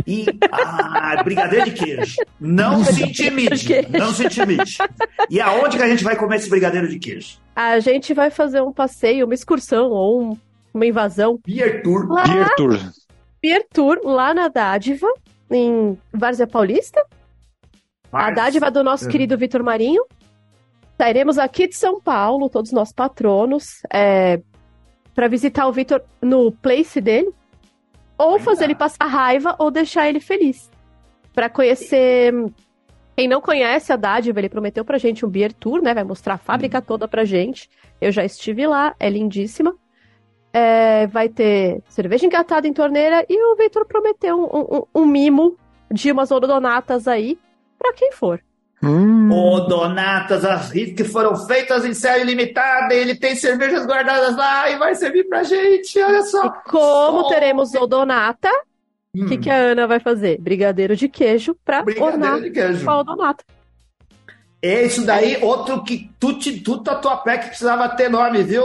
E, 0.07 0.25
ah, 0.51 1.21
brigadeiro 1.23 1.65
de 1.65 1.71
queijo. 1.71 2.15
Não 2.39 2.83
se 2.83 3.03
intimide. 3.03 3.87
Não 3.89 4.13
se 4.13 4.25
intimide. 4.25 4.77
E 5.29 5.39
aonde 5.41 5.77
que 5.77 5.83
a 5.83 5.87
gente 5.87 6.03
vai 6.03 6.15
comer 6.15 6.37
esse 6.37 6.49
brigadeiro 6.49 6.87
de 6.87 6.99
queijo? 6.99 7.37
A 7.55 7.79
gente 7.79 8.13
vai 8.13 8.29
fazer 8.29 8.61
um 8.61 8.71
passeio, 8.71 9.25
uma 9.25 9.33
excursão 9.33 9.89
ou 9.89 10.21
um, 10.21 10.37
uma 10.73 10.85
invasão. 10.85 11.39
Beer 11.45 11.83
Tour. 11.83 12.11
Lá... 12.11 12.23
Beer 12.23 12.55
Tour. 12.55 12.79
Beer 13.41 13.65
Tour 13.73 13.99
lá 14.03 14.33
na 14.33 14.47
Dádiva, 14.47 15.07
em 15.51 15.97
Várzea 16.11 16.47
Paulista. 16.47 17.05
Mas... 18.11 18.27
A 18.27 18.31
dádiva 18.31 18.71
do 18.71 18.83
nosso 18.83 19.07
é. 19.07 19.11
querido 19.11 19.37
Vitor 19.37 19.63
Marinho. 19.63 20.05
Sairemos 20.97 21.37
aqui 21.37 21.67
de 21.67 21.75
São 21.75 21.99
Paulo, 21.99 22.49
todos 22.49 22.71
nós 22.71 22.93
patronos, 22.93 23.81
é, 23.91 24.39
para 25.13 25.27
visitar 25.27 25.67
o 25.67 25.71
Vitor 25.71 26.01
no 26.21 26.51
place 26.51 27.01
dele. 27.01 27.33
Ou 28.17 28.39
fazer 28.39 28.65
ele 28.65 28.75
passar 28.75 29.05
raiva 29.05 29.55
ou 29.59 29.71
deixar 29.71 30.07
ele 30.07 30.19
feliz. 30.19 30.71
Para 31.33 31.49
conhecer. 31.49 32.33
Quem 33.15 33.27
não 33.27 33.41
conhece 33.41 33.93
a 33.93 33.95
dádiva, 33.95 34.39
ele 34.39 34.49
prometeu 34.49 34.83
pra 34.83 34.97
gente 34.97 35.25
um 35.25 35.29
beer 35.29 35.53
tour, 35.53 35.81
né? 35.81 35.93
Vai 35.93 36.03
mostrar 36.03 36.35
a 36.35 36.37
fábrica 36.37 36.79
hum. 36.79 36.81
toda 36.81 37.07
pra 37.07 37.25
gente. 37.25 37.69
Eu 38.01 38.11
já 38.11 38.23
estive 38.23 38.65
lá, 38.65 38.95
é 38.99 39.09
lindíssima. 39.09 39.75
É, 40.51 41.07
vai 41.07 41.29
ter 41.29 41.81
cerveja 41.89 42.25
engatada 42.25 42.67
em 42.67 42.73
torneira 42.73 43.25
e 43.27 43.43
o 43.43 43.55
Victor 43.55 43.85
prometeu 43.87 44.37
um, 44.37 44.77
um, 44.77 45.01
um 45.01 45.05
mimo 45.05 45.57
de 45.91 46.11
umas 46.11 46.31
odonatas 46.31 47.07
aí 47.07 47.39
para 47.79 47.93
quem 47.93 48.11
for. 48.11 48.39
Hum. 48.83 49.31
Odonatas, 49.31 50.43
as 50.43 50.69
que 50.69 51.05
foram 51.05 51.35
feitas 51.35 51.85
em 51.85 51.93
série 51.93 52.25
limitada, 52.25 52.93
ele 52.93 53.15
tem 53.15 53.33
cervejas 53.33 53.85
guardadas 53.85 54.35
lá 54.35 54.69
e 54.69 54.77
vai 54.77 54.93
servir 54.93 55.23
pra 55.23 55.41
gente, 55.43 55.97
olha 56.01 56.21
só. 56.23 56.47
E 56.47 56.69
como 56.69 57.21
só... 57.21 57.29
teremos 57.29 57.73
odonata, 57.73 58.49
o 59.15 59.23
hum. 59.23 59.25
que, 59.27 59.37
que 59.37 59.49
a 59.49 59.55
Ana 59.55 59.87
vai 59.87 60.01
fazer? 60.01 60.37
Brigadeiro 60.37 60.97
de 60.97 61.07
queijo 61.07 61.55
pra 61.63 61.81
Brigadeiro 61.81 62.13
ornar 62.13 62.41
de 62.41 62.51
queijo. 62.51 62.83
com 62.83 62.91
a 62.91 62.99
odonata. 62.99 63.45
É 64.61 64.85
isso 64.85 65.05
daí, 65.05 65.41
outro 65.41 65.83
que 65.83 66.09
tu, 66.19 66.37
tu 66.39 66.77
tatuapé 66.79 67.37
que 67.37 67.47
precisava 67.47 67.87
ter 67.89 68.09
nome, 68.09 68.43
viu, 68.43 68.63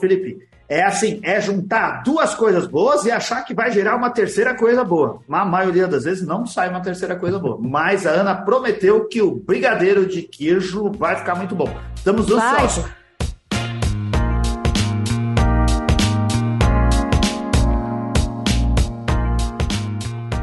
Felipe? 0.00 0.47
É 0.68 0.82
assim, 0.82 1.18
é 1.22 1.40
juntar 1.40 2.02
duas 2.02 2.34
coisas 2.34 2.66
boas 2.66 3.06
e 3.06 3.10
achar 3.10 3.42
que 3.42 3.54
vai 3.54 3.72
gerar 3.72 3.96
uma 3.96 4.10
terceira 4.10 4.54
coisa 4.54 4.84
boa. 4.84 5.20
Na 5.26 5.44
maioria 5.44 5.88
das 5.88 6.04
vezes 6.04 6.26
não 6.26 6.44
sai 6.44 6.68
uma 6.68 6.80
terceira 6.80 7.16
coisa 7.16 7.38
boa. 7.38 7.58
Mas 7.58 8.06
a 8.06 8.10
Ana 8.10 8.34
prometeu 8.34 9.06
que 9.06 9.22
o 9.22 9.34
brigadeiro 9.34 10.06
de 10.06 10.22
queijo 10.22 10.92
vai 10.92 11.16
ficar 11.16 11.34
muito 11.34 11.54
bom. 11.54 11.74
Estamos 11.96 12.30
ansiosos. 12.30 12.84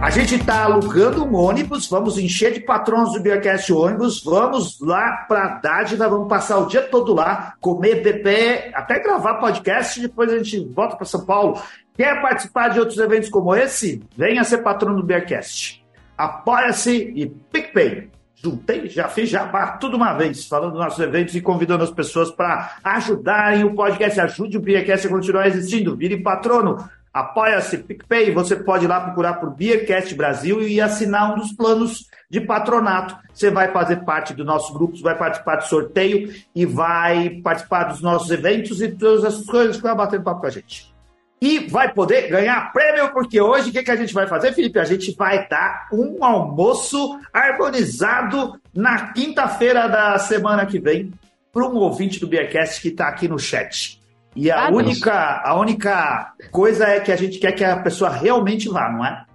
A 0.06 0.12
gente 0.12 0.36
está 0.36 0.66
alugando 0.66 1.26
um 1.26 1.34
ônibus, 1.34 1.90
vamos 1.90 2.20
encher 2.20 2.54
de 2.54 2.60
patrões 2.60 3.12
do 3.12 3.20
Beercast 3.20 3.74
ônibus, 3.74 4.24
vamos 4.24 4.80
lá 4.80 5.26
para 5.28 5.58
Dádiva, 5.58 6.08
vamos 6.08 6.28
passar 6.28 6.60
o 6.60 6.68
dia 6.68 6.84
todo 6.84 7.12
lá, 7.12 7.56
comer 7.60 8.04
PP, 8.04 8.70
até 8.76 9.00
gravar 9.00 9.40
podcast, 9.40 10.00
depois 10.00 10.32
a 10.32 10.38
gente 10.38 10.60
volta 10.60 10.96
para 10.96 11.08
São 11.08 11.26
Paulo. 11.26 11.60
Quer 11.98 12.22
participar 12.22 12.68
de 12.68 12.80
outros 12.80 13.00
eventos 13.00 13.30
como 13.30 13.56
esse? 13.56 14.04
Venha 14.16 14.44
ser 14.44 14.60
patrono 14.60 14.98
do 14.98 15.04
Beercast. 15.04 15.84
Apoia-se 16.16 17.12
e 17.16 17.26
PicPay. 17.26 18.08
Juntei, 18.36 18.88
já 18.88 19.08
fiz 19.08 19.28
jabá 19.28 19.70
tudo 19.70 19.98
uma 19.98 20.14
vez, 20.14 20.46
falando 20.46 20.74
dos 20.74 20.82
nossos 20.82 21.00
eventos 21.00 21.34
e 21.34 21.42
convidando 21.42 21.84
as 21.84 21.90
pessoas 21.90 22.30
para 22.30 22.76
ajudarem 22.84 23.64
o 23.64 23.74
podcast. 23.74 24.22
Ajude 24.22 24.58
o 24.58 24.62
Beercast 24.62 25.08
a 25.08 25.10
continuar 25.10 25.48
existindo. 25.48 25.98
Vire 25.98 26.22
patrono 26.22 26.88
Apoia-se 27.16 27.78
PicPay, 27.78 28.32
você 28.32 28.58
pode 28.58 28.84
ir 28.84 28.90
lá 28.90 29.00
procurar 29.00 29.36
por 29.36 29.50
Beercast 29.50 30.14
Brasil 30.16 30.62
e 30.62 30.82
assinar 30.82 31.32
um 31.32 31.40
dos 31.40 31.54
planos 31.54 32.10
de 32.30 32.42
patronato. 32.42 33.16
Você 33.34 33.50
vai 33.50 33.72
fazer 33.72 34.04
parte 34.04 34.34
do 34.34 34.44
nosso 34.44 34.74
grupo, 34.74 35.02
vai 35.02 35.18
participar 35.18 35.56
do 35.56 35.64
sorteio 35.64 36.36
e 36.54 36.66
vai 36.66 37.30
participar 37.42 37.86
dos 37.86 38.02
nossos 38.02 38.30
eventos 38.32 38.82
e 38.82 38.90
todas 38.90 39.24
as 39.24 39.46
coisas 39.46 39.78
que 39.78 39.84
vai 39.84 39.96
batendo 39.96 40.26
papo 40.26 40.42
com 40.42 40.48
a 40.48 40.50
gente. 40.50 40.94
E 41.40 41.60
vai 41.70 41.94
poder 41.94 42.28
ganhar 42.28 42.74
prêmio, 42.74 43.10
porque 43.14 43.40
hoje 43.40 43.70
o 43.70 43.72
que, 43.72 43.84
que 43.84 43.92
a 43.92 43.96
gente 43.96 44.14
vai 44.14 44.28
fazer, 44.28 44.52
Felipe? 44.52 44.78
A 44.78 44.84
gente 44.84 45.16
vai 45.16 45.48
dar 45.48 45.88
um 45.94 46.22
almoço 46.22 47.18
harmonizado 47.32 48.60
na 48.74 49.14
quinta-feira 49.14 49.88
da 49.88 50.18
semana 50.18 50.66
que 50.66 50.80
vem 50.80 51.14
para 51.54 51.66
um 51.66 51.76
ouvinte 51.76 52.20
do 52.20 52.28
Beercast 52.28 52.82
que 52.82 52.90
está 52.90 53.08
aqui 53.08 53.26
no 53.26 53.40
chat. 53.40 54.04
E 54.36 54.52
a, 54.52 54.68
ah, 54.68 54.72
única, 54.72 55.42
a 55.46 55.58
única 55.58 56.34
coisa 56.52 56.86
é 56.86 57.00
que 57.00 57.12
a 57.12 57.16
gente 57.16 57.40
quer 57.40 57.54
que 57.54 57.64
a 57.64 57.82
pessoa 57.82 58.10
realmente 58.10 58.68
vá, 58.68 58.92
não 58.92 59.06
é? 59.06 59.26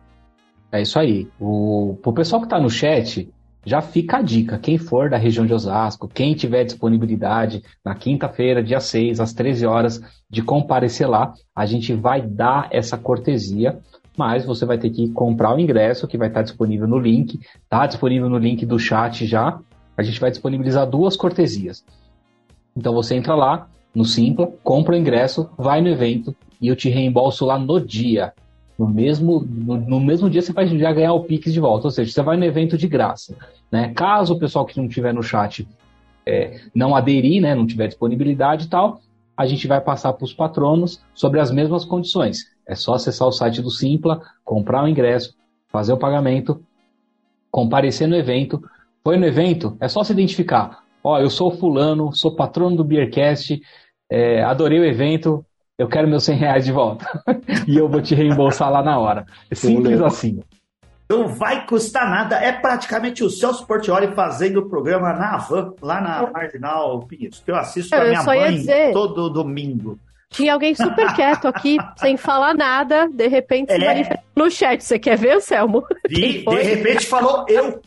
É 0.72 0.82
isso 0.82 0.98
aí. 0.98 1.26
O, 1.40 1.96
o 2.04 2.12
pessoal 2.12 2.40
que 2.40 2.46
está 2.46 2.60
no 2.60 2.70
chat, 2.70 3.28
já 3.64 3.80
fica 3.80 4.18
a 4.18 4.22
dica. 4.22 4.58
Quem 4.58 4.78
for 4.78 5.10
da 5.10 5.16
região 5.16 5.46
de 5.46 5.52
Osasco, 5.52 6.08
quem 6.08 6.34
tiver 6.34 6.64
disponibilidade 6.64 7.62
na 7.84 7.94
quinta-feira, 7.94 8.62
dia 8.62 8.80
6, 8.80 9.20
às 9.20 9.32
13 9.32 9.66
horas, 9.66 10.00
de 10.28 10.42
comparecer 10.42 11.08
lá, 11.08 11.34
a 11.54 11.66
gente 11.66 11.94
vai 11.94 12.22
dar 12.22 12.68
essa 12.70 12.96
cortesia, 12.96 13.78
mas 14.16 14.44
você 14.44 14.64
vai 14.64 14.78
ter 14.78 14.90
que 14.90 15.10
comprar 15.10 15.54
o 15.54 15.58
ingresso 15.58 16.06
que 16.06 16.18
vai 16.18 16.28
estar 16.28 16.42
disponível 16.42 16.86
no 16.86 16.98
link. 16.98 17.38
Está 17.62 17.86
disponível 17.86 18.28
no 18.28 18.38
link 18.38 18.64
do 18.64 18.78
chat 18.78 19.26
já. 19.26 19.58
A 19.96 20.02
gente 20.02 20.20
vai 20.20 20.30
disponibilizar 20.30 20.86
duas 20.86 21.16
cortesias. 21.16 21.84
Então 22.76 22.94
você 22.94 23.14
entra 23.14 23.34
lá, 23.34 23.68
no 23.94 24.04
Simpla, 24.04 24.52
compra 24.62 24.94
o 24.94 24.98
ingresso, 24.98 25.50
vai 25.56 25.80
no 25.80 25.88
evento 25.88 26.34
e 26.60 26.68
eu 26.68 26.76
te 26.76 26.88
reembolso 26.88 27.44
lá 27.44 27.58
no 27.58 27.80
dia. 27.80 28.32
No 28.78 28.88
mesmo, 28.88 29.40
no, 29.40 29.76
no, 29.76 30.00
mesmo 30.00 30.30
dia 30.30 30.40
você 30.40 30.52
vai 30.52 30.66
já 30.66 30.92
ganhar 30.92 31.12
o 31.12 31.24
Pix 31.24 31.52
de 31.52 31.60
volta, 31.60 31.86
ou 31.86 31.90
seja, 31.90 32.10
você 32.10 32.22
vai 32.22 32.36
no 32.36 32.44
evento 32.44 32.78
de 32.78 32.88
graça. 32.88 33.36
Né? 33.70 33.92
Caso 33.94 34.34
o 34.34 34.38
pessoal 34.38 34.64
que 34.64 34.80
não 34.80 34.88
tiver 34.88 35.12
no 35.12 35.22
chat 35.22 35.68
é, 36.26 36.60
não 36.74 36.94
aderir, 36.94 37.42
né, 37.42 37.54
não 37.54 37.66
tiver 37.66 37.88
disponibilidade 37.88 38.66
e 38.66 38.68
tal, 38.68 39.00
a 39.36 39.46
gente 39.46 39.66
vai 39.66 39.80
passar 39.80 40.12
para 40.12 40.24
os 40.24 40.32
patronos 40.32 41.02
sobre 41.14 41.40
as 41.40 41.50
mesmas 41.50 41.84
condições. 41.84 42.50
É 42.66 42.74
só 42.74 42.94
acessar 42.94 43.26
o 43.26 43.32
site 43.32 43.60
do 43.60 43.70
Simpla, 43.70 44.20
comprar 44.44 44.84
o 44.84 44.88
ingresso, 44.88 45.34
fazer 45.68 45.92
o 45.92 45.98
pagamento 45.98 46.62
comparecer 47.50 48.06
no 48.06 48.16
evento. 48.16 48.62
Foi 49.02 49.16
no 49.16 49.26
evento, 49.26 49.76
é 49.80 49.88
só 49.88 50.04
se 50.04 50.12
identificar. 50.12 50.84
Ó, 51.02 51.18
eu 51.18 51.30
sou 51.30 51.50
fulano, 51.50 52.14
sou 52.14 52.34
patrono 52.34 52.76
do 52.76 52.84
Beercast, 52.84 53.60
é, 54.10 54.42
adorei 54.42 54.78
o 54.78 54.84
evento, 54.84 55.44
eu 55.78 55.88
quero 55.88 56.06
meus 56.06 56.24
100 56.24 56.36
reais 56.36 56.64
de 56.64 56.72
volta. 56.72 57.06
e 57.66 57.76
eu 57.76 57.88
vou 57.88 58.02
te 58.02 58.14
reembolsar 58.14 58.70
lá 58.70 58.82
na 58.82 58.98
hora. 58.98 59.24
É 59.50 59.54
simples 59.54 60.00
assim. 60.00 60.40
Não 61.08 61.26
vai 61.26 61.66
custar 61.66 62.08
nada. 62.08 62.36
É 62.36 62.52
praticamente 62.52 63.24
o 63.24 63.30
Celso 63.30 63.66
Portioli 63.66 64.14
fazendo 64.14 64.60
o 64.60 64.68
programa 64.68 65.12
na 65.12 65.38
van, 65.38 65.72
lá 65.80 66.00
na 66.00 66.30
Marginal 66.30 67.00
Pinheiros, 67.00 67.40
que 67.40 67.50
eu 67.50 67.56
assisto 67.56 67.96
com 67.96 68.02
a 68.02 68.04
minha 68.04 68.22
mãe 68.22 68.56
dizer, 68.56 68.92
todo 68.92 69.30
domingo. 69.30 69.98
Tinha 70.28 70.52
alguém 70.52 70.74
super 70.74 71.12
quieto 71.16 71.48
aqui, 71.48 71.78
sem 71.96 72.16
falar 72.16 72.54
nada, 72.54 73.08
de 73.08 73.26
repente 73.26 73.72
é. 73.72 73.78
se 73.78 73.84
manifestou 73.84 74.24
no 74.36 74.50
chat. 74.50 74.84
Você 74.84 74.98
quer 74.98 75.18
ver, 75.18 75.40
Selmo? 75.40 75.84
De, 76.08 76.44
de 76.44 76.62
repente 76.62 77.06
falou 77.06 77.44
eu. 77.48 77.80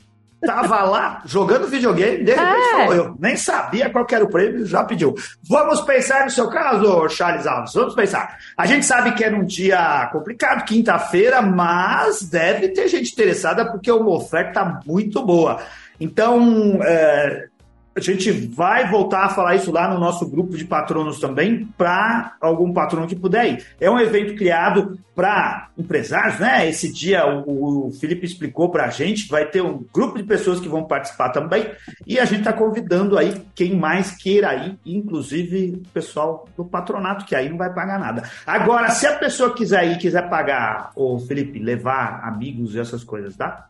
Tava 0.46 0.84
lá 0.84 1.22
jogando 1.26 1.68
videogame, 1.68 2.24
de 2.24 2.34
repente 2.34 2.68
é. 2.68 2.72
falou 2.72 2.94
eu. 2.94 3.16
Nem 3.20 3.36
sabia 3.36 3.90
qual 3.90 4.06
era 4.12 4.24
o 4.24 4.30
prêmio, 4.30 4.66
já 4.66 4.84
pediu. 4.84 5.16
Vamos 5.48 5.82
pensar 5.82 6.26
no 6.26 6.30
seu 6.30 6.50
caso, 6.50 7.08
Charles 7.10 7.48
Alves, 7.48 7.74
vamos 7.74 7.96
pensar. 7.96 8.38
A 8.58 8.66
gente 8.66 8.86
sabe 8.86 9.14
que 9.14 9.24
é 9.24 9.30
num 9.30 9.46
dia 9.46 10.10
complicado, 10.12 10.66
quinta-feira, 10.66 11.42
mas 11.42 12.24
deve 12.24 12.70
ter 12.70 12.88
gente 12.88 13.12
interessada 13.12 13.66
porque 13.72 13.92
uma 13.92 14.12
oferta 14.12 14.80
muito 14.86 15.24
boa. 15.26 15.62
Então, 16.00 16.80
é, 16.84 17.48
a 17.96 18.00
gente 18.00 18.32
vai 18.32 18.90
voltar 18.90 19.26
a 19.26 19.30
falar 19.30 19.56
isso 19.56 19.72
lá 19.72 19.88
no 19.88 20.00
nosso 20.00 20.28
grupo 20.28 20.58
de 20.58 20.66
patronos 20.66 21.20
também, 21.20 21.68
para 21.78 22.36
algum 22.42 22.74
patrono 22.74 23.08
que 23.08 23.16
puder 23.16 23.54
ir. 23.54 23.66
É 23.80 23.90
um 23.90 24.00
evento 24.00 24.36
criado 24.36 24.98
para 25.16 25.70
empresários, 25.78 26.40
né? 26.40 26.68
Esse 26.68 26.92
dia 26.92 27.24
o, 27.26 27.88
o 27.88 27.92
Felipe 27.92 28.26
explicou 28.26 28.72
para 28.72 28.86
a 28.86 28.90
gente, 28.90 29.30
vai 29.30 29.46
ter 29.46 29.62
um 29.62 29.86
grupo 29.94 30.18
de 30.18 30.24
pessoas 30.24 30.60
que 30.60 30.68
vão 30.68 30.86
participar 30.86 31.30
também, 31.30 31.70
e 32.08 32.20
a 32.20 32.26
gente 32.26 32.40
está 32.40 32.54
convidando 32.54 33.18
aí 33.18 33.34
quem 33.54 33.76
mais 33.76 34.12
queira 34.12 34.56
ir, 34.56 34.80
inclusive 34.86 35.84
o 35.86 35.90
pessoal 35.90 36.48
do 36.58 36.66
patronato, 36.66 37.26
que 37.26 37.36
aí 37.36 37.48
não 37.48 37.58
vai 37.58 37.72
pagar 37.72 38.00
nada. 38.00 38.24
Agora, 38.46 38.90
se 38.90 39.06
a 39.06 39.18
pessoa 39.18 39.54
quiser 39.54 39.86
ir, 39.92 39.98
quiser 40.00 40.28
pagar, 40.30 40.92
o 40.96 41.20
Felipe, 41.20 41.60
levar 41.60 42.22
amigos 42.24 42.74
e 42.74 42.80
essas 42.80 43.04
coisas, 43.04 43.36
dá? 43.36 43.68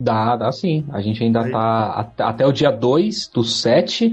Dá, 0.00 0.34
dá 0.34 0.50
sim. 0.50 0.86
A 0.90 1.02
gente 1.02 1.22
ainda 1.22 1.42
Aí. 1.42 1.52
tá 1.52 2.10
até 2.20 2.46
o 2.46 2.52
dia 2.52 2.70
2 2.70 3.28
do 3.28 3.44
7. 3.44 4.10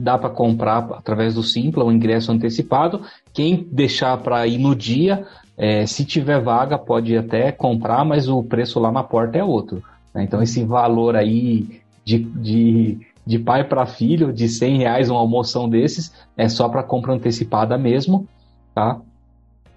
Dá 0.00 0.16
para 0.16 0.30
comprar 0.30 0.78
através 0.92 1.34
do 1.34 1.42
Simpla 1.42 1.84
o 1.84 1.92
ingresso 1.92 2.32
antecipado. 2.32 3.02
Quem 3.34 3.68
deixar 3.70 4.16
para 4.18 4.46
ir 4.46 4.56
no 4.56 4.74
dia, 4.74 5.26
é, 5.56 5.84
se 5.84 6.06
tiver 6.06 6.40
vaga, 6.40 6.78
pode 6.78 7.16
até 7.16 7.52
comprar, 7.52 8.02
mas 8.04 8.28
o 8.28 8.42
preço 8.42 8.80
lá 8.80 8.90
na 8.90 9.02
porta 9.02 9.36
é 9.36 9.44
outro. 9.44 9.82
Né? 10.14 10.24
Então, 10.24 10.42
esse 10.42 10.64
valor 10.64 11.14
aí 11.16 11.80
de, 12.02 12.18
de, 12.18 12.98
de 13.26 13.38
pai 13.38 13.64
para 13.64 13.84
filho, 13.84 14.32
de 14.32 14.48
100 14.48 14.78
reais 14.78 15.10
uma 15.10 15.20
almoção 15.20 15.68
desses, 15.68 16.12
é 16.34 16.48
só 16.48 16.68
para 16.68 16.82
compra 16.82 17.12
antecipada 17.12 17.76
mesmo, 17.76 18.26
tá? 18.74 19.00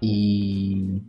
E, 0.02 1.02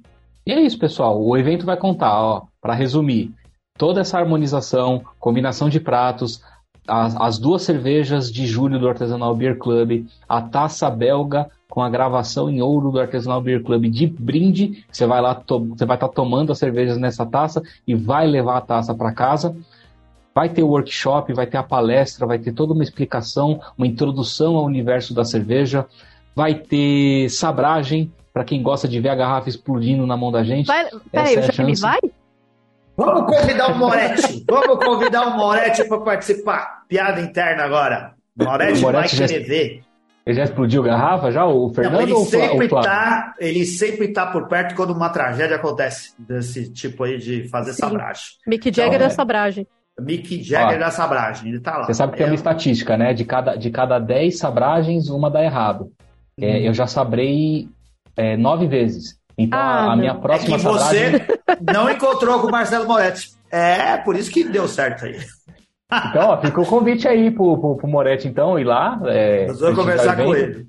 e 0.45 0.51
é 0.51 0.59
isso, 0.59 0.77
pessoal. 0.77 1.21
O 1.21 1.37
evento 1.37 1.65
vai 1.65 1.77
contar, 1.77 2.21
ó, 2.21 2.43
para 2.61 2.73
resumir, 2.73 3.33
toda 3.81 4.01
essa 4.01 4.19
harmonização, 4.19 5.01
combinação 5.19 5.67
de 5.67 5.79
pratos, 5.79 6.43
as, 6.87 7.15
as, 7.15 7.39
duas 7.39 7.63
cervejas 7.63 8.31
de 8.31 8.45
julho 8.45 8.77
do 8.77 8.87
Artesanal 8.87 9.35
Beer 9.35 9.57
Club, 9.57 10.05
a 10.29 10.39
taça 10.39 10.87
belga 10.87 11.49
com 11.67 11.81
a 11.81 11.89
gravação 11.89 12.47
em 12.47 12.61
ouro 12.61 12.91
do 12.91 12.99
Artesanal 12.99 13.41
Beer 13.41 13.63
Club 13.63 13.85
de 13.85 14.05
brinde, 14.05 14.85
você 14.91 15.07
vai 15.07 15.19
lá, 15.19 15.33
você 15.33 15.83
vai 15.83 15.97
estar 15.97 16.09
tá 16.09 16.13
tomando 16.13 16.51
as 16.51 16.59
cervejas 16.59 16.99
nessa 16.99 17.25
taça 17.25 17.63
e 17.87 17.95
vai 17.95 18.27
levar 18.27 18.57
a 18.57 18.61
taça 18.61 18.93
para 18.93 19.11
casa. 19.13 19.57
Vai 20.35 20.47
ter 20.47 20.61
o 20.61 20.67
workshop, 20.67 21.33
vai 21.33 21.47
ter 21.47 21.57
a 21.57 21.63
palestra, 21.63 22.27
vai 22.27 22.37
ter 22.37 22.51
toda 22.51 22.73
uma 22.73 22.83
explicação, 22.83 23.59
uma 23.75 23.87
introdução 23.87 24.57
ao 24.57 24.65
universo 24.65 25.11
da 25.11 25.25
cerveja, 25.25 25.87
vai 26.35 26.53
ter 26.53 27.29
sabragem 27.29 28.13
para 28.31 28.43
quem 28.43 28.61
gosta 28.61 28.87
de 28.87 28.99
ver 28.99 29.09
a 29.09 29.15
garrafa 29.15 29.49
explodindo 29.49 30.05
na 30.05 30.15
mão 30.15 30.31
da 30.31 30.43
gente. 30.43 30.67
Vai, 30.67 30.87
peraí, 31.11 31.35
é 31.35 31.39
o 31.39 31.51
Jaime 31.51 31.75
vai? 31.77 31.99
Vamos 33.05 33.35
convidar 33.35 33.71
o 33.71 33.77
Moretti. 33.77 34.45
Vamos 34.47 34.85
convidar 34.85 35.27
o 35.27 35.37
Moretti 35.37 35.87
para 35.87 35.99
participar. 36.01 36.83
Piada 36.87 37.19
interna 37.21 37.63
agora. 37.63 38.13
Moretti, 38.35 38.81
vai 38.81 39.07
querer 39.07 39.43
ver. 39.43 39.83
Ele 40.23 40.35
já 40.35 40.43
explodiu 40.43 40.83
garrafa 40.83 41.31
já, 41.31 41.45
o 41.45 41.69
Fernando 41.73 41.93
Não, 41.93 42.01
ele 42.01 42.13
ou 42.13 42.25
sempre 42.25 42.67
o 42.67 42.81
tá, 42.81 43.33
Ele 43.39 43.65
sempre 43.65 44.07
tá 44.09 44.27
por 44.27 44.47
perto 44.47 44.75
quando 44.75 44.91
uma 44.91 45.09
tragédia 45.09 45.55
acontece, 45.55 46.13
desse 46.19 46.71
tipo 46.71 47.03
aí 47.03 47.17
de 47.17 47.47
fazer 47.49 47.73
Sim. 47.73 47.79
sabragem. 47.79 48.23
Mick 48.45 48.71
Jagger 48.71 48.87
então, 48.87 48.99
da 48.99 49.05
é. 49.05 49.09
sabragem. 49.09 49.67
Mick 49.99 50.43
Jagger 50.43 50.77
Ó, 50.77 50.79
da 50.79 50.91
sabragem, 50.91 51.49
ele 51.49 51.59
tá 51.59 51.77
lá. 51.77 51.85
Você 51.85 51.95
sabe 51.95 52.11
que 52.11 52.19
tem 52.19 52.27
uma 52.27 52.35
estatística, 52.35 52.95
né? 52.95 53.13
De 53.13 53.25
cada, 53.25 53.55
de 53.55 53.71
cada 53.71 53.97
10 53.97 54.37
sabragens, 54.37 55.09
uma 55.09 55.29
dá 55.29 55.43
errado. 55.43 55.91
É, 56.39 56.45
hum. 56.45 56.49
É, 56.49 56.67
eu 56.67 56.73
já 56.73 56.85
sabrei 56.85 57.67
é, 58.15 58.37
nove 58.37 58.67
vezes. 58.67 59.19
Então 59.43 59.59
ah, 59.59 59.93
a, 59.93 59.95
minha 59.95 60.15
próxima 60.15 60.55
é 60.55 60.59
que 60.59 60.65
você 60.65 61.27
não 61.73 61.89
encontrou 61.89 62.39
com 62.39 62.47
o 62.47 62.51
Marcelo 62.51 62.87
Moretti. 62.87 63.31
É, 63.51 63.97
por 63.97 64.15
isso 64.15 64.31
que 64.31 64.43
deu 64.43 64.67
certo 64.67 65.05
aí. 65.05 65.17
Então, 66.09 66.29
ó, 66.29 66.37
fica 66.41 66.61
o 66.61 66.65
convite 66.65 67.07
aí 67.07 67.29
pro, 67.29 67.57
pro, 67.57 67.75
pro 67.75 67.87
Moretti, 67.87 68.27
então, 68.27 68.57
ir 68.57 68.63
lá. 68.63 68.99
É, 69.05 69.47
Nós 69.47 69.59
vamos 69.59 69.77
conversar 69.77 70.15
com 70.15 70.33
ele. 70.33 70.65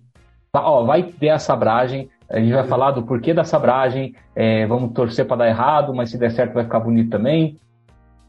Tá, 0.51 0.69
ó, 0.69 0.85
vai 0.85 1.05
ter 1.05 1.31
a 1.31 1.39
sabragem, 1.39 2.11
a 2.29 2.39
gente 2.41 2.53
vai 2.53 2.67
falar 2.67 2.91
do 2.91 3.05
porquê 3.05 3.33
da 3.33 3.45
sabragem, 3.45 4.15
é, 4.35 4.67
vamos 4.67 4.93
torcer 4.93 5.25
para 5.25 5.37
dar 5.37 5.49
errado, 5.49 5.95
mas 5.95 6.11
se 6.11 6.19
der 6.19 6.33
certo 6.33 6.55
vai 6.55 6.65
ficar 6.65 6.81
bonito 6.81 7.11
também. 7.11 7.57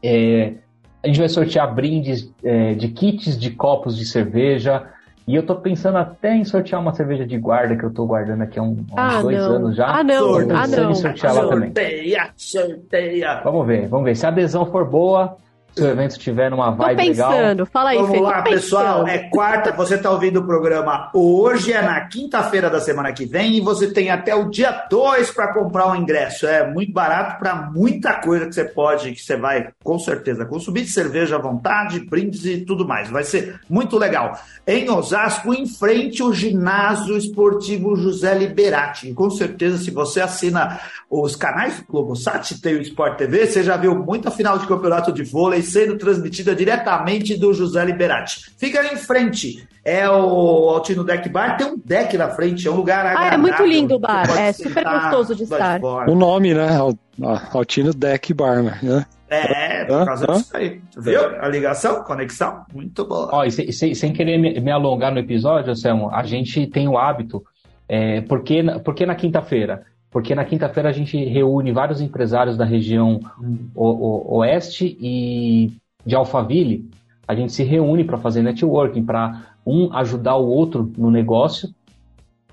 É, 0.02 0.54
a 1.02 1.06
gente 1.06 1.18
vai 1.18 1.28
sortear 1.28 1.74
brindes 1.74 2.32
é, 2.42 2.74
de 2.74 2.88
kits 2.88 3.38
de 3.38 3.50
copos 3.50 3.96
de 3.96 4.06
cerveja, 4.06 4.86
e 5.26 5.34
eu 5.34 5.44
tô 5.44 5.56
pensando 5.56 5.96
até 5.96 6.34
em 6.34 6.44
sortear 6.44 6.80
uma 6.80 6.92
cerveja 6.92 7.26
de 7.26 7.38
guarda 7.38 7.74
que 7.74 7.82
eu 7.82 7.92
tô 7.92 8.06
guardando 8.06 8.42
aqui 8.42 8.58
há, 8.58 8.62
um, 8.62 8.84
há 8.94 9.08
uns 9.08 9.14
ah, 9.14 9.22
dois 9.22 9.38
não. 9.38 9.56
anos 9.56 9.76
já. 9.76 9.86
Ah, 9.86 10.04
não. 10.04 10.46
Tô 10.46 10.54
ah, 10.54 10.66
não. 10.66 10.90
em 10.90 10.94
sortear 10.94 11.34
lá 11.34 11.48
também. 11.48 11.68
Sorteia, 11.68 12.30
sorteia. 12.36 13.40
Vamos 13.42 13.66
ver, 13.66 13.88
vamos 13.88 14.04
ver. 14.04 14.14
Se 14.16 14.26
a 14.26 14.28
adesão 14.28 14.66
for 14.66 14.84
boa, 14.84 15.38
se 15.74 15.82
o 15.82 15.88
evento 15.88 16.16
tiver 16.18 16.50
numa 16.50 16.70
vibe 16.70 16.96
tô 16.96 17.08
pensando. 17.08 17.40
legal. 17.40 17.66
Fala 17.66 17.90
aí, 17.90 17.96
Vamos 17.96 18.12
Fê, 18.12 18.20
lá, 18.20 18.42
pessoal. 18.42 19.08
É 19.08 19.18
quarta, 19.28 19.72
você 19.72 19.96
está 19.96 20.10
ouvindo 20.10 20.38
o 20.38 20.46
programa 20.46 21.10
hoje, 21.12 21.72
é 21.72 21.82
na 21.82 22.00
quinta-feira 22.02 22.70
da 22.70 22.80
semana 22.80 23.12
que 23.12 23.26
vem, 23.26 23.56
e 23.56 23.60
você 23.60 23.88
tem 23.88 24.10
até 24.10 24.34
o 24.34 24.48
dia 24.48 24.86
2 24.88 25.32
para 25.32 25.52
comprar 25.52 25.86
o 25.86 25.92
um 25.92 25.96
ingresso. 25.96 26.46
É 26.46 26.70
muito 26.70 26.92
barato 26.92 27.40
para 27.40 27.70
muita 27.72 28.14
coisa 28.20 28.46
que 28.46 28.54
você 28.54 28.64
pode, 28.64 29.12
que 29.12 29.20
você 29.20 29.36
vai, 29.36 29.68
com 29.82 29.98
certeza, 29.98 30.44
consumir 30.44 30.86
cerveja 30.86 31.36
à 31.36 31.40
vontade, 31.40 32.00
brindes 32.00 32.44
e 32.44 32.58
tudo 32.58 32.86
mais. 32.86 33.10
Vai 33.10 33.24
ser 33.24 33.58
muito 33.68 33.98
legal. 33.98 34.38
Em 34.64 34.88
Osasco, 34.88 35.52
em 35.52 35.66
frente 35.66 36.22
ao 36.22 36.32
ginásio 36.32 37.16
esportivo 37.16 37.96
José 37.96 38.32
Liberati. 38.34 39.10
E 39.10 39.14
com 39.14 39.28
certeza, 39.28 39.78
se 39.78 39.90
você 39.90 40.20
assina 40.20 40.78
os 41.10 41.34
canais 41.34 41.80
do 41.80 41.86
Globosat, 41.86 42.60
tem 42.60 42.76
o 42.76 42.82
Sport 42.82 43.18
TV, 43.18 43.46
você 43.46 43.62
já 43.62 43.76
viu 43.76 43.94
muita 43.94 44.30
final 44.30 44.58
de 44.58 44.66
campeonato 44.66 45.12
de 45.12 45.24
vôlei 45.24 45.63
sendo 45.64 45.96
transmitida 45.96 46.54
diretamente 46.54 47.36
do 47.36 47.52
José 47.52 47.84
Liberati. 47.84 48.52
Fica 48.56 48.80
ali 48.80 48.94
em 48.94 48.96
frente. 48.96 49.66
É 49.84 50.08
o 50.08 50.70
Altino 50.70 51.04
Deck 51.04 51.28
Bar, 51.28 51.58
tem 51.58 51.66
um 51.66 51.76
deck 51.76 52.16
na 52.16 52.30
frente, 52.30 52.66
é 52.66 52.70
um 52.70 52.76
lugar 52.76 53.04
agradável. 53.04 53.30
Ah, 53.30 53.34
é 53.34 53.36
muito 53.36 53.66
lindo 53.66 53.96
o 53.96 53.98
bar, 53.98 54.24
é 54.38 54.50
super 54.50 54.82
gostoso 54.82 55.34
de 55.34 55.42
estar. 55.42 55.78
O 55.82 56.14
nome, 56.14 56.54
né? 56.54 56.68
Altino 57.52 57.92
Deck 57.92 58.32
Bar, 58.32 58.62
né? 58.62 59.06
É, 59.28 59.84
por 59.84 60.04
causa 60.04 60.26
ah, 60.28 60.34
disso 60.34 60.56
aí. 60.56 60.80
Viu? 60.96 61.20
A 61.40 61.48
ligação, 61.48 62.02
conexão, 62.04 62.64
muito 62.72 63.04
boa. 63.04 63.28
Ó, 63.32 63.44
e 63.44 63.50
sem, 63.50 63.72
sem, 63.72 63.94
sem 63.94 64.12
querer 64.12 64.38
me, 64.38 64.58
me, 64.60 64.70
alongar 64.70 65.12
no 65.12 65.18
episódio, 65.18 65.72
Anselmo, 65.72 66.10
a 66.10 66.22
gente 66.22 66.66
tem 66.66 66.88
o 66.88 66.96
hábito, 66.96 67.42
é, 67.88 68.20
porque, 68.22 68.62
porque 68.84 69.04
na 69.04 69.14
quinta-feira? 69.14 69.84
Porque 70.14 70.32
na 70.32 70.44
quinta-feira 70.44 70.88
a 70.88 70.92
gente 70.92 71.16
reúne 71.24 71.72
vários 71.72 72.00
empresários 72.00 72.56
da 72.56 72.64
região 72.64 73.18
o, 73.74 73.84
o, 73.84 74.36
oeste 74.36 74.96
e 75.00 75.72
de 76.06 76.14
Alphaville. 76.14 76.88
A 77.26 77.34
gente 77.34 77.52
se 77.52 77.64
reúne 77.64 78.04
para 78.04 78.16
fazer 78.16 78.40
networking, 78.40 79.04
para 79.04 79.42
um 79.66 79.92
ajudar 79.92 80.36
o 80.36 80.46
outro 80.46 80.92
no 80.96 81.10
negócio. 81.10 81.68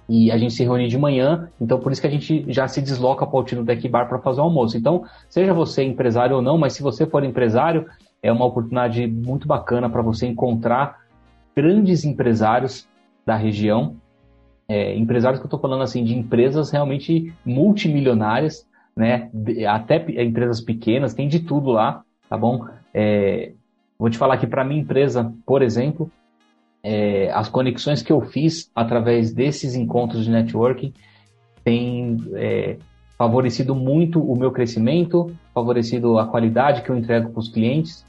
E 0.10 0.32
a 0.32 0.40
gente 0.40 0.56
se 0.56 0.64
reúne 0.64 0.88
de 0.88 0.98
manhã, 0.98 1.50
então 1.62 1.80
por 1.80 1.92
isso 1.92 2.02
que 2.02 2.08
a 2.08 2.10
gente 2.10 2.44
já 2.52 2.68
se 2.68 2.82
desloca 2.82 3.28
para 3.28 3.40
o 3.40 3.44
Tino 3.44 3.64
Deck 3.64 3.88
Bar 3.88 4.10
para 4.10 4.18
fazer 4.18 4.42
o 4.42 4.46
almoço. 4.46 4.76
Então, 4.76 5.04
seja 5.30 5.54
você 5.54 5.84
empresário 5.84 6.38
ou 6.38 6.42
não, 6.42 6.58
mas 6.58 6.74
se 6.74 6.82
você 6.82 7.06
for 7.06 7.24
empresário, 7.24 7.86
é 8.24 8.32
uma 8.32 8.46
oportunidade 8.46 9.06
muito 9.06 9.48
bacana 9.48 9.88
para 9.88 10.02
você 10.02 10.26
encontrar 10.26 11.02
grandes 11.56 12.06
empresários 12.06 12.88
da 13.24 13.36
região 13.36 13.98
é, 14.72 14.96
empresários 14.96 15.38
que 15.38 15.44
eu 15.44 15.48
estou 15.48 15.60
falando 15.60 15.84
assim 15.84 16.02
de 16.02 16.18
empresas 16.18 16.72
realmente 16.72 17.34
multimilionárias, 17.46 18.66
né? 18.96 19.30
Até 19.68 19.98
empresas 20.24 20.62
pequenas, 20.62 21.14
tem 21.14 21.28
de 21.28 21.42
tudo 21.42 21.72
lá, 21.72 22.04
tá 22.30 22.38
bom? 22.38 22.66
É, 22.94 23.52
vou 24.00 24.10
te 24.10 24.18
falar 24.18 24.38
que 24.38 24.48
para 24.48 24.64
minha 24.64 24.80
empresa, 24.80 25.34
por 25.46 25.62
exemplo, 25.62 26.10
é, 26.82 27.30
as 27.34 27.50
conexões 27.50 28.02
que 28.02 28.14
eu 28.14 28.22
fiz 28.22 28.72
através 28.74 29.34
desses 29.34 29.76
encontros 29.76 30.24
de 30.24 30.32
networking 30.32 30.94
têm 31.66 32.18
é, 32.36 32.78
favorecido 33.18 33.76
muito 33.76 34.24
o 34.24 34.38
meu 34.38 34.52
crescimento, 34.52 35.36
favorecido 35.54 36.18
a 36.18 36.26
qualidade 36.26 36.82
que 36.82 36.90
eu 36.90 36.96
entrego 36.96 37.30
para 37.30 37.40
os 37.42 37.50
clientes. 37.50 38.06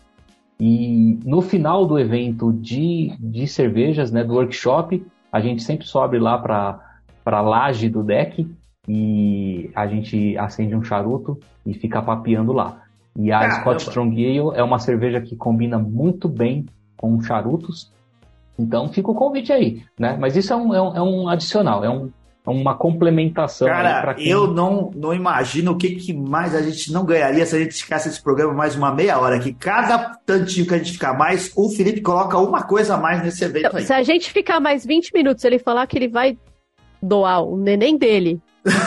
E 0.60 1.18
no 1.24 1.42
final 1.42 1.84
do 1.84 1.98
evento 1.98 2.52
de, 2.52 3.16
de 3.18 3.48
cervejas, 3.48 4.12
né, 4.12 4.22
do 4.22 4.34
workshop, 4.34 5.04
a 5.32 5.40
gente 5.40 5.62
sempre 5.62 5.86
sobe 5.86 6.18
lá 6.18 6.36
para 6.38 6.78
a 7.24 7.40
laje 7.40 7.88
do 7.88 8.02
deck 8.02 8.46
e 8.86 9.70
a 9.74 9.86
gente 9.86 10.36
acende 10.36 10.76
um 10.76 10.84
charuto 10.84 11.40
e 11.64 11.72
fica 11.72 12.02
papeando 12.02 12.52
lá. 12.52 12.82
E 13.16 13.32
a 13.32 13.40
Caramba. 13.40 13.60
Scott 13.60 13.82
Strong 13.82 14.24
Ale 14.24 14.58
é 14.58 14.62
uma 14.62 14.78
cerveja 14.78 15.20
que 15.20 15.34
combina 15.34 15.78
muito 15.78 16.28
bem 16.28 16.66
com 16.96 17.20
charutos. 17.22 17.90
Então 18.58 18.88
fica 18.88 19.10
o 19.10 19.14
convite 19.14 19.52
aí, 19.52 19.82
né? 19.98 20.16
Mas 20.20 20.36
isso 20.36 20.52
é 20.52 20.56
um, 20.56 20.74
é 20.74 20.82
um, 20.82 20.96
é 20.96 21.02
um 21.02 21.28
adicional, 21.28 21.84
é 21.84 21.90
um, 21.90 22.10
uma 22.50 22.74
complementação. 22.74 23.68
Cara, 23.68 24.14
quem... 24.14 24.28
eu 24.28 24.48
não, 24.48 24.90
não 24.94 25.14
imagino 25.14 25.72
o 25.72 25.76
que, 25.76 25.94
que 25.94 26.12
mais 26.12 26.54
a 26.54 26.62
gente 26.62 26.92
não 26.92 27.04
ganharia 27.04 27.46
se 27.46 27.54
a 27.54 27.58
gente 27.58 27.74
ficasse 27.74 28.08
esse 28.08 28.20
programa 28.20 28.52
mais 28.52 28.74
uma 28.74 28.92
meia 28.92 29.18
hora. 29.18 29.38
Que 29.38 29.52
cada 29.52 30.16
tantinho 30.26 30.66
que 30.66 30.74
a 30.74 30.78
gente 30.78 30.92
ficar 30.92 31.16
mais, 31.16 31.52
o 31.56 31.70
Felipe 31.70 32.00
coloca 32.00 32.36
uma 32.38 32.62
coisa 32.62 32.94
a 32.94 32.96
mais 32.96 33.22
nesse 33.22 33.44
evento 33.44 33.66
então, 33.66 33.78
aí. 33.78 33.86
Se 33.86 33.92
a 33.92 34.02
gente 34.02 34.32
ficar 34.32 34.58
mais 34.58 34.84
20 34.84 35.12
minutos, 35.14 35.44
ele 35.44 35.58
falar 35.58 35.86
que 35.86 35.96
ele 35.96 36.08
vai 36.08 36.36
doar 37.00 37.42
o 37.42 37.56
neném 37.56 37.96
dele 37.96 38.40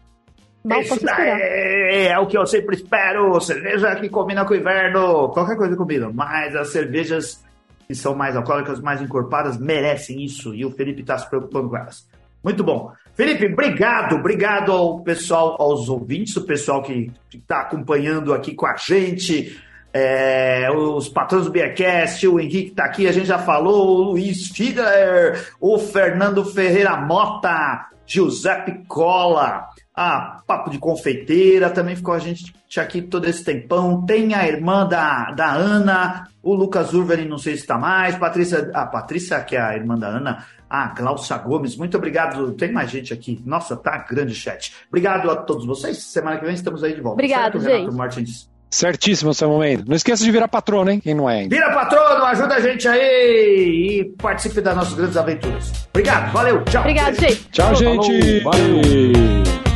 Isso 0.80 1.06
é, 1.10 2.08
é 2.08 2.18
o 2.18 2.28
que 2.28 2.38
eu 2.38 2.48
sempre 2.48 2.78
espero. 2.78 3.38
Cerveja 3.42 3.94
que 3.98 4.08
combina 4.08 4.46
com 4.46 4.54
o 4.54 4.56
inverno. 4.56 5.28
Qualquer 5.34 5.58
coisa 5.58 5.76
combina. 5.76 6.10
Mas 6.14 6.56
as 6.56 6.70
cervejas 6.70 7.44
que 7.90 7.94
são 7.94 8.16
mais 8.16 8.38
alcoólicas, 8.38 8.80
mais 8.80 9.02
encorpadas, 9.02 9.58
merecem 9.58 10.24
isso. 10.24 10.56
E 10.56 10.64
o 10.64 10.72
Felipe 10.72 11.02
está 11.02 11.18
se 11.18 11.30
preocupando 11.30 11.68
com 11.68 11.76
elas. 11.76 12.08
Muito 12.42 12.64
bom. 12.64 12.94
Felipe, 13.16 13.48
obrigado. 13.48 14.16
Obrigado 14.16 14.72
ao 14.72 15.02
pessoal, 15.02 15.58
aos 15.62 15.90
ouvintes, 15.90 16.38
o 16.38 16.46
pessoal 16.46 16.82
que 16.82 17.12
está 17.34 17.64
acompanhando 17.64 18.34
aqui 18.34 18.56
com 18.56 18.66
a 18.66 18.78
gente 18.78 19.60
é, 19.94 20.70
os 20.72 21.10
patrões 21.10 21.46
do 21.46 21.52
Beercast, 21.52 22.28
o 22.28 22.40
Henrique 22.40 22.70
está 22.70 22.86
aqui, 22.86 23.08
a 23.08 23.12
gente 23.12 23.28
já 23.28 23.40
falou, 23.40 23.88
o 23.88 24.04
Luiz 24.12 24.48
Fiedler, 24.48 25.54
o 25.60 25.78
Fernando 25.78 26.46
Ferreira 26.46 26.96
Mota, 26.98 27.88
Giuseppe 28.06 28.84
Cola, 28.88 29.70
a 29.94 30.42
Papo 30.48 30.70
de 30.70 30.80
Confeiteira, 30.80 31.70
também 31.70 31.96
ficou 31.96 32.14
a 32.14 32.20
gente 32.20 32.54
aqui 32.78 33.02
todo 33.02 33.26
esse 33.28 33.44
tempão. 33.44 34.06
Tem 34.06 34.34
a 34.34 34.48
irmã 34.48 34.88
da, 34.88 35.32
da 35.32 35.54
Ana, 35.54 36.28
o 36.42 36.54
Lucas 36.54 36.94
Urveli, 36.94 37.28
não 37.28 37.38
sei 37.38 37.56
se 37.56 37.62
está 37.62 37.78
mais, 37.78 38.16
Patrícia, 38.18 38.72
a 38.74 38.86
Patrícia, 38.86 39.40
que 39.42 39.56
é 39.56 39.62
a 39.62 39.76
irmã 39.76 39.98
da 39.98 40.08
Ana, 40.08 40.46
a 40.70 40.88
Glaucia 40.88 41.38
Gomes, 41.38 41.76
muito 41.76 41.98
obrigado. 41.98 42.54
Tem 42.54 42.72
mais 42.72 42.90
gente 42.90 43.14
aqui. 43.14 43.42
Nossa, 43.46 43.76
tá 43.76 43.98
grande 43.98 44.34
chat. 44.34 44.74
Obrigado 44.88 45.30
a 45.30 45.36
todos 45.36 45.66
vocês. 45.66 46.02
Semana 46.02 46.38
que 46.38 46.46
vem 46.46 46.54
estamos 46.54 46.82
aí 46.82 46.96
de 46.96 47.02
volta. 47.02 47.16
Obrigado, 47.16 47.60
certo, 47.60 47.64
gente. 47.64 47.80
Renato 47.80 47.98
Martins? 47.98 48.51
Certíssimo, 48.72 49.34
seu 49.34 49.50
momento. 49.50 49.84
Não 49.86 49.96
esqueça 49.96 50.24
de 50.24 50.32
virar 50.32 50.48
patrono, 50.48 50.90
hein? 50.90 51.02
Quem 51.02 51.14
não 51.14 51.30
é 51.30 51.40
ainda. 51.40 51.54
Vira 51.54 51.72
patrono, 51.74 52.24
ajuda 52.24 52.56
a 52.56 52.60
gente 52.62 52.88
aí 52.88 54.00
e 54.00 54.06
participe 54.18 54.62
das 54.62 54.76
nossas 54.76 54.94
grandes 54.94 55.18
aventuras. 55.18 55.72
Obrigado, 55.90 56.32
valeu, 56.32 56.64
tchau. 56.64 56.82
Obrigado, 56.82 57.20
gente. 57.20 57.50
Tchau, 57.52 57.76
gente. 57.76 58.40
Valeu. 58.40 59.71